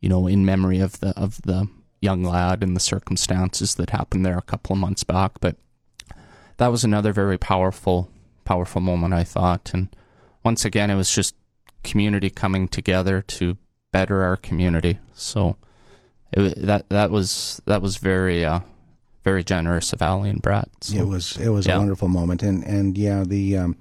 you 0.00 0.08
know, 0.08 0.26
in 0.26 0.46
memory 0.46 0.80
of 0.80 1.00
the 1.00 1.08
of 1.18 1.42
the 1.42 1.68
young 2.00 2.24
lad 2.24 2.62
and 2.62 2.74
the 2.74 2.80
circumstances 2.80 3.74
that 3.74 3.90
happened 3.90 4.24
there 4.24 4.38
a 4.38 4.42
couple 4.42 4.72
of 4.72 4.80
months 4.80 5.04
back. 5.04 5.32
But 5.40 5.56
that 6.58 6.68
was 6.68 6.84
another 6.84 7.12
very 7.12 7.38
powerful, 7.38 8.10
powerful 8.44 8.80
moment, 8.80 9.14
I 9.14 9.24
thought. 9.24 9.70
And 9.74 9.88
once 10.44 10.64
again, 10.64 10.90
it 10.90 10.96
was 10.96 11.14
just 11.14 11.34
community 11.84 12.30
coming 12.30 12.68
together 12.68 13.22
to 13.22 13.56
better 13.92 14.22
our 14.22 14.36
community. 14.36 14.98
So 15.14 15.56
it, 16.32 16.54
that 16.66 16.88
that 16.88 17.10
was 17.10 17.60
that 17.66 17.82
was 17.82 17.96
very 17.98 18.44
uh, 18.44 18.60
very 19.24 19.44
generous 19.44 19.92
of 19.92 20.02
Allie 20.02 20.30
and 20.30 20.42
Brett. 20.42 20.68
So, 20.80 20.96
it 20.96 21.06
was 21.06 21.36
it 21.36 21.48
was 21.48 21.66
yeah. 21.66 21.76
a 21.76 21.78
wonderful 21.78 22.08
moment, 22.08 22.42
and 22.42 22.64
and 22.64 22.96
yeah, 22.96 23.24
the 23.26 23.56
um, 23.56 23.76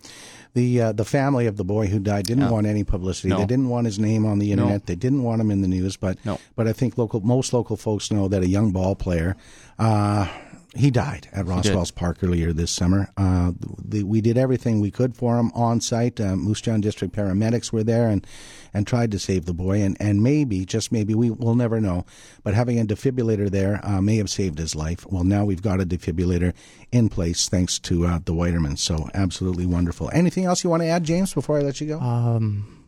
the 0.53 0.81
uh, 0.81 0.91
the 0.91 1.05
family 1.05 1.47
of 1.47 1.57
the 1.57 1.63
boy 1.63 1.87
who 1.87 1.99
died 1.99 2.25
didn't 2.25 2.45
Yeah. 2.45 2.51
want 2.51 2.65
any 2.67 2.83
publicity. 2.83 3.29
No. 3.29 3.39
They 3.39 3.45
didn't 3.45 3.69
want 3.69 3.85
his 3.85 3.99
name 3.99 4.25
on 4.25 4.39
the 4.39 4.47
No. 4.47 4.63
internet. 4.63 4.85
They 4.85 4.95
didn't 4.95 5.23
want 5.23 5.41
him 5.41 5.51
in 5.51 5.61
the 5.61 5.67
news. 5.67 5.97
But 5.97 6.17
No. 6.25 6.39
but 6.55 6.67
I 6.67 6.73
think 6.73 6.97
local 6.97 7.19
most 7.21 7.53
local 7.53 7.77
folks 7.77 8.11
know 8.11 8.27
that 8.27 8.41
a 8.43 8.47
young 8.47 8.71
ball 8.71 8.95
player. 8.95 9.35
Uh, 9.77 10.27
he 10.75 10.91
died 10.91 11.29
at 11.31 11.47
Roswell's 11.47 11.91
Park 11.91 12.17
earlier 12.21 12.51
this 12.51 12.71
summer. 12.71 13.09
Uh, 13.17 13.53
the, 13.83 14.03
we 14.03 14.21
did 14.21 14.37
everything 14.37 14.81
we 14.81 14.91
could 14.91 15.15
for 15.15 15.37
him 15.37 15.51
on 15.53 15.79
site. 15.81 16.19
Uh, 16.19 16.35
Moose 16.35 16.61
Jaw 16.61 16.77
District 16.77 17.15
paramedics 17.15 17.71
were 17.71 17.83
there 17.83 18.09
and, 18.09 18.25
and 18.73 18.85
tried 18.85 19.11
to 19.11 19.19
save 19.19 19.45
the 19.45 19.53
boy. 19.53 19.81
And, 19.81 19.95
and 19.99 20.21
maybe, 20.21 20.65
just 20.65 20.91
maybe, 20.91 21.15
we 21.15 21.31
will 21.31 21.55
never 21.55 21.79
know. 21.79 22.05
But 22.43 22.53
having 22.53 22.79
a 22.79 22.85
defibrillator 22.85 23.49
there 23.49 23.79
uh, 23.83 24.01
may 24.01 24.17
have 24.17 24.29
saved 24.29 24.59
his 24.59 24.75
life. 24.75 25.05
Well, 25.09 25.23
now 25.23 25.45
we've 25.45 25.61
got 25.61 25.81
a 25.81 25.85
defibrillator 25.85 26.53
in 26.91 27.09
place 27.09 27.47
thanks 27.47 27.79
to 27.79 28.05
uh, 28.05 28.19
the 28.25 28.33
Whiterman. 28.33 28.77
So 28.77 29.09
absolutely 29.13 29.65
wonderful. 29.65 30.09
Anything 30.13 30.45
else 30.45 30.63
you 30.63 30.69
want 30.69 30.83
to 30.83 30.87
add, 30.87 31.03
James, 31.03 31.33
before 31.33 31.57
I 31.57 31.61
let 31.61 31.79
you 31.79 31.87
go? 31.87 31.99
Um, 31.99 32.84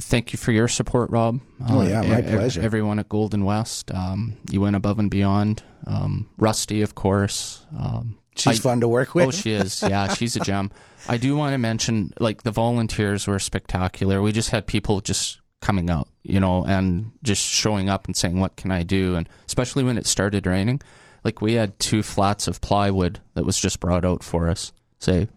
thank 0.00 0.32
you 0.32 0.38
for 0.38 0.52
your 0.52 0.68
support, 0.68 1.10
Rob. 1.10 1.40
Oh, 1.68 1.82
yeah, 1.82 2.02
my 2.02 2.20
e- 2.20 2.22
pleasure. 2.22 2.60
Everyone 2.60 2.98
at 2.98 3.08
Golden 3.08 3.44
West, 3.44 3.90
um, 3.92 4.36
you 4.50 4.60
went 4.60 4.76
above 4.76 4.98
and 4.98 5.10
beyond. 5.10 5.62
Um, 5.86 6.28
Rusty, 6.38 6.82
of 6.82 6.94
course. 6.94 7.64
Um, 7.78 8.18
She's 8.36 8.60
fun 8.60 8.80
to 8.80 8.88
work 8.88 9.14
with. 9.14 9.26
Oh, 9.26 9.30
she 9.30 9.52
is. 9.52 9.82
Yeah, 9.82 10.12
she's 10.14 10.36
a 10.36 10.40
gem. 10.40 10.70
I 11.08 11.18
do 11.18 11.36
want 11.36 11.52
to 11.52 11.58
mention, 11.58 12.12
like, 12.18 12.44
the 12.44 12.50
volunteers 12.50 13.26
were 13.26 13.38
spectacular. 13.38 14.22
We 14.22 14.32
just 14.32 14.50
had 14.50 14.66
people 14.66 15.00
just 15.00 15.40
coming 15.60 15.90
out, 15.90 16.08
you 16.22 16.40
know, 16.40 16.64
and 16.64 17.12
just 17.22 17.42
showing 17.42 17.88
up 17.88 18.06
and 18.06 18.16
saying, 18.16 18.40
"What 18.40 18.56
can 18.56 18.70
I 18.70 18.82
do?" 18.82 19.14
And 19.14 19.28
especially 19.46 19.84
when 19.84 19.96
it 19.96 20.06
started 20.06 20.46
raining, 20.46 20.80
like 21.24 21.40
we 21.40 21.54
had 21.54 21.78
two 21.78 22.02
flats 22.02 22.48
of 22.48 22.60
plywood 22.60 23.20
that 23.34 23.44
was 23.44 23.58
just 23.58 23.80
brought 23.80 24.04
out 24.04 24.22
for 24.24 24.48
us. 24.48 24.72
Say, 24.98 25.28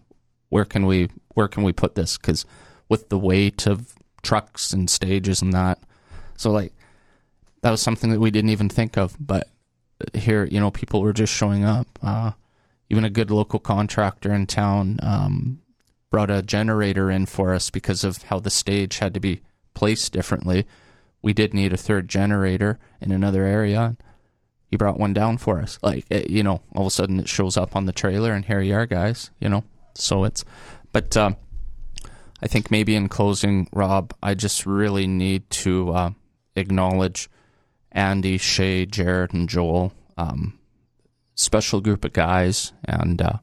where 0.50 0.66
can 0.66 0.86
we 0.86 1.10
where 1.36 1.48
can 1.48 1.64
we 1.64 1.74
put 1.74 1.96
this? 1.96 2.18
Because 2.18 2.46
with 2.90 3.10
the 3.10 3.20
weight 3.20 3.68
of 3.68 3.94
trucks 4.26 4.74
and 4.74 4.90
stages 4.90 5.42
and 5.42 5.54
that, 5.54 5.80
so 6.36 6.52
like 6.52 6.74
that 7.62 7.72
was 7.72 7.82
something 7.82 8.12
that 8.12 8.20
we 8.20 8.32
didn't 8.32 8.52
even 8.52 8.70
think 8.70 8.98
of. 8.98 9.16
But 9.20 9.48
here, 10.14 10.46
you 10.46 10.60
know, 10.60 10.72
people 10.72 11.02
were 11.02 11.14
just 11.14 11.34
showing 11.34 11.64
up. 11.64 11.88
Uh, 12.02 12.32
even 12.90 13.06
a 13.06 13.10
good 13.10 13.32
local 13.32 13.60
contractor 13.60 14.32
in 14.34 14.46
town 14.46 15.00
um, 15.02 15.62
brought 16.12 16.30
a 16.30 16.44
generator 16.44 17.10
in 17.10 17.26
for 17.26 17.54
us 17.56 17.70
because 17.70 18.04
of 18.04 18.24
how 18.24 18.40
the 18.40 18.50
stage 18.50 19.00
had 19.00 19.14
to 19.14 19.20
be 19.20 19.42
placed 19.74 20.14
differently. 20.14 20.68
We 21.22 21.34
did 21.34 21.54
need 21.54 21.74
a 21.74 21.78
third 21.78 22.08
generator 22.08 22.78
in 23.02 23.12
another 23.12 23.44
area. 23.44 23.98
He 24.70 24.78
brought 24.78 25.00
one 25.00 25.14
down 25.14 25.38
for 25.40 25.60
us. 25.60 25.80
Like, 25.82 26.06
it, 26.10 26.30
you 26.30 26.44
know, 26.44 26.62
all 26.76 26.84
of 26.84 26.88
a 26.88 26.92
sudden 26.92 27.20
it 27.20 27.28
shows 27.28 27.58
up 27.58 27.76
on 27.76 27.86
the 27.86 27.92
trailer, 27.92 28.34
and 28.34 28.46
here 28.46 28.62
you 28.62 28.76
are, 28.76 28.86
guys. 28.86 29.32
You 29.40 29.50
know, 29.50 29.64
So 29.96 30.24
it's, 30.26 30.46
but 30.92 31.16
uh, 31.18 31.32
I 32.46 32.48
think 32.48 32.70
maybe 32.70 32.94
in 32.94 33.10
closing, 33.10 33.68
Rob, 33.74 34.14
I 34.22 34.36
just 34.36 34.68
really 34.68 35.08
need 35.08 35.50
to 35.50 35.92
uh, 35.92 36.10
acknowledge 36.56 37.28
Andy, 37.92 38.38
Shay, 38.38 38.86
Jared, 38.86 39.34
and 39.34 39.50
Joel. 39.50 39.94
Um, 40.16 40.60
special 41.34 41.82
group 41.82 42.06
of 42.06 42.14
guys, 42.14 42.72
and 42.84 43.20
uh, 43.20 43.40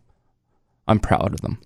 I'm 0.87 1.01
proud 1.01 1.35
of 1.35 1.41
them. 1.41 1.59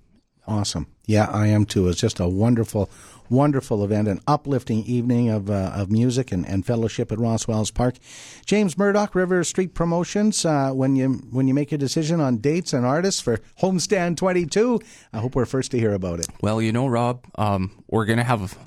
Awesome. 0.48 0.86
Yeah, 1.04 1.26
I 1.30 1.48
am 1.48 1.66
too. 1.66 1.90
It's 1.90 2.00
just 2.00 2.20
a 2.20 2.26
wonderful, 2.26 2.88
wonderful 3.28 3.84
event, 3.84 4.08
an 4.08 4.20
uplifting 4.26 4.84
evening 4.84 5.28
of, 5.28 5.50
uh, 5.50 5.72
of 5.74 5.90
music 5.90 6.32
and, 6.32 6.46
and 6.46 6.64
fellowship 6.64 7.12
at 7.12 7.18
Roswells 7.18 7.72
Park. 7.72 7.96
James 8.44 8.76
Murdoch, 8.76 9.14
River 9.14 9.44
Street 9.44 9.74
Promotions. 9.74 10.44
Uh, 10.44 10.70
when 10.72 10.96
you 10.96 11.14
when 11.30 11.48
you 11.48 11.54
make 11.54 11.72
a 11.72 11.78
decision 11.78 12.20
on 12.20 12.38
dates 12.38 12.72
and 12.72 12.86
artists 12.86 13.20
for 13.20 13.38
Homestand 13.60 14.16
22, 14.16 14.80
I 15.12 15.18
hope 15.18 15.34
we're 15.34 15.46
first 15.46 15.70
to 15.72 15.78
hear 15.78 15.92
about 15.92 16.20
it. 16.20 16.28
Well, 16.40 16.60
you 16.60 16.72
know, 16.72 16.86
Rob, 16.86 17.24
um, 17.36 17.82
we're 17.88 18.06
going 18.06 18.18
to 18.18 18.24
have 18.24 18.58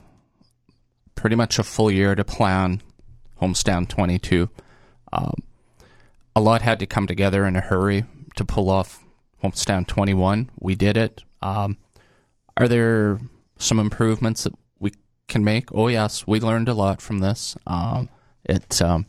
pretty 1.15 1.35
much 1.35 1.59
a 1.59 1.63
full 1.63 1.91
year 1.91 2.15
to 2.15 2.23
plan 2.23 2.81
Homestand 3.41 3.89
22. 3.89 4.49
Um, 5.11 5.33
a 6.35 6.41
lot 6.41 6.61
had 6.61 6.79
to 6.79 6.85
come 6.85 7.07
together 7.07 7.45
in 7.45 7.55
a 7.55 7.61
hurry 7.61 8.05
to 8.35 8.45
pull 8.45 8.69
off 8.69 9.03
Homestand 9.43 9.87
21. 9.87 10.49
We 10.59 10.75
did 10.75 10.97
it. 10.97 11.23
Um, 11.41 11.77
are 12.57 12.67
there 12.67 13.19
some 13.59 13.79
improvements 13.79 14.43
that 14.43 14.53
we 14.79 14.93
can 15.27 15.43
make? 15.43 15.69
Oh 15.73 15.87
yes, 15.87 16.25
we 16.25 16.39
learned 16.39 16.69
a 16.69 16.73
lot 16.73 17.01
from 17.01 17.19
this. 17.19 17.55
Um, 17.67 18.09
it 18.43 18.81
um, 18.81 19.05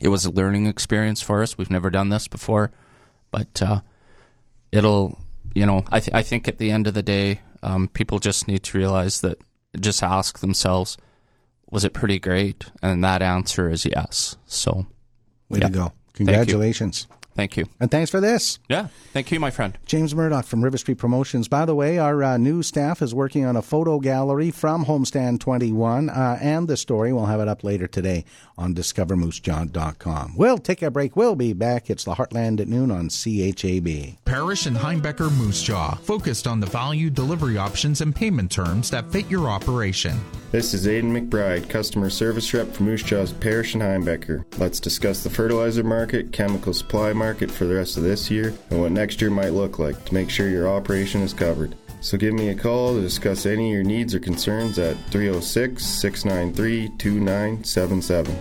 it 0.00 0.08
was 0.08 0.24
a 0.24 0.30
learning 0.30 0.66
experience 0.66 1.22
for 1.22 1.42
us. 1.42 1.56
We've 1.56 1.70
never 1.70 1.90
done 1.90 2.08
this 2.08 2.26
before, 2.26 2.72
but 3.30 3.62
uh, 3.62 3.80
it'll 4.72 5.18
you 5.54 5.66
know 5.66 5.84
I 5.92 6.00
th- 6.00 6.14
I 6.14 6.22
think 6.22 6.48
at 6.48 6.58
the 6.58 6.70
end 6.70 6.86
of 6.86 6.94
the 6.94 7.02
day, 7.02 7.40
um, 7.62 7.88
people 7.88 8.18
just 8.18 8.48
need 8.48 8.62
to 8.64 8.78
realize 8.78 9.20
that 9.20 9.38
just 9.78 10.02
ask 10.02 10.40
themselves, 10.40 10.96
was 11.70 11.84
it 11.84 11.92
pretty 11.94 12.18
great? 12.18 12.66
And 12.82 13.04
that 13.04 13.22
answer 13.22 13.70
is 13.70 13.86
yes. 13.86 14.36
So, 14.46 14.86
way 15.48 15.60
yeah. 15.60 15.68
to 15.68 15.72
go! 15.72 15.92
Congratulations. 16.14 17.06
Thank 17.34 17.56
you. 17.56 17.66
And 17.80 17.90
thanks 17.90 18.10
for 18.10 18.20
this. 18.20 18.58
Yeah, 18.68 18.88
thank 19.12 19.30
you, 19.30 19.40
my 19.40 19.50
friend. 19.50 19.78
James 19.86 20.14
Murdoch 20.14 20.44
from 20.44 20.62
River 20.62 20.76
Street 20.76 20.98
Promotions. 20.98 21.48
By 21.48 21.64
the 21.64 21.74
way, 21.74 21.98
our 21.98 22.22
uh, 22.22 22.36
new 22.36 22.62
staff 22.62 23.00
is 23.00 23.14
working 23.14 23.44
on 23.44 23.56
a 23.56 23.62
photo 23.62 24.00
gallery 24.00 24.50
from 24.50 24.84
Homestand 24.84 25.40
21, 25.40 26.10
uh, 26.10 26.38
and 26.40 26.68
the 26.68 26.76
story, 26.76 27.12
we'll 27.12 27.26
have 27.26 27.40
it 27.40 27.48
up 27.48 27.64
later 27.64 27.86
today 27.86 28.24
on 28.58 28.74
discovermoosejaw.com. 28.74 30.34
We'll 30.36 30.58
take 30.58 30.82
a 30.82 30.90
break. 30.90 31.16
We'll 31.16 31.34
be 31.34 31.52
back. 31.54 31.88
It's 31.88 32.04
the 32.04 32.14
Heartland 32.14 32.60
at 32.60 32.68
noon 32.68 32.90
on 32.90 33.08
CHAB. 33.08 34.18
Parrish 34.24 34.66
and 34.66 34.76
Heimbecker 34.76 35.32
Moose 35.32 35.62
Jaw, 35.62 35.94
focused 35.94 36.46
on 36.46 36.60
the 36.60 36.66
value, 36.66 37.08
delivery 37.08 37.56
options, 37.56 38.02
and 38.02 38.14
payment 38.14 38.50
terms 38.50 38.90
that 38.90 39.10
fit 39.10 39.28
your 39.30 39.48
operation. 39.48 40.20
This 40.50 40.74
is 40.74 40.86
Aidan 40.86 41.14
McBride, 41.14 41.70
customer 41.70 42.10
service 42.10 42.52
rep 42.52 42.68
for 42.68 42.82
Moose 42.82 43.02
Jaw's 43.02 43.32
Parrish 43.32 43.72
and 43.72 43.82
Heimbecker. 43.82 44.44
Let's 44.58 44.80
discuss 44.80 45.22
the 45.22 45.30
fertilizer 45.30 45.82
market, 45.82 46.32
chemical 46.32 46.74
supply 46.74 47.14
market 47.14 47.21
for 47.50 47.64
the 47.64 47.74
rest 47.74 47.96
of 47.96 48.02
this 48.02 48.30
year, 48.30 48.54
and 48.70 48.80
what 48.80 48.92
next 48.92 49.20
year 49.20 49.30
might 49.30 49.52
look 49.52 49.78
like 49.78 50.04
to 50.06 50.14
make 50.14 50.30
sure 50.30 50.48
your 50.48 50.68
operation 50.68 51.22
is 51.22 51.32
covered. 51.32 51.74
So 52.00 52.18
give 52.18 52.34
me 52.34 52.48
a 52.48 52.54
call 52.54 52.94
to 52.94 53.00
discuss 53.00 53.46
any 53.46 53.70
of 53.70 53.74
your 53.74 53.84
needs 53.84 54.14
or 54.14 54.18
concerns 54.18 54.78
at 54.78 54.96
306 55.10 55.84
693 55.84 56.88
2977. 56.98 58.36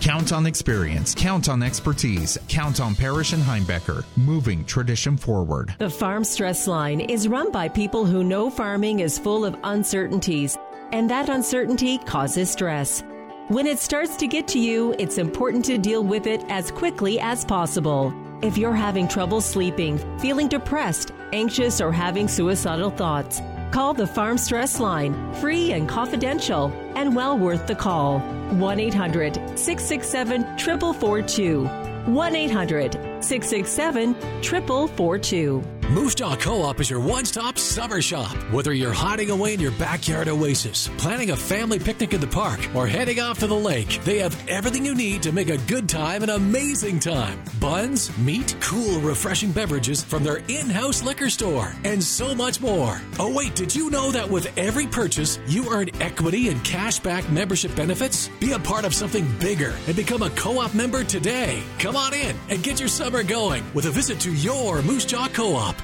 Count 0.00 0.32
on 0.32 0.46
experience, 0.46 1.14
count 1.14 1.48
on 1.48 1.62
expertise, 1.62 2.38
count 2.48 2.80
on 2.80 2.94
Parrish 2.94 3.32
and 3.32 3.42
Heimbecker, 3.42 4.04
moving 4.16 4.64
tradition 4.64 5.16
forward. 5.16 5.74
The 5.78 5.90
Farm 5.90 6.24
Stress 6.24 6.66
Line 6.66 7.00
is 7.00 7.28
run 7.28 7.50
by 7.50 7.68
people 7.68 8.04
who 8.04 8.22
know 8.22 8.48
farming 8.48 9.00
is 9.00 9.18
full 9.18 9.44
of 9.44 9.56
uncertainties, 9.64 10.56
and 10.92 11.10
that 11.10 11.28
uncertainty 11.28 11.98
causes 11.98 12.50
stress. 12.50 13.02
When 13.48 13.66
it 13.66 13.78
starts 13.78 14.14
to 14.16 14.26
get 14.26 14.46
to 14.48 14.58
you, 14.58 14.94
it's 14.98 15.16
important 15.16 15.64
to 15.64 15.78
deal 15.78 16.04
with 16.04 16.26
it 16.26 16.44
as 16.50 16.70
quickly 16.70 17.18
as 17.18 17.46
possible. 17.46 18.12
If 18.42 18.58
you're 18.58 18.74
having 18.74 19.08
trouble 19.08 19.40
sleeping, 19.40 19.96
feeling 20.18 20.48
depressed, 20.48 21.12
anxious, 21.32 21.80
or 21.80 21.90
having 21.90 22.28
suicidal 22.28 22.90
thoughts, 22.90 23.40
call 23.70 23.94
the 23.94 24.06
Farm 24.06 24.36
Stress 24.36 24.78
Line, 24.78 25.32
free 25.36 25.72
and 25.72 25.88
confidential, 25.88 26.70
and 26.94 27.16
well 27.16 27.38
worth 27.38 27.66
the 27.66 27.74
call. 27.74 28.18
1 28.58 28.80
800 28.80 29.36
667 29.58 30.42
4442. 30.58 31.64
1 32.12 32.36
800 32.36 32.92
667 33.24 34.14
4442. 34.42 35.77
Moose 35.90 36.14
Jaw 36.14 36.36
Co-op 36.36 36.80
is 36.80 36.90
your 36.90 37.00
one-stop 37.00 37.58
summer 37.58 38.02
shop. 38.02 38.36
Whether 38.52 38.74
you're 38.74 38.92
hiding 38.92 39.30
away 39.30 39.54
in 39.54 39.60
your 39.60 39.70
backyard 39.72 40.28
oasis, 40.28 40.90
planning 40.98 41.30
a 41.30 41.36
family 41.36 41.78
picnic 41.78 42.12
in 42.12 42.20
the 42.20 42.26
park, 42.26 42.60
or 42.74 42.86
heading 42.86 43.20
off 43.20 43.38
to 43.38 43.46
the 43.46 43.54
lake, 43.54 43.98
they 44.04 44.18
have 44.18 44.36
everything 44.48 44.84
you 44.84 44.94
need 44.94 45.22
to 45.22 45.32
make 45.32 45.48
a 45.48 45.56
good 45.56 45.88
time 45.88 46.22
an 46.22 46.28
amazing 46.28 47.00
time. 47.00 47.42
Buns, 47.58 48.14
meat, 48.18 48.54
cool, 48.60 49.00
refreshing 49.00 49.50
beverages 49.50 50.04
from 50.04 50.22
their 50.22 50.42
in-house 50.48 51.02
liquor 51.02 51.30
store, 51.30 51.72
and 51.84 52.04
so 52.04 52.34
much 52.34 52.60
more. 52.60 53.00
Oh 53.18 53.32
wait, 53.32 53.54
did 53.54 53.74
you 53.74 53.88
know 53.88 54.10
that 54.10 54.28
with 54.28 54.46
every 54.58 54.86
purchase, 54.86 55.38
you 55.46 55.72
earn 55.72 55.88
equity 56.02 56.48
and 56.48 56.60
cashback 56.64 57.26
membership 57.32 57.74
benefits? 57.74 58.28
Be 58.40 58.52
a 58.52 58.58
part 58.58 58.84
of 58.84 58.94
something 58.94 59.26
bigger 59.38 59.74
and 59.86 59.96
become 59.96 60.20
a 60.20 60.28
co-op 60.30 60.74
member 60.74 61.02
today. 61.02 61.62
Come 61.78 61.96
on 61.96 62.12
in 62.12 62.36
and 62.50 62.62
get 62.62 62.78
your 62.78 62.90
summer 62.90 63.22
going 63.22 63.64
with 63.72 63.86
a 63.86 63.90
visit 63.90 64.20
to 64.20 64.34
your 64.34 64.82
Moose 64.82 65.06
Jaw 65.06 65.28
Co-op. 65.28 65.77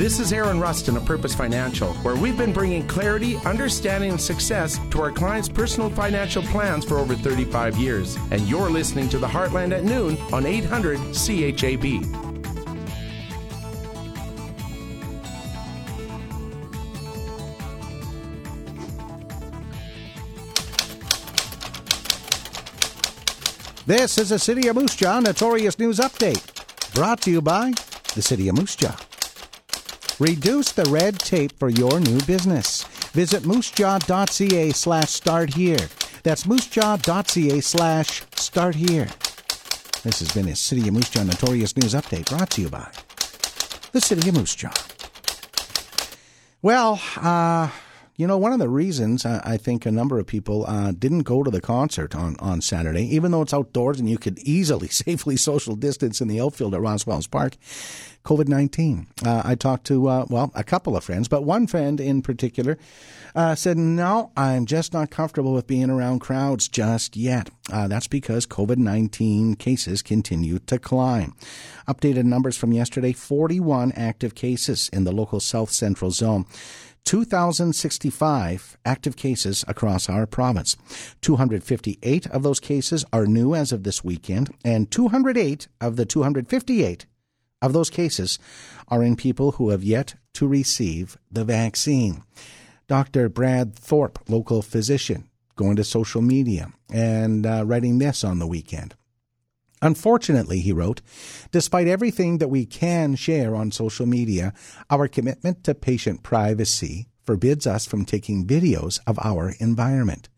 This 0.00 0.18
is 0.18 0.32
Aaron 0.32 0.58
Rustin 0.58 0.96
of 0.96 1.04
Purpose 1.04 1.34
Financial, 1.34 1.92
where 1.96 2.16
we've 2.16 2.38
been 2.38 2.54
bringing 2.54 2.88
clarity, 2.88 3.36
understanding, 3.44 4.12
and 4.12 4.18
success 4.18 4.80
to 4.92 5.02
our 5.02 5.12
clients' 5.12 5.46
personal 5.46 5.90
financial 5.90 6.42
plans 6.44 6.86
for 6.86 6.96
over 6.96 7.14
35 7.14 7.76
years. 7.76 8.16
And 8.30 8.40
you're 8.48 8.70
listening 8.70 9.10
to 9.10 9.18
the 9.18 9.26
Heartland 9.26 9.76
at 9.76 9.84
noon 9.84 10.16
on 10.32 10.46
800 10.46 10.98
CHAB. 11.12 12.00
This 23.84 24.16
is 24.16 24.32
a 24.32 24.38
City 24.38 24.68
of 24.68 24.76
Moose 24.76 24.96
Jaw 24.96 25.20
Notorious 25.20 25.78
News 25.78 25.98
Update, 25.98 26.94
brought 26.94 27.20
to 27.20 27.30
you 27.30 27.42
by 27.42 27.74
the 28.14 28.22
City 28.22 28.48
of 28.48 28.56
Moose 28.56 28.76
Jaw. 28.76 28.96
Reduce 30.20 30.72
the 30.72 30.84
red 30.90 31.18
tape 31.18 31.58
for 31.58 31.70
your 31.70 31.98
new 31.98 32.20
business. 32.26 32.84
Visit 33.14 33.42
moosejaw.ca 33.44 34.70
slash 34.72 35.08
start 35.08 35.54
here. 35.54 35.88
That's 36.22 36.44
moosejaw.ca 36.44 37.60
slash 37.60 38.22
start 38.36 38.74
here. 38.74 39.08
This 40.02 40.20
has 40.20 40.30
been 40.32 40.48
a 40.48 40.56
City 40.56 40.86
of 40.88 40.92
Moose 40.92 41.08
Jaw 41.08 41.22
Notorious 41.22 41.74
News 41.74 41.94
Update 41.94 42.28
brought 42.28 42.50
to 42.50 42.60
you 42.60 42.68
by 42.68 42.86
the 43.92 44.00
City 44.02 44.28
of 44.28 44.34
Moose 44.36 44.54
Jaw. 44.54 44.74
Well, 46.60 47.00
uh, 47.16 47.70
you 48.20 48.26
know, 48.26 48.36
one 48.36 48.52
of 48.52 48.58
the 48.58 48.68
reasons 48.68 49.24
I, 49.24 49.40
I 49.42 49.56
think 49.56 49.86
a 49.86 49.90
number 49.90 50.18
of 50.18 50.26
people 50.26 50.66
uh, 50.66 50.92
didn't 50.92 51.22
go 51.22 51.42
to 51.42 51.50
the 51.50 51.62
concert 51.62 52.14
on, 52.14 52.36
on 52.38 52.60
Saturday, 52.60 53.04
even 53.14 53.30
though 53.30 53.40
it's 53.40 53.54
outdoors 53.54 53.98
and 53.98 54.10
you 54.10 54.18
could 54.18 54.38
easily, 54.40 54.88
safely 55.06 55.38
social 55.38 55.74
distance 55.74 56.20
in 56.20 56.28
the 56.28 56.38
outfield 56.38 56.74
at 56.74 56.82
Roswells 56.82 57.30
Park, 57.30 57.56
COVID 58.26 58.46
19. 58.46 59.06
Uh, 59.24 59.40
I 59.42 59.54
talked 59.54 59.86
to, 59.86 60.06
uh, 60.06 60.26
well, 60.28 60.52
a 60.54 60.62
couple 60.62 60.98
of 60.98 61.02
friends, 61.04 61.28
but 61.28 61.44
one 61.44 61.66
friend 61.66 61.98
in 61.98 62.20
particular 62.20 62.76
uh, 63.34 63.54
said, 63.54 63.78
No, 63.78 64.32
I'm 64.36 64.66
just 64.66 64.92
not 64.92 65.10
comfortable 65.10 65.54
with 65.54 65.66
being 65.66 65.88
around 65.88 66.18
crowds 66.18 66.68
just 66.68 67.16
yet. 67.16 67.48
Uh, 67.72 67.88
that's 67.88 68.08
because 68.08 68.46
COVID 68.46 68.76
19 68.76 69.54
cases 69.54 70.02
continue 70.02 70.58
to 70.58 70.78
climb. 70.78 71.34
Updated 71.88 72.24
numbers 72.24 72.58
from 72.58 72.72
yesterday 72.72 73.12
41 73.12 73.92
active 73.92 74.34
cases 74.34 74.90
in 74.92 75.04
the 75.04 75.12
local 75.12 75.40
south 75.40 75.70
central 75.70 76.10
zone. 76.10 76.44
2,065 77.04 78.78
active 78.84 79.16
cases 79.16 79.64
across 79.66 80.08
our 80.08 80.26
province. 80.26 80.76
258 81.20 82.26
of 82.28 82.42
those 82.42 82.60
cases 82.60 83.04
are 83.12 83.26
new 83.26 83.54
as 83.54 83.72
of 83.72 83.82
this 83.82 84.04
weekend, 84.04 84.54
and 84.64 84.90
208 84.90 85.68
of 85.80 85.96
the 85.96 86.06
258 86.06 87.06
of 87.62 87.72
those 87.72 87.90
cases 87.90 88.38
are 88.88 89.02
in 89.02 89.16
people 89.16 89.52
who 89.52 89.70
have 89.70 89.84
yet 89.84 90.14
to 90.34 90.46
receive 90.46 91.18
the 91.30 91.44
vaccine. 91.44 92.22
Dr. 92.86 93.28
Brad 93.28 93.74
Thorpe, 93.74 94.18
local 94.28 94.62
physician, 94.62 95.28
going 95.56 95.76
to 95.76 95.84
social 95.84 96.22
media 96.22 96.72
and 96.92 97.46
uh, 97.46 97.64
writing 97.66 97.98
this 97.98 98.24
on 98.24 98.38
the 98.38 98.46
weekend. 98.46 98.94
Unfortunately, 99.82 100.60
he 100.60 100.72
wrote, 100.72 101.00
despite 101.52 101.86
everything 101.86 102.38
that 102.38 102.48
we 102.48 102.66
can 102.66 103.14
share 103.14 103.54
on 103.54 103.72
social 103.72 104.06
media, 104.06 104.52
our 104.90 105.08
commitment 105.08 105.64
to 105.64 105.74
patient 105.74 106.22
privacy 106.22 107.08
forbids 107.22 107.66
us 107.66 107.86
from 107.86 108.04
taking 108.04 108.46
videos 108.46 109.00
of 109.06 109.18
our 109.22 109.54
environment. 109.58 110.28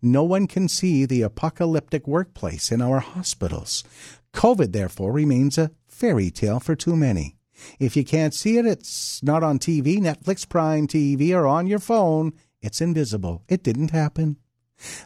No 0.00 0.24
one 0.24 0.46
can 0.46 0.68
see 0.68 1.04
the 1.04 1.22
apocalyptic 1.22 2.08
workplace 2.08 2.72
in 2.72 2.80
our 2.80 3.00
hospitals. 3.00 3.84
COVID, 4.32 4.72
therefore, 4.72 5.12
remains 5.12 5.58
a 5.58 5.70
fairy 5.86 6.30
tale 6.30 6.60
for 6.60 6.74
too 6.74 6.96
many. 6.96 7.36
If 7.78 7.96
you 7.96 8.04
can't 8.04 8.34
see 8.34 8.56
it, 8.56 8.66
it's 8.66 9.22
not 9.22 9.42
on 9.42 9.58
TV, 9.58 9.98
Netflix, 9.98 10.48
Prime 10.48 10.86
TV, 10.86 11.34
or 11.34 11.46
on 11.46 11.66
your 11.66 11.80
phone. 11.80 12.32
It's 12.62 12.80
invisible. 12.80 13.42
It 13.48 13.62
didn't 13.62 13.90
happen. 13.90 14.36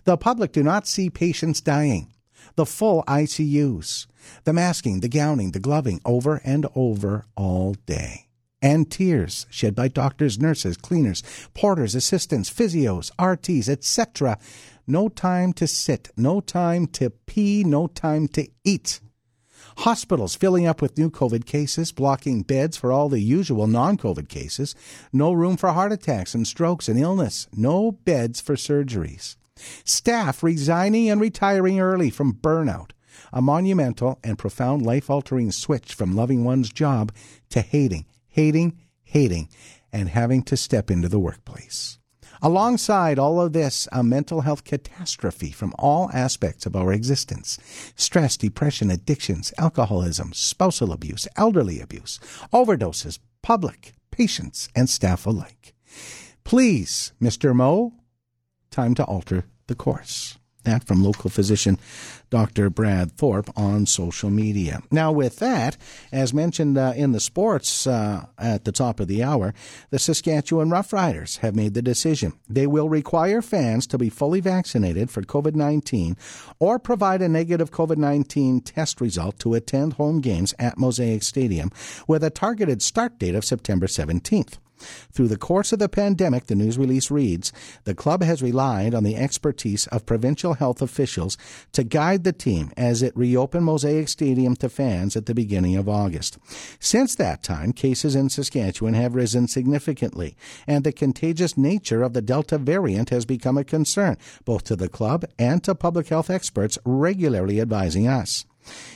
The 0.04 0.16
public 0.16 0.52
do 0.52 0.62
not 0.62 0.86
see 0.86 1.10
patients 1.10 1.60
dying. 1.60 2.12
The 2.56 2.66
full 2.66 3.02
ICUs, 3.08 4.06
the 4.44 4.52
masking, 4.52 5.00
the 5.00 5.08
gowning, 5.08 5.52
the 5.52 5.60
gloving, 5.60 6.00
over 6.04 6.40
and 6.44 6.66
over 6.74 7.26
all 7.36 7.74
day. 7.86 8.28
And 8.60 8.90
tears 8.90 9.46
shed 9.50 9.74
by 9.74 9.88
doctors, 9.88 10.38
nurses, 10.38 10.76
cleaners, 10.76 11.22
porters, 11.54 11.94
assistants, 11.94 12.48
physios, 12.50 13.10
RTs, 13.18 13.68
etc. 13.68 14.38
No 14.86 15.08
time 15.08 15.52
to 15.54 15.66
sit, 15.66 16.10
no 16.16 16.40
time 16.40 16.86
to 16.88 17.10
pee, 17.10 17.64
no 17.64 17.88
time 17.88 18.28
to 18.28 18.48
eat. 18.64 19.00
Hospitals 19.78 20.36
filling 20.36 20.66
up 20.66 20.82
with 20.82 20.98
new 20.98 21.10
COVID 21.10 21.46
cases, 21.46 21.92
blocking 21.92 22.42
beds 22.42 22.76
for 22.76 22.92
all 22.92 23.08
the 23.08 23.20
usual 23.20 23.66
non 23.66 23.96
COVID 23.96 24.28
cases. 24.28 24.74
No 25.12 25.32
room 25.32 25.56
for 25.56 25.70
heart 25.70 25.92
attacks 25.92 26.34
and 26.34 26.46
strokes 26.46 26.88
and 26.88 26.98
illness. 26.98 27.48
No 27.54 27.92
beds 27.92 28.40
for 28.40 28.54
surgeries. 28.54 29.36
Staff 29.84 30.42
resigning 30.42 31.10
and 31.10 31.20
retiring 31.20 31.80
early 31.80 32.10
from 32.10 32.34
burnout. 32.34 32.90
A 33.32 33.42
monumental 33.42 34.18
and 34.22 34.38
profound 34.38 34.82
life 34.82 35.08
altering 35.08 35.52
switch 35.52 35.94
from 35.94 36.16
loving 36.16 36.44
one's 36.44 36.70
job 36.70 37.12
to 37.50 37.60
hating, 37.60 38.06
hating, 38.28 38.78
hating, 39.04 39.48
and 39.92 40.08
having 40.08 40.42
to 40.44 40.56
step 40.56 40.90
into 40.90 41.08
the 41.08 41.18
workplace. 41.18 41.98
Alongside 42.44 43.20
all 43.20 43.40
of 43.40 43.52
this, 43.52 43.86
a 43.92 44.02
mental 44.02 44.40
health 44.40 44.64
catastrophe 44.64 45.52
from 45.52 45.72
all 45.78 46.10
aspects 46.12 46.66
of 46.66 46.74
our 46.74 46.92
existence 46.92 47.56
stress, 47.94 48.36
depression, 48.36 48.90
addictions, 48.90 49.52
alcoholism, 49.58 50.32
spousal 50.32 50.92
abuse, 50.92 51.28
elderly 51.36 51.80
abuse, 51.80 52.18
overdoses, 52.52 53.20
public, 53.42 53.94
patients, 54.10 54.68
and 54.74 54.90
staff 54.90 55.24
alike. 55.24 55.72
Please, 56.42 57.12
Mr. 57.22 57.54
Moe, 57.54 57.92
time 58.72 58.96
to 58.96 59.04
alter 59.04 59.44
the 59.66 59.74
course. 59.74 60.38
That 60.64 60.84
from 60.84 61.02
local 61.02 61.28
physician 61.28 61.78
Dr. 62.30 62.70
Brad 62.70 63.12
Thorpe 63.12 63.50
on 63.58 63.84
social 63.84 64.30
media. 64.30 64.80
Now, 64.90 65.10
with 65.10 65.38
that, 65.40 65.76
as 66.12 66.32
mentioned 66.32 66.78
uh, 66.78 66.94
in 66.96 67.12
the 67.12 67.20
sports 67.20 67.86
uh, 67.86 68.26
at 68.38 68.64
the 68.64 68.72
top 68.72 69.00
of 69.00 69.08
the 69.08 69.22
hour, 69.24 69.54
the 69.90 69.98
Saskatchewan 69.98 70.70
Roughriders 70.70 71.38
have 71.38 71.56
made 71.56 71.74
the 71.74 71.82
decision. 71.82 72.32
They 72.48 72.66
will 72.66 72.88
require 72.88 73.42
fans 73.42 73.86
to 73.88 73.98
be 73.98 74.08
fully 74.08 74.40
vaccinated 74.40 75.10
for 75.10 75.22
COVID 75.22 75.56
19 75.56 76.16
or 76.60 76.78
provide 76.78 77.22
a 77.22 77.28
negative 77.28 77.70
COVID 77.70 77.96
19 77.98 78.60
test 78.60 79.00
result 79.00 79.38
to 79.40 79.54
attend 79.54 79.94
home 79.94 80.20
games 80.20 80.54
at 80.58 80.78
Mosaic 80.78 81.24
Stadium 81.24 81.70
with 82.06 82.22
a 82.22 82.30
targeted 82.30 82.82
start 82.82 83.18
date 83.18 83.34
of 83.34 83.44
September 83.44 83.86
17th. 83.86 84.58
Through 85.12 85.28
the 85.28 85.36
course 85.36 85.72
of 85.72 85.78
the 85.78 85.88
pandemic, 85.88 86.46
the 86.46 86.54
news 86.54 86.78
release 86.78 87.10
reads, 87.10 87.52
the 87.84 87.94
club 87.94 88.22
has 88.22 88.42
relied 88.42 88.94
on 88.94 89.04
the 89.04 89.16
expertise 89.16 89.86
of 89.88 90.06
provincial 90.06 90.54
health 90.54 90.82
officials 90.82 91.36
to 91.72 91.84
guide 91.84 92.24
the 92.24 92.32
team 92.32 92.72
as 92.76 93.02
it 93.02 93.16
reopened 93.16 93.64
Mosaic 93.64 94.08
Stadium 94.08 94.56
to 94.56 94.68
fans 94.68 95.16
at 95.16 95.26
the 95.26 95.34
beginning 95.34 95.76
of 95.76 95.88
August. 95.88 96.38
Since 96.80 97.14
that 97.16 97.42
time, 97.42 97.72
cases 97.72 98.14
in 98.14 98.28
Saskatchewan 98.28 98.94
have 98.94 99.14
risen 99.14 99.48
significantly, 99.48 100.36
and 100.66 100.84
the 100.84 100.92
contagious 100.92 101.56
nature 101.56 102.02
of 102.02 102.12
the 102.12 102.22
Delta 102.22 102.58
variant 102.58 103.10
has 103.10 103.24
become 103.24 103.58
a 103.58 103.64
concern, 103.64 104.16
both 104.44 104.64
to 104.64 104.76
the 104.76 104.88
club 104.88 105.24
and 105.38 105.62
to 105.64 105.74
public 105.74 106.08
health 106.08 106.30
experts 106.30 106.78
regularly 106.84 107.60
advising 107.60 108.06
us. 108.08 108.44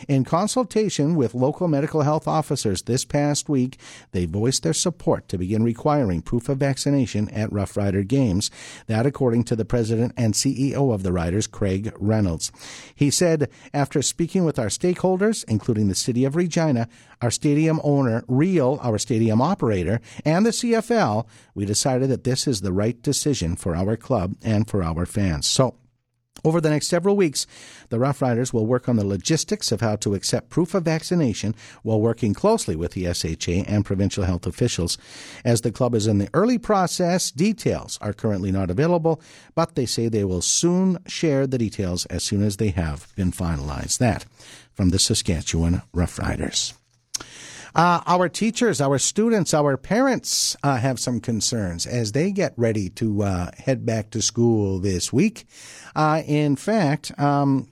In 0.08 0.24
consultation 0.24 1.14
with 1.14 1.34
local 1.34 1.68
medical 1.68 2.02
health 2.02 2.28
officers 2.28 2.82
this 2.82 3.04
past 3.04 3.48
week, 3.48 3.78
they 4.12 4.26
voiced 4.26 4.62
their 4.62 4.72
support 4.72 5.28
to 5.28 5.38
begin 5.38 5.62
requiring 5.62 6.22
proof 6.22 6.48
of 6.48 6.58
vaccination 6.58 7.28
at 7.30 7.52
Rough 7.52 7.76
Rider 7.76 8.02
games. 8.02 8.50
That, 8.86 9.06
according 9.06 9.44
to 9.44 9.56
the 9.56 9.64
president 9.64 10.12
and 10.16 10.34
CEO 10.34 10.92
of 10.92 11.02
the 11.02 11.12
Riders, 11.12 11.46
Craig 11.46 11.92
Reynolds. 11.98 12.52
He 12.94 13.10
said, 13.10 13.48
after 13.72 14.02
speaking 14.02 14.44
with 14.44 14.58
our 14.58 14.66
stakeholders, 14.66 15.44
including 15.48 15.88
the 15.88 15.94
City 15.94 16.24
of 16.24 16.36
Regina, 16.36 16.88
our 17.20 17.30
stadium 17.30 17.80
owner, 17.82 18.24
Real, 18.28 18.78
our 18.82 18.98
stadium 18.98 19.40
operator, 19.40 20.00
and 20.24 20.44
the 20.44 20.50
CFL, 20.50 21.26
we 21.54 21.64
decided 21.64 22.10
that 22.10 22.24
this 22.24 22.46
is 22.46 22.60
the 22.60 22.72
right 22.72 23.00
decision 23.02 23.56
for 23.56 23.74
our 23.74 23.96
club 23.96 24.34
and 24.42 24.68
for 24.68 24.82
our 24.82 25.06
fans. 25.06 25.46
So, 25.46 25.76
over 26.44 26.60
the 26.60 26.70
next 26.70 26.88
several 26.88 27.16
weeks, 27.16 27.46
the 27.88 27.98
Rough 27.98 28.22
Riders 28.22 28.52
will 28.52 28.66
work 28.66 28.88
on 28.88 28.96
the 28.96 29.06
logistics 29.06 29.72
of 29.72 29.80
how 29.80 29.96
to 29.96 30.14
accept 30.14 30.50
proof 30.50 30.74
of 30.74 30.84
vaccination 30.84 31.54
while 31.82 32.00
working 32.00 32.34
closely 32.34 32.76
with 32.76 32.92
the 32.92 33.12
SHA 33.12 33.64
and 33.66 33.84
provincial 33.84 34.24
health 34.24 34.46
officials. 34.46 34.98
As 35.44 35.62
the 35.62 35.72
club 35.72 35.94
is 35.94 36.06
in 36.06 36.18
the 36.18 36.28
early 36.34 36.58
process, 36.58 37.30
details 37.30 37.98
are 38.00 38.12
currently 38.12 38.52
not 38.52 38.70
available, 38.70 39.20
but 39.54 39.74
they 39.74 39.86
say 39.86 40.08
they 40.08 40.24
will 40.24 40.42
soon 40.42 40.98
share 41.06 41.46
the 41.46 41.58
details 41.58 42.06
as 42.06 42.22
soon 42.22 42.42
as 42.42 42.56
they 42.56 42.70
have 42.70 43.08
been 43.16 43.32
finalized. 43.32 43.98
That 43.98 44.26
from 44.72 44.90
the 44.90 44.98
Saskatchewan 44.98 45.82
Rough 45.92 46.18
Riders. 46.18 46.74
Uh, 47.76 48.00
our 48.06 48.26
teachers, 48.26 48.80
our 48.80 48.98
students, 48.98 49.52
our 49.52 49.76
parents 49.76 50.56
uh, 50.62 50.78
have 50.78 50.98
some 50.98 51.20
concerns 51.20 51.84
as 51.84 52.12
they 52.12 52.32
get 52.32 52.54
ready 52.56 52.88
to 52.88 53.22
uh, 53.22 53.50
head 53.58 53.84
back 53.84 54.08
to 54.08 54.22
school 54.22 54.78
this 54.78 55.12
week. 55.12 55.44
Uh, 55.94 56.22
in 56.26 56.56
fact, 56.56 57.12
um, 57.20 57.68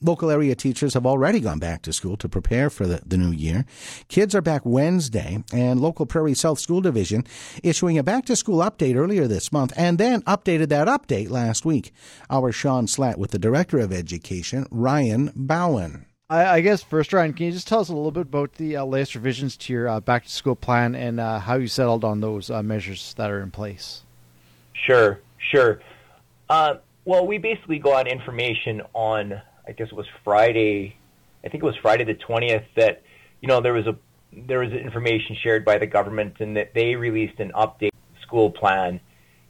local 0.00 0.28
area 0.28 0.56
teachers 0.56 0.94
have 0.94 1.06
already 1.06 1.38
gone 1.38 1.60
back 1.60 1.82
to 1.82 1.92
school 1.92 2.16
to 2.16 2.28
prepare 2.28 2.68
for 2.68 2.84
the, 2.84 3.00
the 3.06 3.16
new 3.16 3.30
year. 3.30 3.64
Kids 4.08 4.34
are 4.34 4.42
back 4.42 4.62
Wednesday, 4.64 5.44
and 5.52 5.80
local 5.80 6.04
Prairie 6.04 6.34
South 6.34 6.58
School 6.58 6.80
Division 6.80 7.24
issuing 7.62 7.98
a 7.98 8.02
back 8.02 8.24
to 8.24 8.34
school 8.34 8.58
update 8.58 8.96
earlier 8.96 9.28
this 9.28 9.52
month 9.52 9.72
and 9.76 9.98
then 9.98 10.22
updated 10.22 10.68
that 10.70 10.88
update 10.88 11.30
last 11.30 11.64
week. 11.64 11.92
Our 12.28 12.50
Sean 12.50 12.88
Slatt 12.88 13.18
with 13.18 13.30
the 13.30 13.38
Director 13.38 13.78
of 13.78 13.92
Education, 13.92 14.66
Ryan 14.72 15.28
Boughen. 15.36 16.06
I, 16.32 16.54
I, 16.54 16.60
guess 16.62 16.82
first, 16.82 17.12
Ryan, 17.12 17.34
can 17.34 17.46
you 17.46 17.52
just 17.52 17.68
tell 17.68 17.80
us 17.80 17.90
a 17.90 17.94
little 17.94 18.10
bit 18.10 18.22
about 18.22 18.54
the 18.54 18.76
uh, 18.76 18.86
latest 18.86 19.14
revisions 19.14 19.54
to 19.58 19.72
your 19.74 19.86
uh, 19.86 20.00
back 20.00 20.24
to 20.24 20.30
school 20.30 20.56
plan 20.56 20.94
and 20.94 21.20
uh, 21.20 21.38
how 21.38 21.56
you 21.56 21.68
settled 21.68 22.04
on 22.04 22.22
those 22.22 22.48
uh, 22.48 22.62
measures 22.62 23.12
that 23.18 23.30
are 23.30 23.42
in 23.42 23.50
place? 23.50 24.02
Sure, 24.72 25.20
sure. 25.36 25.80
Uh, 26.48 26.76
well, 27.04 27.26
we 27.26 27.36
basically 27.36 27.78
got 27.78 28.08
information 28.08 28.80
on, 28.94 29.42
I 29.68 29.72
guess 29.72 29.88
it 29.88 29.94
was 29.94 30.06
Friday, 30.24 30.96
I 31.44 31.48
think 31.50 31.62
it 31.62 31.66
was 31.66 31.76
Friday 31.76 32.04
the 32.04 32.14
20th, 32.14 32.64
that, 32.76 33.02
you 33.42 33.48
know, 33.48 33.60
there 33.60 33.74
was 33.74 33.86
a 33.86 33.96
there 34.34 34.60
was 34.60 34.72
information 34.72 35.36
shared 35.42 35.62
by 35.62 35.76
the 35.76 35.86
government 35.86 36.36
and 36.40 36.56
that 36.56 36.72
they 36.72 36.96
released 36.96 37.38
an 37.40 37.52
update 37.54 37.90
school 38.22 38.50
plan. 38.50 38.98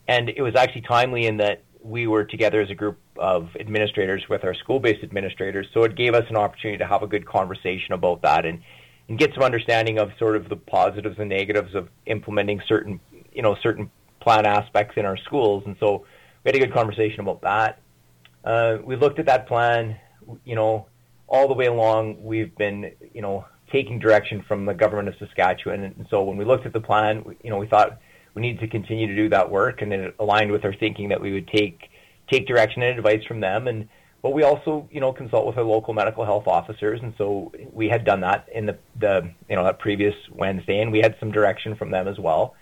And 0.09 0.29
it 0.29 0.43
was 0.43 0.57
actually 0.57 0.81
timely 0.81 1.27
in 1.27 1.37
that 1.37 1.63
we 1.83 2.07
were 2.07 2.25
together 2.25 2.61
as 2.61 2.71
a 2.71 2.75
group 2.75 2.99
of 3.17 3.49
administrators 3.59 4.23
with 4.29 4.45
our 4.45 4.55
school-based 4.55 5.03
administrators, 5.03 5.67
so 5.75 5.83
it 5.85 5.97
gave 5.97 6.15
us 6.15 6.25
an 6.29 6.37
opportunity 6.37 6.79
to 6.79 6.87
have 6.87 7.03
a 7.03 7.07
good 7.07 7.27
conversation 7.27 7.93
about 7.93 8.23
that 8.23 8.47
and 8.47 8.63
and 9.09 9.19
get 9.19 9.35
some 9.35 9.43
understanding 9.43 9.99
of 9.99 10.13
sort 10.19 10.37
of 10.37 10.49
the 10.49 10.57
positives 10.57 11.19
and 11.19 11.29
negatives 11.29 11.75
of 11.75 11.89
implementing 12.07 12.63
certain 12.67 13.01
you 13.33 13.43
know 13.43 13.57
certain 13.63 13.91
plan 14.21 14.47
aspects 14.47 14.97
in 14.97 15.05
our 15.05 15.17
schools. 15.17 15.65
And 15.67 15.77
so 15.81 16.07
we 16.45 16.49
had 16.49 16.55
a 16.55 16.61
good 16.61 16.73
conversation 16.73 17.21
about 17.21 17.43
that. 17.43 17.81
Uh, 18.45 18.79
we 18.85 18.97
looked 18.97 19.19
at 19.19 19.27
that 19.27 19.49
plan, 19.49 19.97
you 20.45 20.55
know, 20.55 20.87
all 21.27 21.49
the 21.49 21.55
way 21.55 21.67
along. 21.67 22.23
We've 22.23 22.55
been 22.57 22.93
you 23.13 23.23
know 23.23 23.45
taking 23.71 23.99
direction 23.99 24.45
from 24.47 24.67
the 24.67 24.75
government 24.75 25.09
of 25.09 25.15
Saskatchewan, 25.19 25.83
and 25.83 26.07
so 26.11 26.23
when 26.23 26.37
we 26.37 26.45
looked 26.45 26.67
at 26.67 26.73
the 26.73 26.81
plan, 26.81 27.25
you 27.43 27.51
know, 27.51 27.59
we 27.59 27.67
thought 27.67 27.99
we 28.35 28.43
needed 28.43 28.61
to 28.61 28.69
continue 28.69 29.07
to 29.07 29.15
do 29.15 29.29
that 29.31 29.51
work, 29.51 29.83
and 29.83 29.93
it 29.93 30.15
aligned 30.19 30.51
with 30.51 30.65
our 30.65 30.75
thinking 30.75 31.09
that 31.11 31.21
we 31.21 31.33
would 31.33 31.49
take 31.49 31.91
take 32.31 32.47
direction 32.47 32.83
and 32.83 32.97
advice 32.97 33.25
from 33.27 33.41
them, 33.41 33.69
and 33.69 33.89
but 34.23 34.33
we 34.33 34.43
also 34.43 34.89
you 34.91 35.01
know 35.01 35.13
consult 35.13 35.47
with 35.47 35.57
our 35.57 35.65
local 35.65 35.95
medical 35.95 36.25
health 36.25 36.47
officers, 36.47 37.01
and 37.03 37.15
so 37.19 37.53
we 37.73 37.89
had 37.89 38.05
done 38.05 38.21
that 38.21 38.49
in 38.55 38.67
the 38.67 38.79
the 38.99 39.31
you 39.49 39.57
know 39.57 39.65
that 39.65 39.79
previous 39.79 40.15
Wednesday, 40.31 40.81
and 40.81 40.93
we 40.93 41.01
had 41.01 41.17
some 41.21 41.31
direction 41.31 41.77
from 41.77 41.91
them 41.91 42.09
as 42.09 42.19
well. 42.19 42.55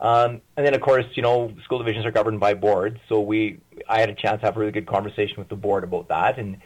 Um, 0.00 0.40
and 0.56 0.64
then 0.64 0.74
of 0.74 0.80
course 0.80 1.06
you 1.14 1.22
know 1.22 1.52
school 1.64 1.78
divisions 1.78 2.06
are 2.06 2.12
governed 2.12 2.40
by 2.40 2.54
boards, 2.54 2.98
so 3.08 3.20
we 3.20 3.60
I 3.88 4.00
had 4.00 4.10
a 4.10 4.14
chance 4.14 4.40
to 4.40 4.46
have 4.46 4.56
a 4.56 4.60
really 4.60 4.72
good 4.72 4.86
conversation 4.86 5.36
with 5.38 5.48
the 5.48 5.56
board 5.56 5.84
about 5.84 6.08
that, 6.08 6.38
and 6.38 6.58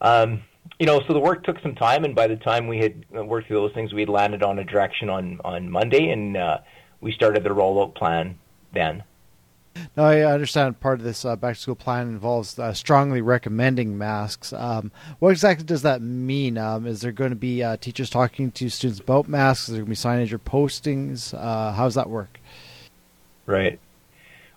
um, 0.00 0.42
you 0.78 0.86
know, 0.86 1.00
so 1.06 1.12
the 1.12 1.20
work 1.20 1.44
took 1.44 1.60
some 1.60 1.74
time, 1.74 2.04
and 2.04 2.14
by 2.14 2.26
the 2.26 2.36
time 2.36 2.66
we 2.66 2.78
had 2.78 3.04
worked 3.10 3.48
through 3.48 3.56
those 3.56 3.72
things, 3.72 3.92
we 3.92 4.00
had 4.02 4.08
landed 4.08 4.42
on 4.42 4.58
a 4.58 4.64
direction 4.64 5.08
on 5.08 5.40
on 5.44 5.70
Monday, 5.70 6.10
and 6.10 6.36
uh, 6.36 6.58
we 7.06 7.12
started 7.12 7.44
the 7.44 7.50
rollout 7.50 7.94
plan 7.94 8.36
then. 8.74 9.04
Now, 9.96 10.06
I 10.06 10.22
understand 10.22 10.80
part 10.80 10.98
of 10.98 11.04
this 11.04 11.24
uh, 11.24 11.36
back 11.36 11.54
to 11.54 11.60
school 11.60 11.76
plan 11.76 12.08
involves 12.08 12.58
uh, 12.58 12.72
strongly 12.72 13.20
recommending 13.20 13.96
masks. 13.96 14.52
Um, 14.52 14.90
what 15.20 15.30
exactly 15.30 15.64
does 15.64 15.82
that 15.82 16.02
mean? 16.02 16.58
Um, 16.58 16.84
is 16.84 17.02
there 17.02 17.12
going 17.12 17.30
to 17.30 17.36
be 17.36 17.62
uh, 17.62 17.76
teachers 17.76 18.10
talking 18.10 18.50
to 18.52 18.68
students 18.68 18.98
about 18.98 19.28
masks? 19.28 19.68
Is 19.68 19.76
there 19.76 19.84
going 19.84 19.94
to 19.94 20.02
be 20.02 20.08
signage 20.08 20.32
or 20.32 20.40
postings? 20.40 21.32
Uh, 21.32 21.72
how 21.74 21.84
does 21.84 21.94
that 21.94 22.10
work? 22.10 22.40
Right. 23.44 23.78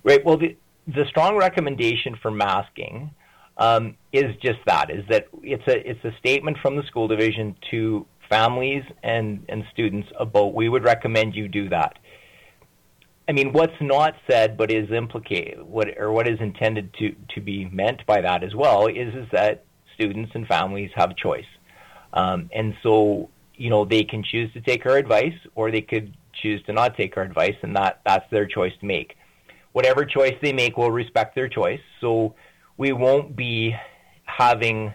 Right. 0.03 0.25
Well, 0.25 0.37
the, 0.37 0.57
the 0.87 1.05
strong 1.05 1.37
recommendation 1.37 2.15
for 2.19 2.31
masking 2.31 3.11
um, 3.57 3.95
is 4.11 4.35
just 4.37 4.59
that: 4.65 4.89
is 4.89 5.05
that 5.09 5.27
it's 5.43 5.67
a 5.67 5.87
it's 5.87 6.03
a 6.03 6.17
statement 6.17 6.57
from 6.63 6.77
the 6.77 6.83
school 6.83 7.07
division 7.07 7.55
to 7.69 8.07
families 8.27 8.83
and, 9.03 9.43
and 9.49 9.65
students 9.71 10.07
about 10.19 10.53
we 10.53 10.69
would 10.69 10.83
recommend 10.83 11.35
you 11.35 11.47
do 11.47 11.67
that. 11.69 11.99
I 13.29 13.31
mean, 13.31 13.53
what's 13.53 13.79
not 13.79 14.15
said 14.27 14.57
but 14.57 14.71
is 14.71 14.89
implicated, 14.91 15.61
what 15.61 15.87
or 15.99 16.11
what 16.11 16.27
is 16.27 16.39
intended 16.39 16.91
to, 16.95 17.15
to 17.35 17.41
be 17.41 17.65
meant 17.65 18.03
by 18.07 18.21
that 18.21 18.43
as 18.43 18.55
well 18.55 18.87
is 18.87 19.13
is 19.13 19.27
that 19.31 19.65
students 19.93 20.31
and 20.33 20.47
families 20.47 20.89
have 20.95 21.15
choice, 21.15 21.45
um, 22.13 22.49
and 22.51 22.75
so 22.81 23.29
you 23.53 23.69
know 23.69 23.85
they 23.85 24.03
can 24.03 24.23
choose 24.23 24.51
to 24.53 24.61
take 24.61 24.83
our 24.87 24.97
advice 24.97 25.35
or 25.53 25.69
they 25.69 25.81
could 25.81 26.17
choose 26.41 26.63
to 26.63 26.73
not 26.73 26.97
take 26.97 27.15
our 27.17 27.23
advice, 27.23 27.55
and 27.61 27.75
that 27.75 28.01
that's 28.03 28.27
their 28.31 28.47
choice 28.47 28.73
to 28.79 28.87
make. 28.87 29.15
Whatever 29.73 30.05
choice 30.05 30.35
they 30.41 30.51
make, 30.51 30.75
we'll 30.75 30.89
respect 30.89 31.35
their 31.35 31.47
choice. 31.47 31.81
So 32.01 32.33
we 32.77 32.93
won't 32.93 33.35
be 33.35 33.75
having 34.23 34.91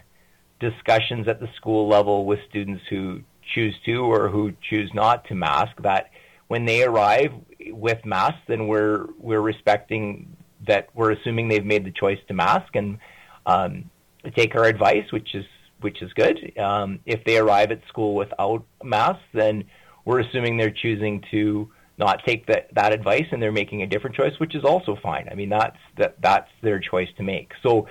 discussions 0.59 1.29
at 1.29 1.39
the 1.39 1.47
school 1.55 1.87
level 1.87 2.25
with 2.25 2.39
students 2.49 2.83
who 2.89 3.21
choose 3.53 3.75
to 3.85 4.03
or 4.03 4.27
who 4.27 4.51
choose 4.69 4.91
not 4.93 5.23
to 5.29 5.35
mask. 5.35 5.81
That 5.83 6.09
when 6.47 6.65
they 6.65 6.83
arrive 6.83 7.31
with 7.67 8.03
masks, 8.05 8.41
then 8.47 8.67
we're 8.67 9.07
we're 9.19 9.41
respecting 9.41 10.35
that. 10.67 10.89
We're 10.93 11.11
assuming 11.11 11.47
they've 11.47 11.65
made 11.65 11.85
the 11.85 11.91
choice 11.91 12.19
to 12.27 12.33
mask 12.33 12.75
and 12.75 12.97
um, 13.45 13.89
take 14.35 14.55
our 14.55 14.65
advice, 14.65 15.11
which 15.11 15.35
is 15.35 15.45
which 15.81 16.01
is 16.01 16.11
good. 16.13 16.57
Um, 16.57 16.99
if 17.05 17.23
they 17.25 17.37
arrive 17.37 17.71
at 17.71 17.81
school 17.87 18.15
without 18.15 18.63
masks, 18.83 19.23
then 19.33 19.65
we're 20.05 20.21
assuming 20.21 20.57
they're 20.57 20.71
choosing 20.71 21.23
to 21.31 21.69
not 21.97 22.21
take 22.25 22.45
that, 22.47 22.69
that 22.75 22.93
advice 22.93 23.25
and 23.31 23.41
they're 23.41 23.51
making 23.51 23.81
a 23.81 23.87
different 23.87 24.15
choice, 24.15 24.33
which 24.39 24.55
is 24.55 24.63
also 24.63 24.97
fine. 25.01 25.27
I 25.31 25.35
mean, 25.35 25.49
that's 25.49 25.77
that 25.97 26.15
that's 26.21 26.49
their 26.61 26.79
choice 26.79 27.09
to 27.17 27.23
make. 27.23 27.51
So 27.63 27.87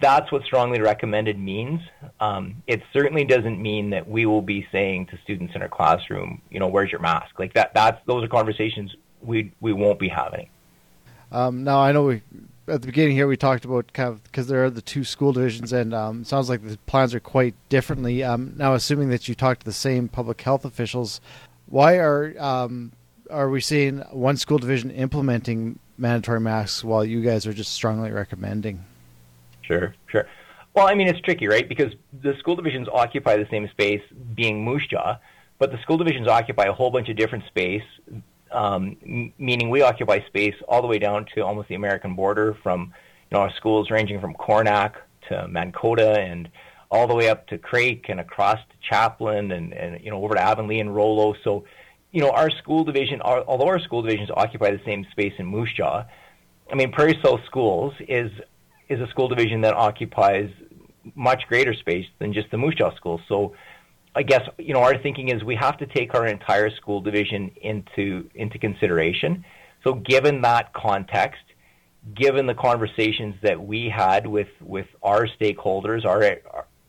that's 0.00 0.30
what 0.30 0.44
strongly 0.44 0.80
recommended 0.80 1.38
means. 1.38 1.80
Um, 2.20 2.62
it 2.66 2.82
certainly 2.92 3.24
doesn't 3.24 3.60
mean 3.60 3.90
that 3.90 4.08
we 4.08 4.26
will 4.26 4.42
be 4.42 4.66
saying 4.70 5.06
to 5.06 5.18
students 5.24 5.54
in 5.54 5.62
our 5.62 5.68
classroom, 5.68 6.40
you 6.50 6.60
know, 6.60 6.68
where's 6.68 6.90
your 6.90 7.00
mask? 7.00 7.38
Like 7.38 7.54
that. 7.54 7.74
That's 7.74 8.00
those 8.06 8.24
are 8.24 8.28
conversations 8.28 8.94
we 9.22 9.52
we 9.60 9.72
won't 9.72 9.98
be 9.98 10.08
having. 10.08 10.48
Um, 11.32 11.64
now 11.64 11.80
I 11.80 11.92
know 11.92 12.04
we 12.04 12.22
at 12.68 12.82
the 12.82 12.86
beginning 12.86 13.14
here 13.14 13.26
we 13.26 13.36
talked 13.36 13.64
about 13.64 13.92
kind 13.92 14.08
of 14.08 14.22
because 14.24 14.46
there 14.46 14.64
are 14.64 14.70
the 14.70 14.82
two 14.82 15.04
school 15.04 15.32
divisions 15.32 15.72
and 15.72 15.92
um, 15.92 16.24
sounds 16.24 16.48
like 16.48 16.66
the 16.66 16.78
plans 16.86 17.14
are 17.14 17.20
quite 17.20 17.54
differently. 17.68 18.22
Um, 18.22 18.54
now, 18.56 18.74
assuming 18.74 19.10
that 19.10 19.28
you 19.28 19.34
talked 19.34 19.60
to 19.60 19.66
the 19.66 19.72
same 19.72 20.08
public 20.08 20.40
health 20.40 20.64
officials, 20.64 21.20
why 21.66 21.98
are 21.98 22.34
um, 22.38 22.92
are 23.28 23.50
we 23.50 23.60
seeing 23.60 23.98
one 24.10 24.36
school 24.36 24.58
division 24.58 24.90
implementing 24.90 25.78
mandatory 25.98 26.40
masks 26.40 26.82
while 26.82 27.04
you 27.04 27.22
guys 27.22 27.46
are 27.46 27.52
just 27.52 27.72
strongly 27.72 28.10
recommending? 28.10 28.84
Sure, 29.70 29.94
sure. 30.08 30.26
Well, 30.74 30.88
I 30.88 30.94
mean, 30.94 31.06
it's 31.08 31.20
tricky, 31.20 31.46
right? 31.46 31.68
Because 31.68 31.92
the 32.22 32.36
school 32.38 32.56
divisions 32.56 32.88
occupy 32.92 33.36
the 33.36 33.46
same 33.50 33.68
space, 33.68 34.02
being 34.34 34.64
Moose 34.64 34.86
Jaw, 34.86 35.18
but 35.58 35.70
the 35.70 35.78
school 35.78 35.96
divisions 35.96 36.26
occupy 36.26 36.64
a 36.64 36.72
whole 36.72 36.90
bunch 36.90 37.08
of 37.08 37.16
different 37.16 37.44
space, 37.46 37.84
um, 38.50 38.96
m- 39.04 39.32
meaning 39.38 39.70
we 39.70 39.82
occupy 39.82 40.20
space 40.26 40.54
all 40.68 40.82
the 40.82 40.88
way 40.88 40.98
down 40.98 41.26
to 41.34 41.44
almost 41.44 41.68
the 41.68 41.76
American 41.76 42.14
border, 42.14 42.54
from 42.62 42.92
you 43.30 43.36
know 43.36 43.42
our 43.42 43.52
schools 43.54 43.90
ranging 43.90 44.20
from 44.20 44.34
Coronach 44.34 44.94
to 45.28 45.46
Mankota 45.48 46.18
and 46.18 46.48
all 46.90 47.06
the 47.06 47.14
way 47.14 47.28
up 47.28 47.46
to 47.48 47.58
Craik 47.58 48.08
and 48.08 48.18
across 48.18 48.58
to 48.58 48.76
Chaplin 48.88 49.52
and, 49.52 49.72
and 49.72 50.02
you 50.04 50.10
know 50.10 50.24
over 50.24 50.34
to 50.34 50.42
Avonlea 50.42 50.80
and 50.80 50.92
Rouleau. 50.94 51.34
So, 51.44 51.64
you 52.10 52.20
know, 52.20 52.30
our 52.30 52.50
school 52.50 52.82
division, 52.82 53.20
our, 53.22 53.42
although 53.42 53.68
our 53.68 53.78
school 53.78 54.02
divisions 54.02 54.30
occupy 54.34 54.72
the 54.72 54.82
same 54.84 55.06
space 55.12 55.34
in 55.38 55.46
Moose 55.46 55.72
Jaw, 55.72 56.04
I 56.72 56.74
mean, 56.74 56.90
Prairie 56.90 57.18
South 57.22 57.44
Schools 57.44 57.94
is 58.08 58.32
is 58.90 59.00
a 59.00 59.06
school 59.08 59.28
division 59.28 59.62
that 59.62 59.72
occupies 59.74 60.50
much 61.14 61.46
greater 61.48 61.72
space 61.72 62.06
than 62.18 62.34
just 62.34 62.50
the 62.50 62.58
Moose 62.58 62.74
Jaw 62.74 62.94
schools. 62.96 63.22
So 63.28 63.54
I 64.14 64.22
guess 64.22 64.42
you 64.58 64.74
know 64.74 64.82
our 64.82 64.98
thinking 64.98 65.28
is 65.28 65.42
we 65.44 65.54
have 65.54 65.78
to 65.78 65.86
take 65.86 66.14
our 66.14 66.26
entire 66.26 66.70
school 66.70 67.00
division 67.00 67.50
into 67.62 68.28
into 68.34 68.58
consideration. 68.58 69.44
So 69.84 69.94
given 69.94 70.42
that 70.42 70.74
context, 70.74 71.44
given 72.14 72.46
the 72.46 72.54
conversations 72.54 73.36
that 73.42 73.58
we 73.58 73.88
had 73.88 74.26
with 74.26 74.48
with 74.60 74.88
our 75.02 75.26
stakeholders, 75.40 76.04
our 76.04 76.38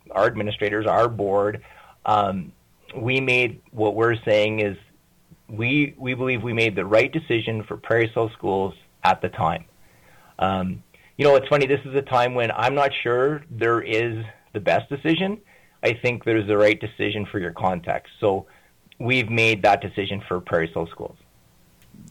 our 0.10 0.26
administrators, 0.26 0.88
our 0.88 1.08
board, 1.08 1.64
um, 2.06 2.52
we 2.96 3.22
made 3.22 3.62
what 3.72 3.96
we're 3.96 4.18
saying 4.26 4.60
is 4.60 4.76
we 5.48 5.94
we 5.98 6.16
believe 6.16 6.42
we 6.42 6.54
made 6.54 6.76
the 6.76 6.86
right 6.86 7.12
decision 7.12 7.64
for 7.64 7.78
Prairie 7.78 8.12
South 8.16 8.32
schools 8.34 8.74
at 9.04 9.22
the 9.22 9.30
time. 9.30 9.66
Um, 10.40 10.84
you 11.22 11.28
know, 11.28 11.36
it's 11.36 11.48
funny. 11.50 11.68
This 11.68 11.82
is 11.86 11.94
a 11.94 12.02
time 12.02 12.34
when 12.34 12.50
I'm 12.50 12.74
not 12.74 12.90
sure 13.04 13.44
there 13.52 13.80
is 13.80 14.26
the 14.54 14.60
best 14.60 14.90
decision. 14.90 15.40
I 15.84 15.94
think 15.94 16.26
there's 16.26 16.48
the 16.48 16.58
right 16.58 16.82
decision 16.82 17.28
for 17.32 17.38
your 17.38 17.52
context. 17.52 18.12
So 18.20 18.48
we've 18.98 19.30
made 19.30 19.62
that 19.62 19.82
decision 19.82 20.24
for 20.28 20.42
Prairie 20.42 20.72
South 20.74 20.90
schools. 20.90 21.16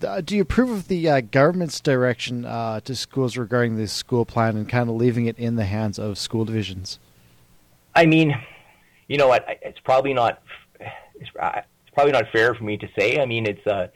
Uh, 0.07 0.21
do 0.21 0.37
you 0.37 0.43
approve 0.43 0.71
of 0.71 0.87
the 0.87 1.09
uh, 1.11 1.23
government's 1.23 1.81
direction 1.81 2.45
uh, 2.45 2.79
to 2.83 2.95
schools 2.95 3.37
regarding 3.37 3.75
this 3.75 3.93
school 3.93 4.25
plan 4.25 4.57
and 4.57 4.69
kind 4.69 4.89
of 4.89 4.95
leaving 4.95 5.27
it 5.27 5.37
in 5.41 5.57
the 5.57 5.65
hands 5.65 5.99
of 5.99 6.17
school 6.17 6.45
divisions? 6.45 7.01
I 7.97 8.07
mean, 8.07 8.33
you 9.09 9.17
know 9.17 9.27
what? 9.27 9.45
It's 9.63 9.81
probably 9.81 10.15
not. 10.15 10.41
It's, 10.79 11.31
it's 11.35 11.95
probably 11.95 12.13
not 12.13 12.27
fair 12.33 12.55
for 12.55 12.63
me 12.63 12.77
to 12.77 12.87
say. 12.97 13.21
I 13.21 13.27
mean, 13.27 13.45
it's 13.47 13.67
uh, 13.67 13.89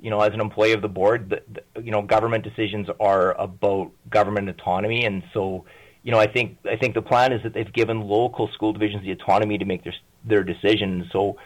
you 0.00 0.10
know, 0.10 0.20
as 0.20 0.32
an 0.32 0.40
employee 0.40 0.72
of 0.72 0.82
the 0.82 0.88
board, 0.88 1.30
the, 1.30 1.42
the, 1.52 1.82
you 1.82 1.90
know, 1.90 2.02
government 2.02 2.44
decisions 2.44 2.88
are 3.00 3.32
about 3.40 3.90
government 4.10 4.48
autonomy, 4.48 5.04
and 5.04 5.22
so, 5.34 5.64
you 6.02 6.12
know, 6.12 6.18
I 6.18 6.26
think 6.26 6.58
I 6.64 6.76
think 6.76 6.94
the 6.94 7.02
plan 7.02 7.32
is 7.32 7.42
that 7.42 7.52
they've 7.52 7.72
given 7.72 8.00
local 8.00 8.48
school 8.48 8.72
divisions 8.72 9.02
the 9.04 9.12
autonomy 9.12 9.58
to 9.58 9.64
make 9.64 9.84
their 9.84 9.94
their 10.24 10.44
decisions. 10.44 11.06
So, 11.12 11.36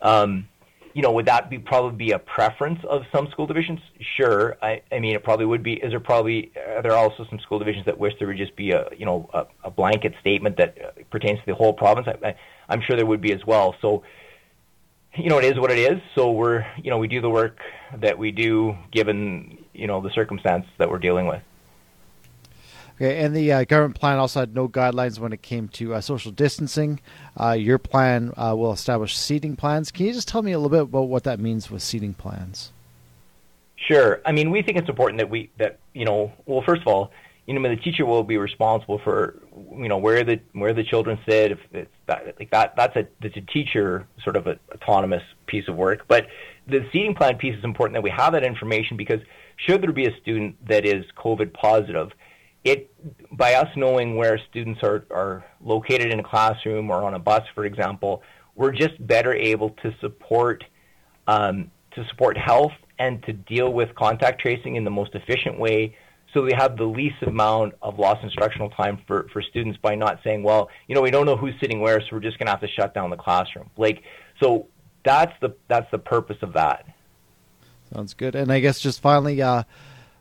um, 0.00 0.48
you 0.94 1.02
know, 1.02 1.12
would 1.12 1.26
that 1.26 1.50
be 1.50 1.58
probably 1.58 1.96
be 2.06 2.12
a 2.12 2.18
preference 2.18 2.80
of 2.88 3.02
some 3.12 3.28
school 3.30 3.46
divisions? 3.46 3.80
Sure. 4.16 4.56
I, 4.62 4.82
I 4.90 4.98
mean, 4.98 5.14
it 5.14 5.22
probably 5.22 5.46
would 5.46 5.62
be. 5.62 5.74
Is 5.74 5.90
there 5.90 6.00
probably 6.00 6.50
are 6.76 6.82
there 6.82 6.94
also 6.94 7.26
some 7.28 7.38
school 7.40 7.58
divisions 7.58 7.84
that 7.86 7.98
wish 7.98 8.14
there 8.18 8.26
would 8.26 8.38
just 8.38 8.56
be 8.56 8.70
a 8.72 8.88
you 8.96 9.04
know 9.04 9.28
a, 9.34 9.46
a 9.64 9.70
blanket 9.70 10.14
statement 10.20 10.56
that 10.56 10.76
uh, 10.82 11.02
pertains 11.10 11.38
to 11.40 11.46
the 11.46 11.54
whole 11.54 11.74
province? 11.74 12.08
I, 12.08 12.28
I, 12.28 12.34
I'm 12.68 12.80
sure 12.80 12.96
there 12.96 13.06
would 13.06 13.20
be 13.20 13.32
as 13.32 13.44
well. 13.46 13.76
So 13.82 14.02
you 15.18 15.28
know, 15.28 15.38
it 15.38 15.44
is 15.44 15.58
what 15.58 15.70
it 15.70 15.78
is. 15.78 16.00
So 16.14 16.30
we're, 16.30 16.66
you 16.82 16.90
know, 16.90 16.98
we 16.98 17.08
do 17.08 17.20
the 17.20 17.30
work 17.30 17.60
that 17.96 18.18
we 18.18 18.30
do 18.30 18.76
given, 18.90 19.64
you 19.74 19.86
know, 19.86 20.00
the 20.00 20.10
circumstance 20.10 20.66
that 20.78 20.90
we're 20.90 20.98
dealing 20.98 21.26
with. 21.26 21.42
Okay, 22.96 23.22
and 23.22 23.34
the 23.34 23.52
uh, 23.52 23.64
government 23.64 23.98
plan 23.98 24.18
also 24.18 24.40
had 24.40 24.54
no 24.54 24.68
guidelines 24.68 25.20
when 25.20 25.32
it 25.32 25.40
came 25.40 25.68
to 25.68 25.94
uh, 25.94 26.00
social 26.00 26.32
distancing. 26.32 27.00
Uh, 27.38 27.52
your 27.52 27.78
plan 27.78 28.32
uh, 28.36 28.54
will 28.56 28.72
establish 28.72 29.16
seating 29.16 29.54
plans. 29.54 29.92
Can 29.92 30.06
you 30.06 30.12
just 30.12 30.26
tell 30.26 30.42
me 30.42 30.50
a 30.50 30.58
little 30.58 30.70
bit 30.70 30.82
about 30.82 31.08
what 31.08 31.22
that 31.24 31.38
means 31.38 31.70
with 31.70 31.82
seating 31.82 32.12
plans? 32.12 32.72
Sure. 33.76 34.20
I 34.26 34.32
mean, 34.32 34.50
we 34.50 34.62
think 34.62 34.78
it's 34.78 34.88
important 34.88 35.18
that 35.18 35.30
we 35.30 35.50
that 35.58 35.78
you 35.94 36.04
know, 36.04 36.32
well, 36.46 36.62
first 36.62 36.82
of 36.82 36.88
all, 36.88 37.12
you 37.48 37.58
know, 37.58 37.66
the 37.66 37.76
teacher 37.76 38.04
will 38.04 38.24
be 38.24 38.36
responsible 38.36 39.00
for, 39.02 39.40
you 39.74 39.88
know, 39.88 39.96
where 39.96 40.22
the 40.22 40.38
where 40.52 40.74
the 40.74 40.84
children 40.84 41.18
sit. 41.26 41.52
If 41.52 41.58
it's 41.72 41.90
that, 42.04 42.34
like 42.38 42.50
that, 42.50 42.74
that's 42.76 42.94
a 42.94 43.08
that's 43.22 43.38
a 43.38 43.40
teacher 43.40 44.06
sort 44.22 44.36
of 44.36 44.46
an 44.46 44.60
autonomous 44.74 45.22
piece 45.46 45.66
of 45.66 45.74
work. 45.74 46.04
But 46.08 46.26
the 46.66 46.86
seating 46.92 47.14
plan 47.14 47.38
piece 47.38 47.56
is 47.56 47.64
important 47.64 47.94
that 47.94 48.02
we 48.02 48.10
have 48.10 48.34
that 48.34 48.44
information 48.44 48.98
because 48.98 49.20
should 49.56 49.80
there 49.82 49.92
be 49.92 50.04
a 50.04 50.14
student 50.20 50.56
that 50.68 50.84
is 50.84 51.06
COVID 51.16 51.54
positive, 51.54 52.10
it 52.64 52.92
by 53.32 53.54
us 53.54 53.68
knowing 53.76 54.16
where 54.16 54.38
students 54.50 54.80
are 54.82 55.06
are 55.10 55.42
located 55.62 56.12
in 56.12 56.20
a 56.20 56.24
classroom 56.24 56.90
or 56.90 57.02
on 57.02 57.14
a 57.14 57.18
bus, 57.18 57.44
for 57.54 57.64
example, 57.64 58.22
we're 58.56 58.72
just 58.72 58.94
better 59.06 59.32
able 59.32 59.70
to 59.82 59.94
support 60.02 60.64
um, 61.26 61.70
to 61.92 62.06
support 62.08 62.36
health 62.36 62.72
and 62.98 63.22
to 63.22 63.32
deal 63.32 63.72
with 63.72 63.94
contact 63.94 64.38
tracing 64.38 64.76
in 64.76 64.84
the 64.84 64.90
most 64.90 65.14
efficient 65.14 65.58
way 65.58 65.96
so 66.34 66.42
we 66.42 66.52
have 66.52 66.76
the 66.76 66.84
least 66.84 67.22
amount 67.22 67.74
of 67.80 67.98
lost 67.98 68.22
instructional 68.22 68.70
time 68.70 69.00
for, 69.06 69.28
for 69.32 69.40
students 69.40 69.78
by 69.80 69.94
not 69.94 70.20
saying, 70.22 70.42
well, 70.42 70.68
you 70.86 70.94
know, 70.94 71.00
we 71.00 71.10
don't 71.10 71.26
know 71.26 71.36
who's 71.36 71.54
sitting 71.60 71.80
where, 71.80 72.00
so 72.00 72.06
we're 72.12 72.20
just 72.20 72.38
going 72.38 72.46
to 72.46 72.52
have 72.52 72.60
to 72.60 72.68
shut 72.68 72.94
down 72.94 73.10
the 73.10 73.16
classroom. 73.16 73.70
Like, 73.76 74.02
so 74.42 74.66
that's 75.04 75.32
the 75.40 75.54
that's 75.68 75.90
the 75.90 75.98
purpose 75.98 76.36
of 76.42 76.52
that. 76.52 76.86
Sounds 77.94 78.12
good. 78.14 78.34
And 78.34 78.52
I 78.52 78.60
guess 78.60 78.80
just 78.80 79.00
finally, 79.00 79.40
uh, 79.40 79.62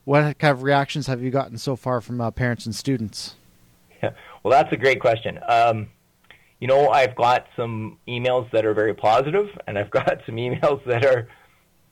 what 0.05 0.39
kind 0.39 0.53
of 0.53 0.63
reactions 0.63 1.07
have 1.07 1.21
you 1.21 1.29
gotten 1.29 1.57
so 1.57 1.75
far 1.75 1.99
from 1.99 2.21
uh, 2.21 2.31
parents 2.31 2.65
and 2.65 2.75
students? 2.75 3.35
Yeah. 4.01 4.11
Well, 4.43 4.51
that's 4.51 4.71
a 4.71 4.77
great 4.77 5.01
question. 5.01 5.39
Um, 5.45 5.89
you 6.61 6.67
know, 6.67 6.87
I've 6.87 7.15
got 7.17 7.47
some 7.57 7.97
emails 8.07 8.49
that 8.51 8.65
are 8.65 8.73
very 8.73 8.93
positive, 8.93 9.47
and 9.67 9.77
I've 9.77 9.89
got 9.89 10.21
some 10.25 10.35
emails 10.35 10.85
that 10.85 11.03
are 11.03 11.27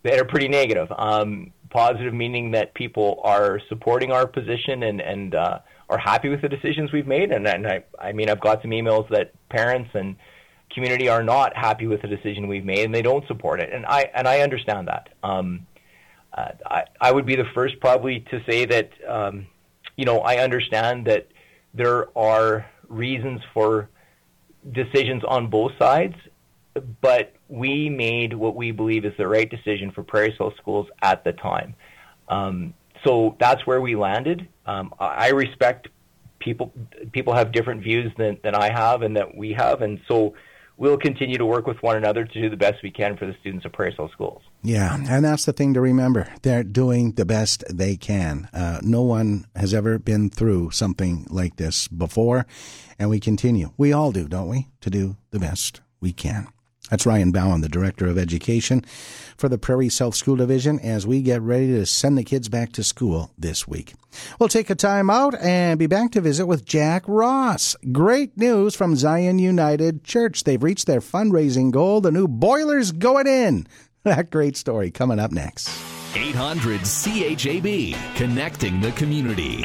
that 0.03 0.17
are 0.19 0.23
pretty 0.23 0.47
negative. 0.47 0.87
Um, 0.95 1.51
positive 1.69 2.13
meaning 2.13 2.51
that 2.51 2.73
people 2.73 3.19
are 3.23 3.59
supporting 3.69 4.11
our 4.11 4.27
position 4.27 4.83
and 4.83 5.01
and 5.01 5.35
uh, 5.35 5.59
are 5.89 5.97
happy 5.97 6.29
with 6.29 6.41
the 6.41 6.49
decisions 6.49 6.91
we've 6.91 7.07
made. 7.07 7.31
And, 7.31 7.47
and 7.47 7.67
I, 7.67 7.83
I 7.99 8.11
mean, 8.11 8.29
I've 8.29 8.41
got 8.41 8.61
some 8.61 8.71
emails 8.71 9.09
that 9.09 9.33
parents 9.49 9.91
and 9.93 10.15
community 10.71 11.07
are 11.07 11.23
not 11.23 11.55
happy 11.55 11.87
with 11.87 12.01
the 12.01 12.07
decision 12.07 12.47
we've 12.47 12.65
made 12.65 12.85
and 12.85 12.93
they 12.93 13.01
don't 13.01 13.25
support 13.27 13.59
it. 13.61 13.71
And 13.71 13.85
I 13.85 14.09
and 14.13 14.27
I 14.27 14.39
understand 14.39 14.87
that. 14.87 15.09
Um, 15.23 15.67
uh, 16.33 16.49
I, 16.65 16.83
I 16.99 17.11
would 17.11 17.25
be 17.25 17.35
the 17.35 17.45
first 17.53 17.79
probably 17.79 18.21
to 18.31 18.43
say 18.49 18.65
that 18.65 18.91
um, 19.07 19.47
you 19.95 20.05
know 20.05 20.19
I 20.19 20.37
understand 20.37 21.05
that 21.07 21.27
there 21.73 22.07
are 22.17 22.65
reasons 22.87 23.41
for 23.53 23.89
decisions 24.71 25.23
on 25.27 25.49
both 25.49 25.71
sides 25.77 26.15
but 27.01 27.33
we 27.47 27.89
made 27.89 28.33
what 28.33 28.55
we 28.55 28.71
believe 28.71 29.05
is 29.05 29.13
the 29.17 29.27
right 29.27 29.49
decision 29.49 29.91
for 29.91 30.03
Prairie 30.03 30.35
South 30.37 30.53
schools 30.57 30.87
at 31.01 31.23
the 31.23 31.31
time. 31.33 31.75
Um, 32.27 32.73
so 33.03 33.35
that's 33.39 33.65
where 33.65 33.81
we 33.81 33.95
landed. 33.95 34.47
Um, 34.65 34.93
I 34.99 35.29
respect 35.29 35.87
people. 36.39 36.73
People 37.11 37.33
have 37.33 37.51
different 37.51 37.83
views 37.83 38.11
than, 38.17 38.39
than 38.43 38.55
I 38.55 38.71
have 38.71 39.03
and 39.03 39.15
that 39.15 39.35
we 39.35 39.53
have, 39.53 39.81
and 39.81 39.99
so 40.07 40.33
we'll 40.77 40.97
continue 40.97 41.37
to 41.37 41.45
work 41.45 41.67
with 41.67 41.81
one 41.81 41.95
another 41.95 42.25
to 42.25 42.41
do 42.41 42.49
the 42.49 42.57
best 42.57 42.83
we 42.83 42.91
can 42.91 43.15
for 43.15 43.25
the 43.25 43.35
students 43.39 43.65
of 43.65 43.71
Prairie 43.73 43.93
South 43.95 44.11
schools. 44.11 44.41
Yeah, 44.63 44.97
and 45.07 45.23
that's 45.23 45.45
the 45.45 45.53
thing 45.53 45.73
to 45.75 45.81
remember. 45.81 46.27
They're 46.41 46.63
doing 46.63 47.13
the 47.13 47.25
best 47.25 47.63
they 47.71 47.95
can. 47.95 48.49
Uh, 48.53 48.79
no 48.81 49.01
one 49.03 49.45
has 49.55 49.73
ever 49.73 49.99
been 49.99 50.29
through 50.29 50.71
something 50.71 51.27
like 51.29 51.57
this 51.57 51.87
before, 51.87 52.45
and 52.97 53.09
we 53.09 53.19
continue. 53.19 53.71
We 53.77 53.93
all 53.93 54.11
do, 54.11 54.27
don't 54.27 54.49
we? 54.49 54.67
To 54.81 54.89
do 54.89 55.17
the 55.31 55.39
best 55.39 55.81
we 56.01 56.11
can. 56.11 56.47
That's 56.89 57.05
Ryan 57.05 57.31
Boughen, 57.31 57.61
the 57.61 57.69
Director 57.69 58.05
of 58.05 58.17
Education 58.17 58.85
for 59.37 59.49
the 59.49 59.57
Prairie 59.57 59.89
South 59.89 60.15
School 60.15 60.35
Division, 60.35 60.79
as 60.79 61.05
we 61.07 61.21
get 61.21 61.41
ready 61.41 61.67
to 61.67 61.85
send 61.85 62.17
the 62.17 62.23
kids 62.23 62.47
back 62.47 62.71
to 62.73 62.83
school 62.83 63.31
this 63.37 63.67
week. 63.67 63.93
We'll 64.39 64.49
take 64.49 64.69
a 64.69 64.75
time 64.75 65.09
out 65.09 65.35
and 65.41 65.77
be 65.79 65.87
back 65.87 66.11
to 66.11 66.21
visit 66.21 66.45
with 66.45 66.65
Jack 66.65 67.03
Ross. 67.07 67.75
Great 67.91 68.37
news 68.37 68.75
from 68.75 68.95
Zion 68.95 69.39
United 69.39 70.03
Church. 70.03 70.43
They've 70.43 70.61
reached 70.61 70.87
their 70.87 71.01
fundraising 71.01 71.71
goal. 71.71 72.01
The 72.01 72.11
new 72.11 72.27
boiler's 72.27 72.91
going 72.91 73.27
in. 73.27 73.67
That 74.05 74.29
great 74.29 74.55
story 74.55 74.91
coming 74.91 75.17
up 75.17 75.31
next. 75.31 75.67
800 76.15 76.81
CHAB, 76.81 77.95
connecting 78.15 78.79
the 78.79 78.91
community. 78.91 79.63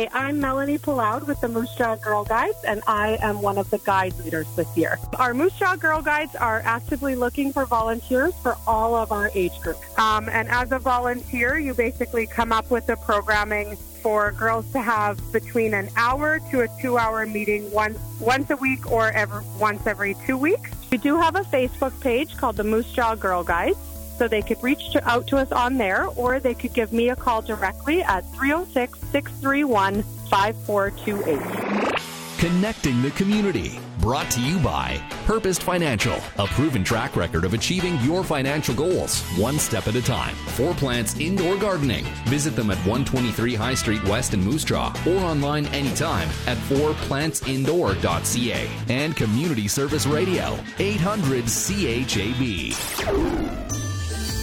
Hi, 0.00 0.08
I'm 0.14 0.40
Melanie 0.40 0.78
Paloud 0.78 1.28
with 1.28 1.42
the 1.42 1.48
Moose 1.48 1.74
Jaw 1.74 1.94
Girl 1.96 2.24
Guides, 2.24 2.64
and 2.66 2.80
I 2.86 3.18
am 3.20 3.42
one 3.42 3.58
of 3.58 3.68
the 3.68 3.76
guide 3.76 4.18
leaders 4.20 4.46
this 4.56 4.74
year. 4.74 4.98
Our 5.18 5.34
Moose 5.34 5.52
Jaw 5.58 5.76
Girl 5.76 6.00
Guides 6.00 6.34
are 6.34 6.62
actively 6.64 7.14
looking 7.16 7.52
for 7.52 7.66
volunteers 7.66 8.32
for 8.42 8.56
all 8.66 8.94
of 8.94 9.12
our 9.12 9.30
age 9.34 9.60
groups. 9.60 9.82
Um, 9.98 10.30
and 10.30 10.48
as 10.48 10.72
a 10.72 10.78
volunteer, 10.78 11.58
you 11.58 11.74
basically 11.74 12.26
come 12.26 12.50
up 12.50 12.70
with 12.70 12.86
the 12.86 12.96
programming 12.96 13.76
for 13.76 14.32
girls 14.32 14.72
to 14.72 14.80
have 14.80 15.20
between 15.32 15.74
an 15.74 15.90
hour 15.96 16.40
to 16.50 16.62
a 16.62 16.68
two-hour 16.80 17.26
meeting 17.26 17.70
once 17.70 17.98
once 18.20 18.48
a 18.48 18.56
week 18.56 18.90
or 18.90 19.10
every, 19.10 19.44
once 19.58 19.86
every 19.86 20.16
two 20.26 20.38
weeks. 20.38 20.70
We 20.90 20.96
do 20.96 21.18
have 21.18 21.36
a 21.36 21.42
Facebook 21.42 22.00
page 22.00 22.38
called 22.38 22.56
the 22.56 22.64
Moose 22.64 22.90
Jaw 22.90 23.16
Girl 23.16 23.44
Guides. 23.44 23.76
So 24.20 24.28
they 24.28 24.42
could 24.42 24.62
reach 24.62 24.90
to, 24.90 25.02
out 25.08 25.26
to 25.28 25.38
us 25.38 25.50
on 25.50 25.78
there, 25.78 26.04
or 26.08 26.40
they 26.40 26.52
could 26.52 26.74
give 26.74 26.92
me 26.92 27.08
a 27.08 27.16
call 27.16 27.40
directly 27.40 28.02
at 28.02 28.30
306 28.34 28.98
631 29.12 30.02
5428. 30.28 31.96
Connecting 32.38 33.00
the 33.00 33.10
community. 33.12 33.80
Brought 33.98 34.30
to 34.32 34.42
you 34.42 34.58
by 34.58 35.02
Purposed 35.24 35.62
Financial, 35.62 36.18
a 36.36 36.46
proven 36.48 36.84
track 36.84 37.16
record 37.16 37.46
of 37.46 37.54
achieving 37.54 37.98
your 38.00 38.22
financial 38.22 38.74
goals 38.74 39.22
one 39.38 39.58
step 39.58 39.88
at 39.88 39.94
a 39.94 40.02
time. 40.02 40.34
Four 40.48 40.74
Plants 40.74 41.18
Indoor 41.18 41.56
Gardening. 41.56 42.04
Visit 42.26 42.54
them 42.54 42.70
at 42.70 42.76
123 42.78 43.54
High 43.54 43.72
Street 43.72 44.04
West 44.04 44.34
in 44.34 44.44
Moose 44.44 44.64
Jaw 44.64 44.94
or 45.06 45.16
online 45.16 45.64
anytime 45.68 46.28
at 46.46 46.58
4plantsindoor.ca. 46.68 48.68
And 48.90 49.16
Community 49.16 49.66
Service 49.66 50.06
Radio, 50.06 50.58
800 50.78 51.46
CHAB. 51.46 53.69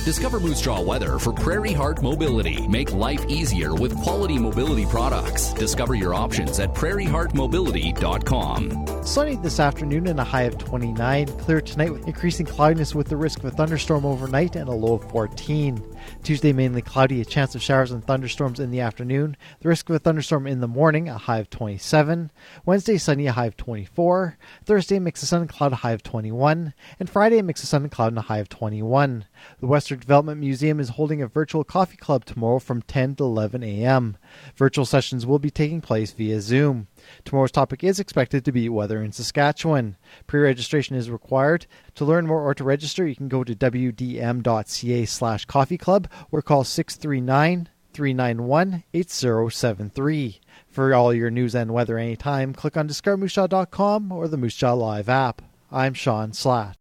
Discover 0.08 0.40
Moose 0.40 0.62
Jaw 0.62 0.82
weather 0.82 1.20
for 1.20 1.34
Prairie 1.34 1.74
Heart 1.74 2.02
Mobility. 2.02 2.66
Make 2.66 2.94
life 2.94 3.26
easier 3.28 3.76
with 3.76 3.94
quality 4.04 4.38
mobility 4.38 4.86
products. 4.86 5.52
Discover 5.52 5.96
your 5.96 6.14
options 6.14 6.62
at 6.62 6.74
prairieheartmobility.com. 6.74 8.97
Sunny 9.08 9.38
this 9.38 9.62
afternoon 9.62 10.08
and 10.08 10.20
a 10.20 10.24
high 10.24 10.42
of 10.42 10.58
29. 10.58 11.28
Clear 11.40 11.62
tonight 11.62 11.94
with 11.94 12.06
increasing 12.06 12.46
cloudiness 12.46 12.94
with 12.94 13.08
the 13.08 13.16
risk 13.16 13.40
of 13.40 13.46
a 13.46 13.52
thunderstorm 13.52 14.06
overnight 14.06 14.58
and 14.58 14.68
a 14.68 14.74
low 14.74 14.96
of 14.96 15.10
14. 15.12 15.82
Tuesday 16.24 16.52
mainly 16.52 16.82
cloudy, 16.82 17.22
a 17.22 17.26
chance 17.26 17.56
of 17.56 17.62
showers 17.62 17.92
and 17.92 18.06
thunderstorms 18.06 18.60
in 18.60 18.70
the 18.70 18.82
afternoon. 18.82 19.38
The 19.62 19.70
risk 19.70 19.90
of 19.90 19.96
a 19.96 20.00
thunderstorm 20.00 20.46
in 20.46 20.60
the 20.60 20.68
morning, 20.68 21.08
a 21.08 21.18
high 21.18 21.40
of 21.40 21.50
27. 21.50 22.32
Wednesday 22.66 22.98
sunny, 22.98 23.28
a 23.28 23.32
high 23.32 23.46
of 23.46 23.56
24. 23.56 24.38
Thursday 24.66 25.00
mix 25.00 25.24
of 25.24 25.30
sun 25.30 25.42
and 25.42 25.50
cloud, 25.50 25.72
a 25.72 25.78
high 25.78 25.92
of 25.92 26.04
21. 26.04 26.74
And 27.00 27.10
Friday 27.10 27.42
mix 27.42 27.64
of 27.64 27.70
sun 27.70 27.84
and 27.84 27.92
cloud 27.92 28.10
and 28.10 28.20
a 28.20 28.24
high 28.24 28.40
of 28.40 28.50
21. 28.50 29.24
The 29.62 29.68
Western 29.68 30.00
Development 30.00 30.40
Museum 30.40 30.82
is 30.82 30.90
holding 30.90 31.22
a 31.22 31.28
virtual 31.28 31.64
coffee 31.64 31.98
club 31.98 32.26
tomorrow 32.26 32.60
from 32.60 32.82
10 32.82 33.16
to 33.16 33.24
11 33.24 33.64
a.m. 33.64 34.18
Virtual 34.58 34.86
sessions 34.86 35.26
will 35.26 35.40
be 35.40 35.50
taking 35.50 35.80
place 35.80 36.12
via 36.12 36.42
Zoom. 36.42 36.88
Tomorrow's 37.26 37.52
topic 37.52 37.84
is 37.84 38.00
expected 38.00 38.46
to 38.46 38.52
be 38.52 38.70
weather 38.70 39.04
in 39.04 39.12
Saskatchewan. 39.12 39.98
Pre 40.26 40.42
registration 40.42 40.96
is 40.96 41.10
required. 41.10 41.66
To 41.96 42.06
learn 42.06 42.28
more 42.28 42.42
or 42.42 42.54
to 42.56 42.64
register, 42.64 43.08
you 43.08 43.16
can 43.16 43.28
go 43.28 43.44
to 43.44 43.56
wdm.ca 43.56 45.06
slash 45.06 45.46
coffee 45.46 45.78
club 45.78 46.10
or 46.32 46.42
call 46.42 46.64
639 46.64 47.70
391 47.94 48.84
8073. 48.94 50.40
For 50.68 50.94
all 50.94 51.14
your 51.14 51.32
news 51.32 51.56
and 51.56 51.74
weather 51.74 51.98
anytime, 51.98 52.54
click 52.54 52.78
on 52.78 52.88
discovermoosejaw.com 52.88 54.12
or 54.12 54.28
the 54.28 54.38
Moose 54.38 54.56
Jaw 54.56 54.74
Live 54.74 55.10
app. 55.10 55.42
I'm 55.72 55.94
Sean 55.94 56.32
Slatt. 56.32 56.76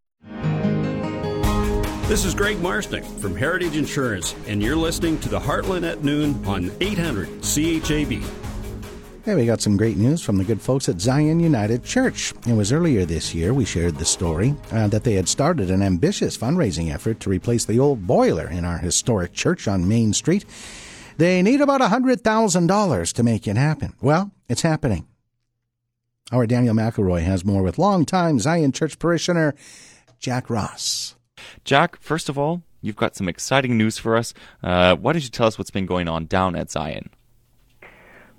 This 2.08 2.24
is 2.24 2.36
Greg 2.36 2.58
Marsnick 2.58 3.04
from 3.20 3.34
Heritage 3.34 3.76
Insurance, 3.76 4.36
and 4.46 4.62
you're 4.62 4.76
listening 4.76 5.18
to 5.20 5.28
the 5.28 5.40
Heartland 5.40 5.90
at 5.90 6.04
Noon 6.04 6.40
on 6.46 6.70
800 6.80 7.42
CHAB. 7.42 8.45
Hey, 9.26 9.34
we 9.34 9.44
got 9.44 9.60
some 9.60 9.76
great 9.76 9.96
news 9.96 10.22
from 10.22 10.36
the 10.36 10.44
good 10.44 10.62
folks 10.62 10.88
at 10.88 11.00
Zion 11.00 11.40
United 11.40 11.82
Church. 11.82 12.32
It 12.46 12.52
was 12.52 12.70
earlier 12.70 13.04
this 13.04 13.34
year 13.34 13.52
we 13.52 13.64
shared 13.64 13.96
the 13.96 14.04
story 14.04 14.54
uh, 14.70 14.86
that 14.86 15.02
they 15.02 15.14
had 15.14 15.28
started 15.28 15.68
an 15.68 15.82
ambitious 15.82 16.38
fundraising 16.38 16.94
effort 16.94 17.18
to 17.18 17.30
replace 17.30 17.64
the 17.64 17.80
old 17.80 18.06
boiler 18.06 18.48
in 18.48 18.64
our 18.64 18.78
historic 18.78 19.32
church 19.32 19.66
on 19.66 19.88
Main 19.88 20.12
Street. 20.12 20.44
They 21.16 21.42
need 21.42 21.60
about 21.60 21.80
$100,000 21.80 23.12
to 23.14 23.22
make 23.24 23.48
it 23.48 23.56
happen. 23.56 23.94
Well, 24.00 24.30
it's 24.48 24.62
happening. 24.62 25.08
Our 26.30 26.46
Daniel 26.46 26.76
McElroy 26.76 27.22
has 27.22 27.44
more 27.44 27.64
with 27.64 27.78
longtime 27.78 28.38
Zion 28.38 28.70
Church 28.70 28.96
parishioner 28.96 29.56
Jack 30.20 30.48
Ross. 30.48 31.16
Jack, 31.64 32.00
first 32.00 32.28
of 32.28 32.38
all, 32.38 32.62
you've 32.80 32.94
got 32.94 33.16
some 33.16 33.28
exciting 33.28 33.76
news 33.76 33.98
for 33.98 34.16
us. 34.16 34.32
Uh, 34.62 34.94
why 34.94 35.14
don't 35.14 35.24
you 35.24 35.30
tell 35.30 35.48
us 35.48 35.58
what's 35.58 35.72
been 35.72 35.84
going 35.84 36.06
on 36.06 36.26
down 36.26 36.54
at 36.54 36.70
Zion? 36.70 37.10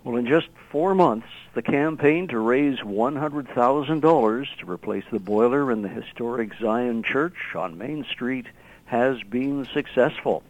Well, 0.06 0.16
in 0.16 0.26
just 0.26 0.48
four 0.78 0.94
months, 0.94 1.26
the 1.56 1.62
campaign 1.64 2.28
to 2.28 2.38
raise 2.38 2.78
$100,000 2.82 4.58
to 4.60 4.72
replace 4.72 5.04
the 5.12 5.20
boiler 5.20 5.72
in 5.72 5.82
the 5.82 5.90
historic 5.90 6.52
Zion 6.62 7.02
Church 7.02 7.56
on 7.56 7.80
Main 7.80 8.06
Street 8.12 8.46
has 8.86 9.24
been 9.24 9.66
successful. 9.74 10.44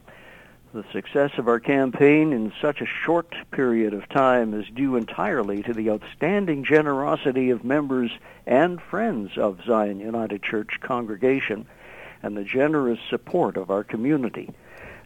The 0.73 0.84
success 0.91 1.32
of 1.38 1.47
our 1.47 1.61
campaign 1.61 2.34
in 2.34 2.51
such 2.61 2.82
a 2.82 2.86
short 2.86 3.34
period 3.51 3.93
of 3.93 4.09
time 4.09 4.53
is 4.53 4.67
due 4.67 4.97
entirely 4.97 5.63
to 5.63 5.73
the 5.73 5.91
outstanding 5.91 6.65
generosity 6.65 7.49
of 7.49 7.63
members 7.63 8.11
and 8.45 8.82
friends 8.82 9.38
of 9.38 9.63
Zion 9.65 10.01
United 10.01 10.43
Church 10.43 10.82
congregation 10.82 11.65
and 12.21 12.36
the 12.36 12.43
generous 12.43 12.99
support 13.09 13.55
of 13.55 13.71
our 13.71 13.86
community. 13.86 14.53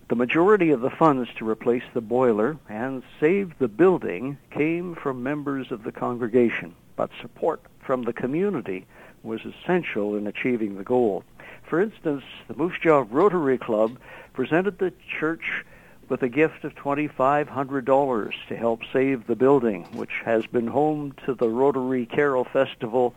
The 0.09 0.15
majority 0.15 0.71
of 0.71 0.81
the 0.81 0.89
funds 0.89 1.29
to 1.37 1.49
replace 1.49 1.83
the 1.93 2.01
boiler 2.01 2.57
and 2.67 3.01
save 3.19 3.57
the 3.59 3.67
building 3.67 4.37
came 4.49 4.95
from 4.95 5.23
members 5.23 5.71
of 5.71 5.83
the 5.83 5.91
congregation, 5.91 6.75
but 6.95 7.11
support 7.21 7.61
from 7.79 8.03
the 8.03 8.13
community 8.13 8.85
was 9.23 9.41
essential 9.45 10.15
in 10.15 10.27
achieving 10.27 10.77
the 10.77 10.83
goal. 10.83 11.23
For 11.63 11.79
instance, 11.79 12.23
the 12.47 12.55
Moose 12.55 12.77
Jaw 12.81 13.05
Rotary 13.09 13.57
Club 13.57 13.97
presented 14.33 14.77
the 14.77 14.91
church 15.19 15.63
with 16.09 16.23
a 16.23 16.29
gift 16.29 16.65
of 16.65 16.75
$2,500 16.75 18.33
to 18.49 18.55
help 18.57 18.81
save 18.91 19.27
the 19.27 19.35
building, 19.35 19.83
which 19.93 20.21
has 20.25 20.45
been 20.45 20.67
home 20.67 21.13
to 21.25 21.33
the 21.33 21.47
Rotary 21.47 22.05
Carol 22.05 22.43
Festival 22.43 23.15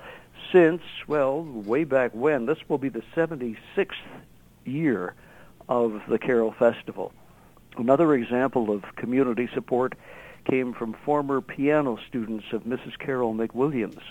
since, 0.52 0.82
well, 1.08 1.42
way 1.42 1.82
back 1.82 2.12
when. 2.14 2.46
This 2.46 2.68
will 2.68 2.78
be 2.78 2.88
the 2.88 3.02
76th 3.16 3.56
year 4.64 5.14
of 5.68 6.02
the 6.08 6.18
Carol 6.18 6.52
Festival. 6.52 7.12
Another 7.76 8.14
example 8.14 8.70
of 8.70 8.82
community 8.96 9.48
support 9.52 9.94
came 10.44 10.74
from 10.74 10.92
former 11.04 11.40
piano 11.40 11.98
students 12.08 12.46
of 12.52 12.64
Mrs. 12.64 12.98
Carol 12.98 13.34
McWilliams, 13.34 14.02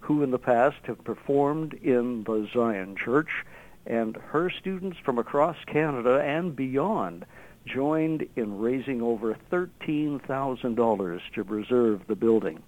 who 0.00 0.22
in 0.22 0.30
the 0.30 0.38
past 0.38 0.78
have 0.84 1.02
performed 1.04 1.74
in 1.74 2.24
the 2.24 2.48
Zion 2.52 2.96
Church, 2.96 3.44
and 3.86 4.16
her 4.16 4.50
students 4.50 4.98
from 4.98 5.18
across 5.18 5.56
Canada 5.66 6.20
and 6.20 6.54
beyond 6.54 7.24
joined 7.66 8.26
in 8.36 8.58
raising 8.58 9.02
over 9.02 9.36
$13,000 9.50 11.20
to 11.34 11.44
preserve 11.44 12.06
the 12.06 12.16
building. 12.16 12.62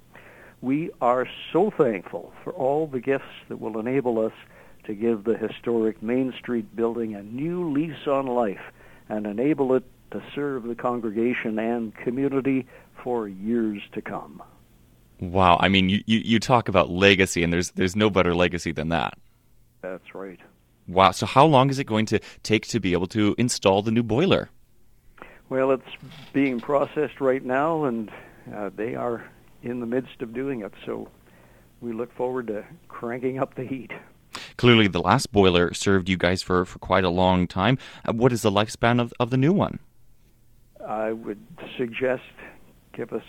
We 0.60 0.90
are 1.00 1.26
so 1.52 1.70
thankful 1.70 2.32
for 2.44 2.52
all 2.52 2.86
the 2.86 3.00
gifts 3.00 3.24
that 3.48 3.60
will 3.60 3.78
enable 3.78 4.18
us 4.24 4.32
to 4.90 4.96
give 4.96 5.22
the 5.22 5.36
historic 5.36 6.02
Main 6.02 6.34
Street 6.36 6.74
building 6.74 7.14
a 7.14 7.22
new 7.22 7.70
lease 7.70 8.08
on 8.08 8.26
life 8.26 8.72
and 9.08 9.24
enable 9.24 9.74
it 9.74 9.84
to 10.10 10.20
serve 10.34 10.64
the 10.64 10.74
congregation 10.74 11.60
and 11.60 11.94
community 11.94 12.66
for 13.04 13.28
years 13.28 13.80
to 13.92 14.02
come. 14.02 14.42
Wow, 15.20 15.58
I 15.60 15.68
mean, 15.68 15.88
you, 15.88 16.02
you, 16.06 16.18
you 16.18 16.40
talk 16.40 16.68
about 16.68 16.90
legacy, 16.90 17.44
and 17.44 17.52
there's 17.52 17.70
there's 17.72 17.94
no 17.94 18.10
better 18.10 18.34
legacy 18.34 18.72
than 18.72 18.88
that. 18.88 19.14
That's 19.80 20.12
right. 20.12 20.40
Wow. 20.88 21.12
So 21.12 21.24
how 21.24 21.46
long 21.46 21.70
is 21.70 21.78
it 21.78 21.84
going 21.84 22.06
to 22.06 22.18
take 22.42 22.66
to 22.68 22.80
be 22.80 22.92
able 22.92 23.06
to 23.08 23.36
install 23.38 23.82
the 23.82 23.92
new 23.92 24.02
boiler? 24.02 24.50
Well, 25.50 25.70
it's 25.70 25.84
being 26.32 26.58
processed 26.58 27.20
right 27.20 27.44
now, 27.44 27.84
and 27.84 28.10
uh, 28.52 28.70
they 28.74 28.96
are 28.96 29.24
in 29.62 29.78
the 29.78 29.86
midst 29.86 30.20
of 30.20 30.32
doing 30.32 30.62
it. 30.62 30.72
So 30.84 31.08
we 31.80 31.92
look 31.92 32.12
forward 32.16 32.48
to 32.48 32.64
cranking 32.88 33.38
up 33.38 33.54
the 33.54 33.64
heat. 33.64 33.92
Clearly, 34.60 34.88
the 34.88 35.00
last 35.00 35.32
boiler 35.32 35.72
served 35.72 36.10
you 36.10 36.18
guys 36.18 36.42
for, 36.42 36.66
for 36.66 36.78
quite 36.80 37.02
a 37.02 37.08
long 37.08 37.46
time. 37.46 37.78
Uh, 38.06 38.12
what 38.12 38.30
is 38.30 38.42
the 38.42 38.50
lifespan 38.50 39.00
of, 39.00 39.10
of 39.18 39.30
the 39.30 39.38
new 39.38 39.54
one? 39.54 39.78
I 40.86 41.12
would 41.12 41.40
suggest 41.78 42.24
give 42.92 43.14
us 43.14 43.22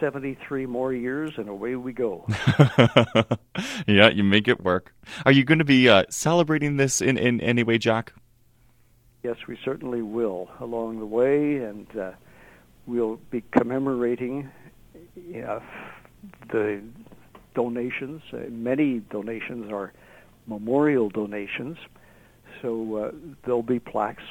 73 0.00 0.66
more 0.66 0.92
years 0.92 1.34
and 1.36 1.48
away 1.48 1.76
we 1.76 1.92
go. 1.92 2.26
yeah, 3.86 4.08
you 4.08 4.24
make 4.24 4.48
it 4.48 4.60
work. 4.60 4.92
Are 5.24 5.30
you 5.30 5.44
going 5.44 5.60
to 5.60 5.64
be 5.64 5.88
uh, 5.88 6.06
celebrating 6.10 6.78
this 6.78 7.00
in, 7.00 7.16
in 7.16 7.40
any 7.40 7.62
way, 7.62 7.78
Jack? 7.78 8.12
Yes, 9.22 9.36
we 9.46 9.56
certainly 9.64 10.02
will 10.02 10.48
along 10.58 10.98
the 10.98 11.06
way, 11.06 11.58
and 11.58 11.86
uh, 11.96 12.10
we'll 12.86 13.20
be 13.30 13.44
commemorating 13.52 14.50
uh, 15.46 15.60
the 16.50 16.82
donations. 17.54 18.22
Uh, 18.32 18.38
many 18.50 18.98
donations 18.98 19.70
are 19.70 19.92
memorial 20.50 21.08
donations, 21.08 21.78
so 22.60 22.96
uh, 22.96 23.10
there'll 23.44 23.62
be 23.62 23.78
plaques 23.78 24.24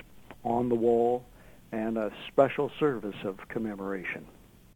on 0.43 0.69
the 0.69 0.75
wall 0.75 1.25
and 1.71 1.97
a 1.97 2.11
special 2.27 2.71
service 2.79 3.15
of 3.23 3.37
commemoration. 3.47 4.25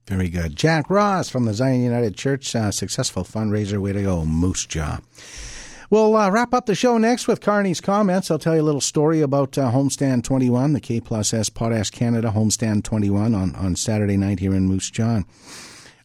Very 0.08 0.30
good. 0.30 0.56
Jack 0.56 0.89
Ross 0.89 1.30
from 1.30 1.46
the 1.46 1.54
Zion 1.54 1.84
United 1.84 2.16
Church, 2.16 2.56
uh, 2.56 2.72
successful 2.72 3.24
fundraiser. 3.24 3.80
Way 3.80 3.94
to 3.94 4.02
go, 4.02 4.26
Moose 4.26 4.66
Jaw. 4.66 5.00
We'll 5.89 6.16
uh, 6.16 6.30
wrap 6.32 6.54
up 6.54 6.66
the 6.66 6.76
show 6.76 6.98
next 6.98 7.28
with 7.28 7.39
Carney's 7.39 7.80
comments. 7.80 8.32
I'll 8.32 8.39
tell 8.39 8.56
you 8.56 8.62
a 8.62 8.64
little 8.64 8.82
story 8.82 9.22
about 9.22 9.58
uh, 9.58 9.72
Homestand 9.72 10.24
21, 10.24 10.74
the 10.74 10.80
K 10.80 11.00
plus 11.00 11.34
S 11.34 11.50
Potash 11.50 11.91
Canada 11.91 12.34
Homestand 12.36 12.84
21 12.84 13.36
on, 13.36 13.56
on 13.56 13.76
Saturday 13.76 14.18
night 14.18 14.39
here 14.39 14.56
in 14.56 14.66
Moose 14.68 14.89
Jaw. 14.89 15.22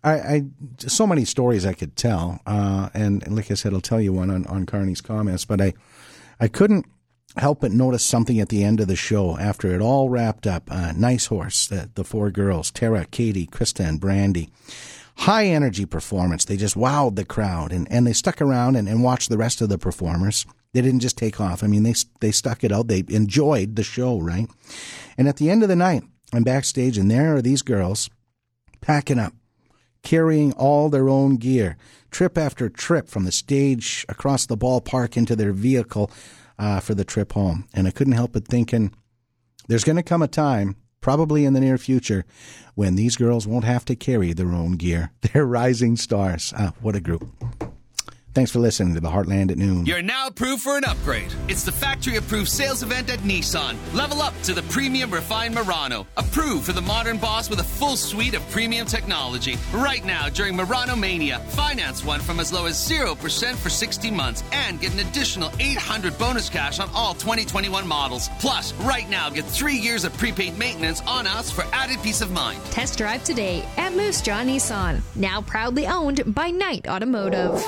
I, 0.04 0.12
I 0.12 0.44
so 0.78 1.06
many 1.06 1.24
stories 1.24 1.66
I 1.66 1.72
could 1.72 1.96
tell, 1.96 2.40
uh, 2.46 2.88
and, 2.94 3.22
and, 3.24 3.34
like 3.34 3.50
I 3.50 3.54
said, 3.54 3.74
I'll 3.74 3.80
tell 3.80 4.00
you 4.00 4.12
one 4.12 4.30
on, 4.30 4.46
on 4.46 4.66
Carney's 4.66 5.00
comments. 5.00 5.44
But 5.44 5.60
I, 5.60 5.74
I 6.38 6.48
couldn't 6.48 6.86
help 7.36 7.60
but 7.60 7.72
notice 7.72 8.04
something 8.04 8.40
at 8.40 8.48
the 8.48 8.64
end 8.64 8.80
of 8.80 8.88
the 8.88 8.96
show 8.96 9.36
after 9.38 9.74
it 9.74 9.80
all 9.80 10.08
wrapped 10.08 10.46
up. 10.46 10.70
Uh, 10.70 10.92
nice 10.92 11.26
horse, 11.26 11.66
the, 11.66 11.90
the 11.94 12.04
four 12.04 12.30
girls, 12.30 12.70
Tara, 12.70 13.06
Katie, 13.06 13.46
Krista, 13.46 13.86
and 13.86 14.00
Brandy. 14.00 14.50
High 15.16 15.46
energy 15.46 15.84
performance. 15.84 16.44
They 16.44 16.56
just 16.56 16.76
wowed 16.76 17.16
the 17.16 17.24
crowd 17.24 17.72
and, 17.72 17.90
and 17.90 18.06
they 18.06 18.12
stuck 18.12 18.40
around 18.40 18.76
and, 18.76 18.88
and 18.88 19.02
watched 19.02 19.30
the 19.30 19.38
rest 19.38 19.60
of 19.60 19.68
the 19.68 19.78
performers. 19.78 20.46
They 20.72 20.80
didn't 20.80 21.00
just 21.00 21.18
take 21.18 21.40
off. 21.40 21.64
I 21.64 21.66
mean, 21.66 21.82
they, 21.82 21.94
they 22.20 22.30
stuck 22.30 22.62
it 22.62 22.70
out. 22.70 22.86
They 22.86 23.04
enjoyed 23.08 23.74
the 23.74 23.82
show, 23.82 24.20
right? 24.20 24.48
And 25.16 25.26
at 25.26 25.36
the 25.36 25.50
end 25.50 25.62
of 25.64 25.68
the 25.68 25.76
night, 25.76 26.04
I'm 26.32 26.44
backstage 26.44 26.98
and 26.98 27.10
there 27.10 27.34
are 27.34 27.42
these 27.42 27.62
girls 27.62 28.10
packing 28.80 29.18
up, 29.18 29.32
carrying 30.08 30.54
all 30.54 30.88
their 30.88 31.06
own 31.06 31.36
gear, 31.36 31.76
trip 32.10 32.38
after 32.38 32.70
trip 32.70 33.08
from 33.10 33.24
the 33.24 33.30
stage 33.30 34.06
across 34.08 34.46
the 34.46 34.56
ballpark 34.56 35.18
into 35.18 35.36
their 35.36 35.52
vehicle 35.52 36.10
uh, 36.58 36.80
for 36.80 36.94
the 36.94 37.04
trip 37.04 37.32
home. 37.32 37.68
And 37.74 37.86
I 37.86 37.90
couldn't 37.90 38.14
help 38.14 38.32
but 38.32 38.48
thinking 38.48 38.94
there's 39.68 39.84
going 39.84 39.96
to 39.96 40.02
come 40.02 40.22
a 40.22 40.26
time, 40.26 40.76
probably 41.02 41.44
in 41.44 41.52
the 41.52 41.60
near 41.60 41.76
future, 41.76 42.24
when 42.74 42.94
these 42.94 43.16
girls 43.16 43.46
won't 43.46 43.66
have 43.66 43.84
to 43.84 43.94
carry 43.94 44.32
their 44.32 44.52
own 44.52 44.78
gear. 44.78 45.12
They're 45.20 45.44
rising 45.44 45.98
stars. 45.98 46.54
Uh, 46.56 46.70
what 46.80 46.96
a 46.96 47.02
group. 47.02 47.28
Thanks 48.38 48.52
for 48.52 48.60
listening 48.60 48.94
to 48.94 49.00
the 49.00 49.08
Heartland 49.08 49.50
at 49.50 49.58
Noon. 49.58 49.84
You're 49.84 50.00
now 50.00 50.28
approved 50.28 50.62
for 50.62 50.76
an 50.76 50.84
upgrade. 50.84 51.34
It's 51.48 51.64
the 51.64 51.72
factory 51.72 52.18
approved 52.18 52.48
sales 52.48 52.84
event 52.84 53.10
at 53.10 53.18
Nissan. 53.18 53.76
Level 53.92 54.22
up 54.22 54.32
to 54.44 54.54
the 54.54 54.62
premium 54.62 55.10
refined 55.10 55.56
Murano. 55.56 56.06
Approved 56.16 56.64
for 56.64 56.72
the 56.72 56.80
modern 56.80 57.18
boss 57.18 57.50
with 57.50 57.58
a 57.58 57.64
full 57.64 57.96
suite 57.96 58.34
of 58.34 58.50
premium 58.50 58.86
technology. 58.86 59.58
Right 59.72 60.04
now 60.04 60.28
during 60.28 60.54
Murano 60.54 60.94
Mania, 60.94 61.40
finance 61.48 62.04
one 62.04 62.20
from 62.20 62.38
as 62.38 62.52
low 62.52 62.66
as 62.66 62.76
0% 62.76 63.56
for 63.56 63.68
60 63.68 64.10
months 64.12 64.44
and 64.52 64.80
get 64.80 64.92
an 64.94 65.00
additional 65.00 65.50
800 65.58 66.16
bonus 66.16 66.48
cash 66.48 66.78
on 66.78 66.88
all 66.94 67.14
2021 67.14 67.88
models. 67.88 68.28
Plus, 68.38 68.72
right 68.84 69.10
now 69.10 69.28
get 69.30 69.46
three 69.46 69.76
years 69.76 70.04
of 70.04 70.16
prepaid 70.16 70.56
maintenance 70.56 71.02
on 71.08 71.26
us 71.26 71.50
for 71.50 71.64
added 71.72 72.00
peace 72.04 72.20
of 72.20 72.30
mind. 72.30 72.62
Test 72.66 72.98
drive 72.98 73.24
today 73.24 73.64
at 73.76 73.94
Moose 73.94 74.22
Jaw 74.22 74.44
Nissan. 74.44 75.00
Now 75.16 75.40
proudly 75.42 75.88
owned 75.88 76.22
by 76.36 76.52
Knight 76.52 76.86
Automotive. 76.86 77.60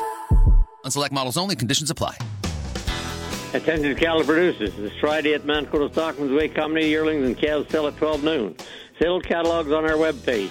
On 0.84 0.90
select 0.90 1.12
models 1.12 1.36
only, 1.36 1.56
conditions 1.56 1.90
apply. 1.90 2.16
Attention 3.52 3.94
cattle 3.96 4.24
producers. 4.24 4.74
This 4.76 4.92
Friday 5.00 5.34
at 5.34 5.42
Mankota 5.42 5.92
Stockmen's 5.92 6.30
Weigh, 6.32 6.48
Company 6.48 6.88
yearlings 6.88 7.26
and 7.26 7.36
calves 7.36 7.68
sell 7.70 7.86
at 7.88 7.96
12 7.96 8.22
noon. 8.22 8.56
Sales 9.00 9.22
catalogs 9.24 9.72
on 9.72 9.84
our 9.84 9.96
webpage, 9.96 10.50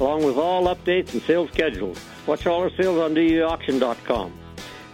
along 0.00 0.24
with 0.24 0.36
all 0.36 0.64
updates 0.64 1.12
and 1.12 1.22
sales 1.22 1.50
schedules. 1.52 1.98
Watch 2.26 2.46
all 2.46 2.62
our 2.62 2.70
sales 2.70 2.98
on 2.98 3.14
duauction.com. 3.14 4.32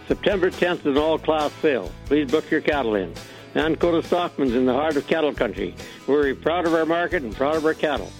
September 0.07 0.51
10th 0.51 0.79
is 0.79 0.85
an 0.85 0.97
all-class 0.97 1.51
sale. 1.61 1.91
Please 2.05 2.29
book 2.29 2.49
your 2.49 2.61
cattle 2.61 2.95
in. 2.95 3.13
Mancoto 3.55 4.03
Stockman's 4.03 4.53
in 4.53 4.65
the 4.65 4.73
heart 4.73 4.95
of 4.95 5.07
cattle 5.07 5.33
country. 5.33 5.75
We're 6.05 6.35
proud 6.35 6.67
of 6.67 6.73
our 6.75 6.85
market 6.85 7.23
and 7.23 7.35
proud 7.35 7.55
of 7.55 7.65
our 7.65 7.73
cattle. 7.73 8.11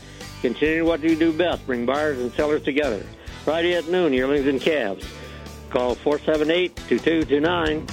Continue 0.42 0.86
what 0.86 1.02
you 1.02 1.16
do 1.16 1.32
best, 1.32 1.66
bring 1.66 1.86
buyers 1.86 2.20
and 2.20 2.32
sellers 2.34 2.64
together. 2.64 3.06
Friday 3.44 3.76
at 3.76 3.88
noon, 3.88 4.14
yearlings 4.14 4.48
and 4.48 4.60
calves. 4.60 5.06
Call 5.78 5.94
478 5.94 6.76
2229. 6.88 7.88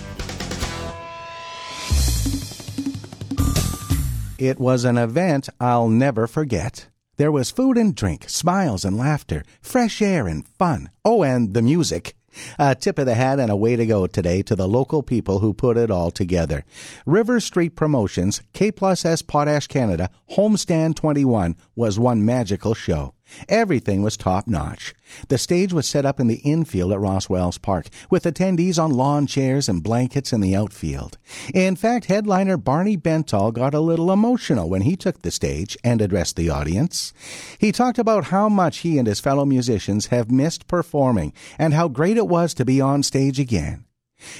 It 4.39 4.59
was 4.59 4.85
an 4.87 4.97
event 4.97 5.51
I'll 5.61 5.91
never 5.91 6.26
forget. 6.26 6.89
There 7.18 7.30
was 7.30 7.51
food 7.51 7.76
and 7.76 7.95
drink, 7.95 8.30
smiles 8.30 8.87
and 8.87 8.97
laughter, 8.97 9.45
fresh 9.61 10.01
air 10.01 10.26
and 10.26 10.49
fun. 10.49 10.89
Oh, 11.05 11.22
and 11.22 11.53
the 11.53 11.61
music. 11.61 12.16
A 12.59 12.74
tip 12.74 12.99
of 12.99 13.05
the 13.05 13.16
hat 13.16 13.39
and 13.39 13.51
a 13.51 13.57
way 13.57 13.76
to 13.76 13.85
go 13.85 14.07
today 14.07 14.41
to 14.45 14.57
the 14.57 14.66
local 14.66 15.03
people 15.03 15.41
who 15.41 15.53
put 15.53 15.76
it 15.76 15.91
all 15.91 16.11
together. 16.11 16.64
River 17.05 17.39
Street 17.39 17.76
Promotions, 17.76 18.41
K 18.55 18.72
plus 18.72 19.05
S 19.05 19.20
Potash 19.20 19.66
Canada, 19.66 20.09
Homestand 20.30 20.97
21 20.97 21.55
was 21.76 21.99
one 21.99 22.24
magical 22.24 22.72
show. 22.72 23.12
Everything 23.49 24.03
was 24.03 24.16
top 24.16 24.47
notch. 24.47 24.95
The 25.28 25.39
stage 25.39 25.72
was 25.72 25.87
set 25.87 26.05
up 26.05 26.18
in 26.18 26.26
the 26.26 26.37
infield 26.37 26.93
at 26.93 27.01
Roswell's 27.01 27.59
Park, 27.59 27.89
with 28.11 28.24
attendees 28.24 28.82
on 28.82 28.91
lawn 28.91 29.26
chairs 29.26 29.68
and 29.68 29.82
blankets 29.82 30.32
in 30.32 30.41
the 30.41 30.57
outfield. 30.57 31.18
In 31.53 31.76
fact, 31.76 32.07
headliner 32.07 32.57
Barney 32.57 32.97
Bentall 32.97 33.53
got 33.53 33.74
a 33.74 33.80
little 33.80 34.11
emotional 34.11 34.68
when 34.68 34.82
he 34.82 34.97
took 34.97 35.22
the 35.22 35.30
stage 35.30 35.76
and 35.85 36.01
addressed 36.01 36.37
the 36.37 36.51
audience. 36.51 37.12
He 37.59 37.72
talked 37.72 37.99
about 37.99 38.24
how 38.24 38.49
much 38.49 38.78
he 38.78 38.99
and 38.99 39.07
his 39.07 39.20
fellow 39.20 39.45
musicians 39.45 40.07
have 40.07 40.30
missed 40.30 40.66
performing 40.66 41.32
and 41.59 41.74
how 41.74 41.89
great 41.89 42.16
it 42.16 42.28
was 42.28 42.55
to 42.55 42.64
be 42.64 42.80
on 42.80 43.03
stage 43.03 43.39
again. 43.39 43.85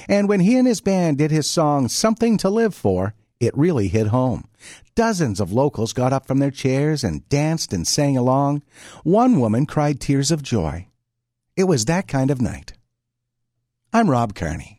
And 0.07 0.27
when 0.27 0.39
he 0.39 0.57
and 0.57 0.67
his 0.67 0.81
band 0.81 1.17
did 1.17 1.31
his 1.31 1.49
song 1.49 1.87
Something 1.87 2.37
to 2.37 2.49
Live 2.49 2.73
For, 2.73 3.13
it 3.39 3.57
really 3.57 3.87
hit 3.87 4.07
home. 4.07 4.47
Dozens 4.95 5.41
of 5.41 5.51
locals 5.51 5.91
got 5.91 6.13
up 6.13 6.25
from 6.25 6.39
their 6.39 6.51
chairs 6.51 7.03
and 7.03 7.27
danced 7.27 7.73
and 7.73 7.85
sang 7.85 8.15
along. 8.15 8.63
One 9.03 9.41
woman 9.41 9.65
cried 9.65 9.99
tears 9.99 10.31
of 10.31 10.41
joy. 10.41 10.87
It 11.57 11.65
was 11.65 11.83
that 11.85 12.07
kind 12.07 12.31
of 12.31 12.41
night. 12.41 12.71
I'm 13.91 14.09
Rob 14.09 14.35
Carney. 14.35 14.74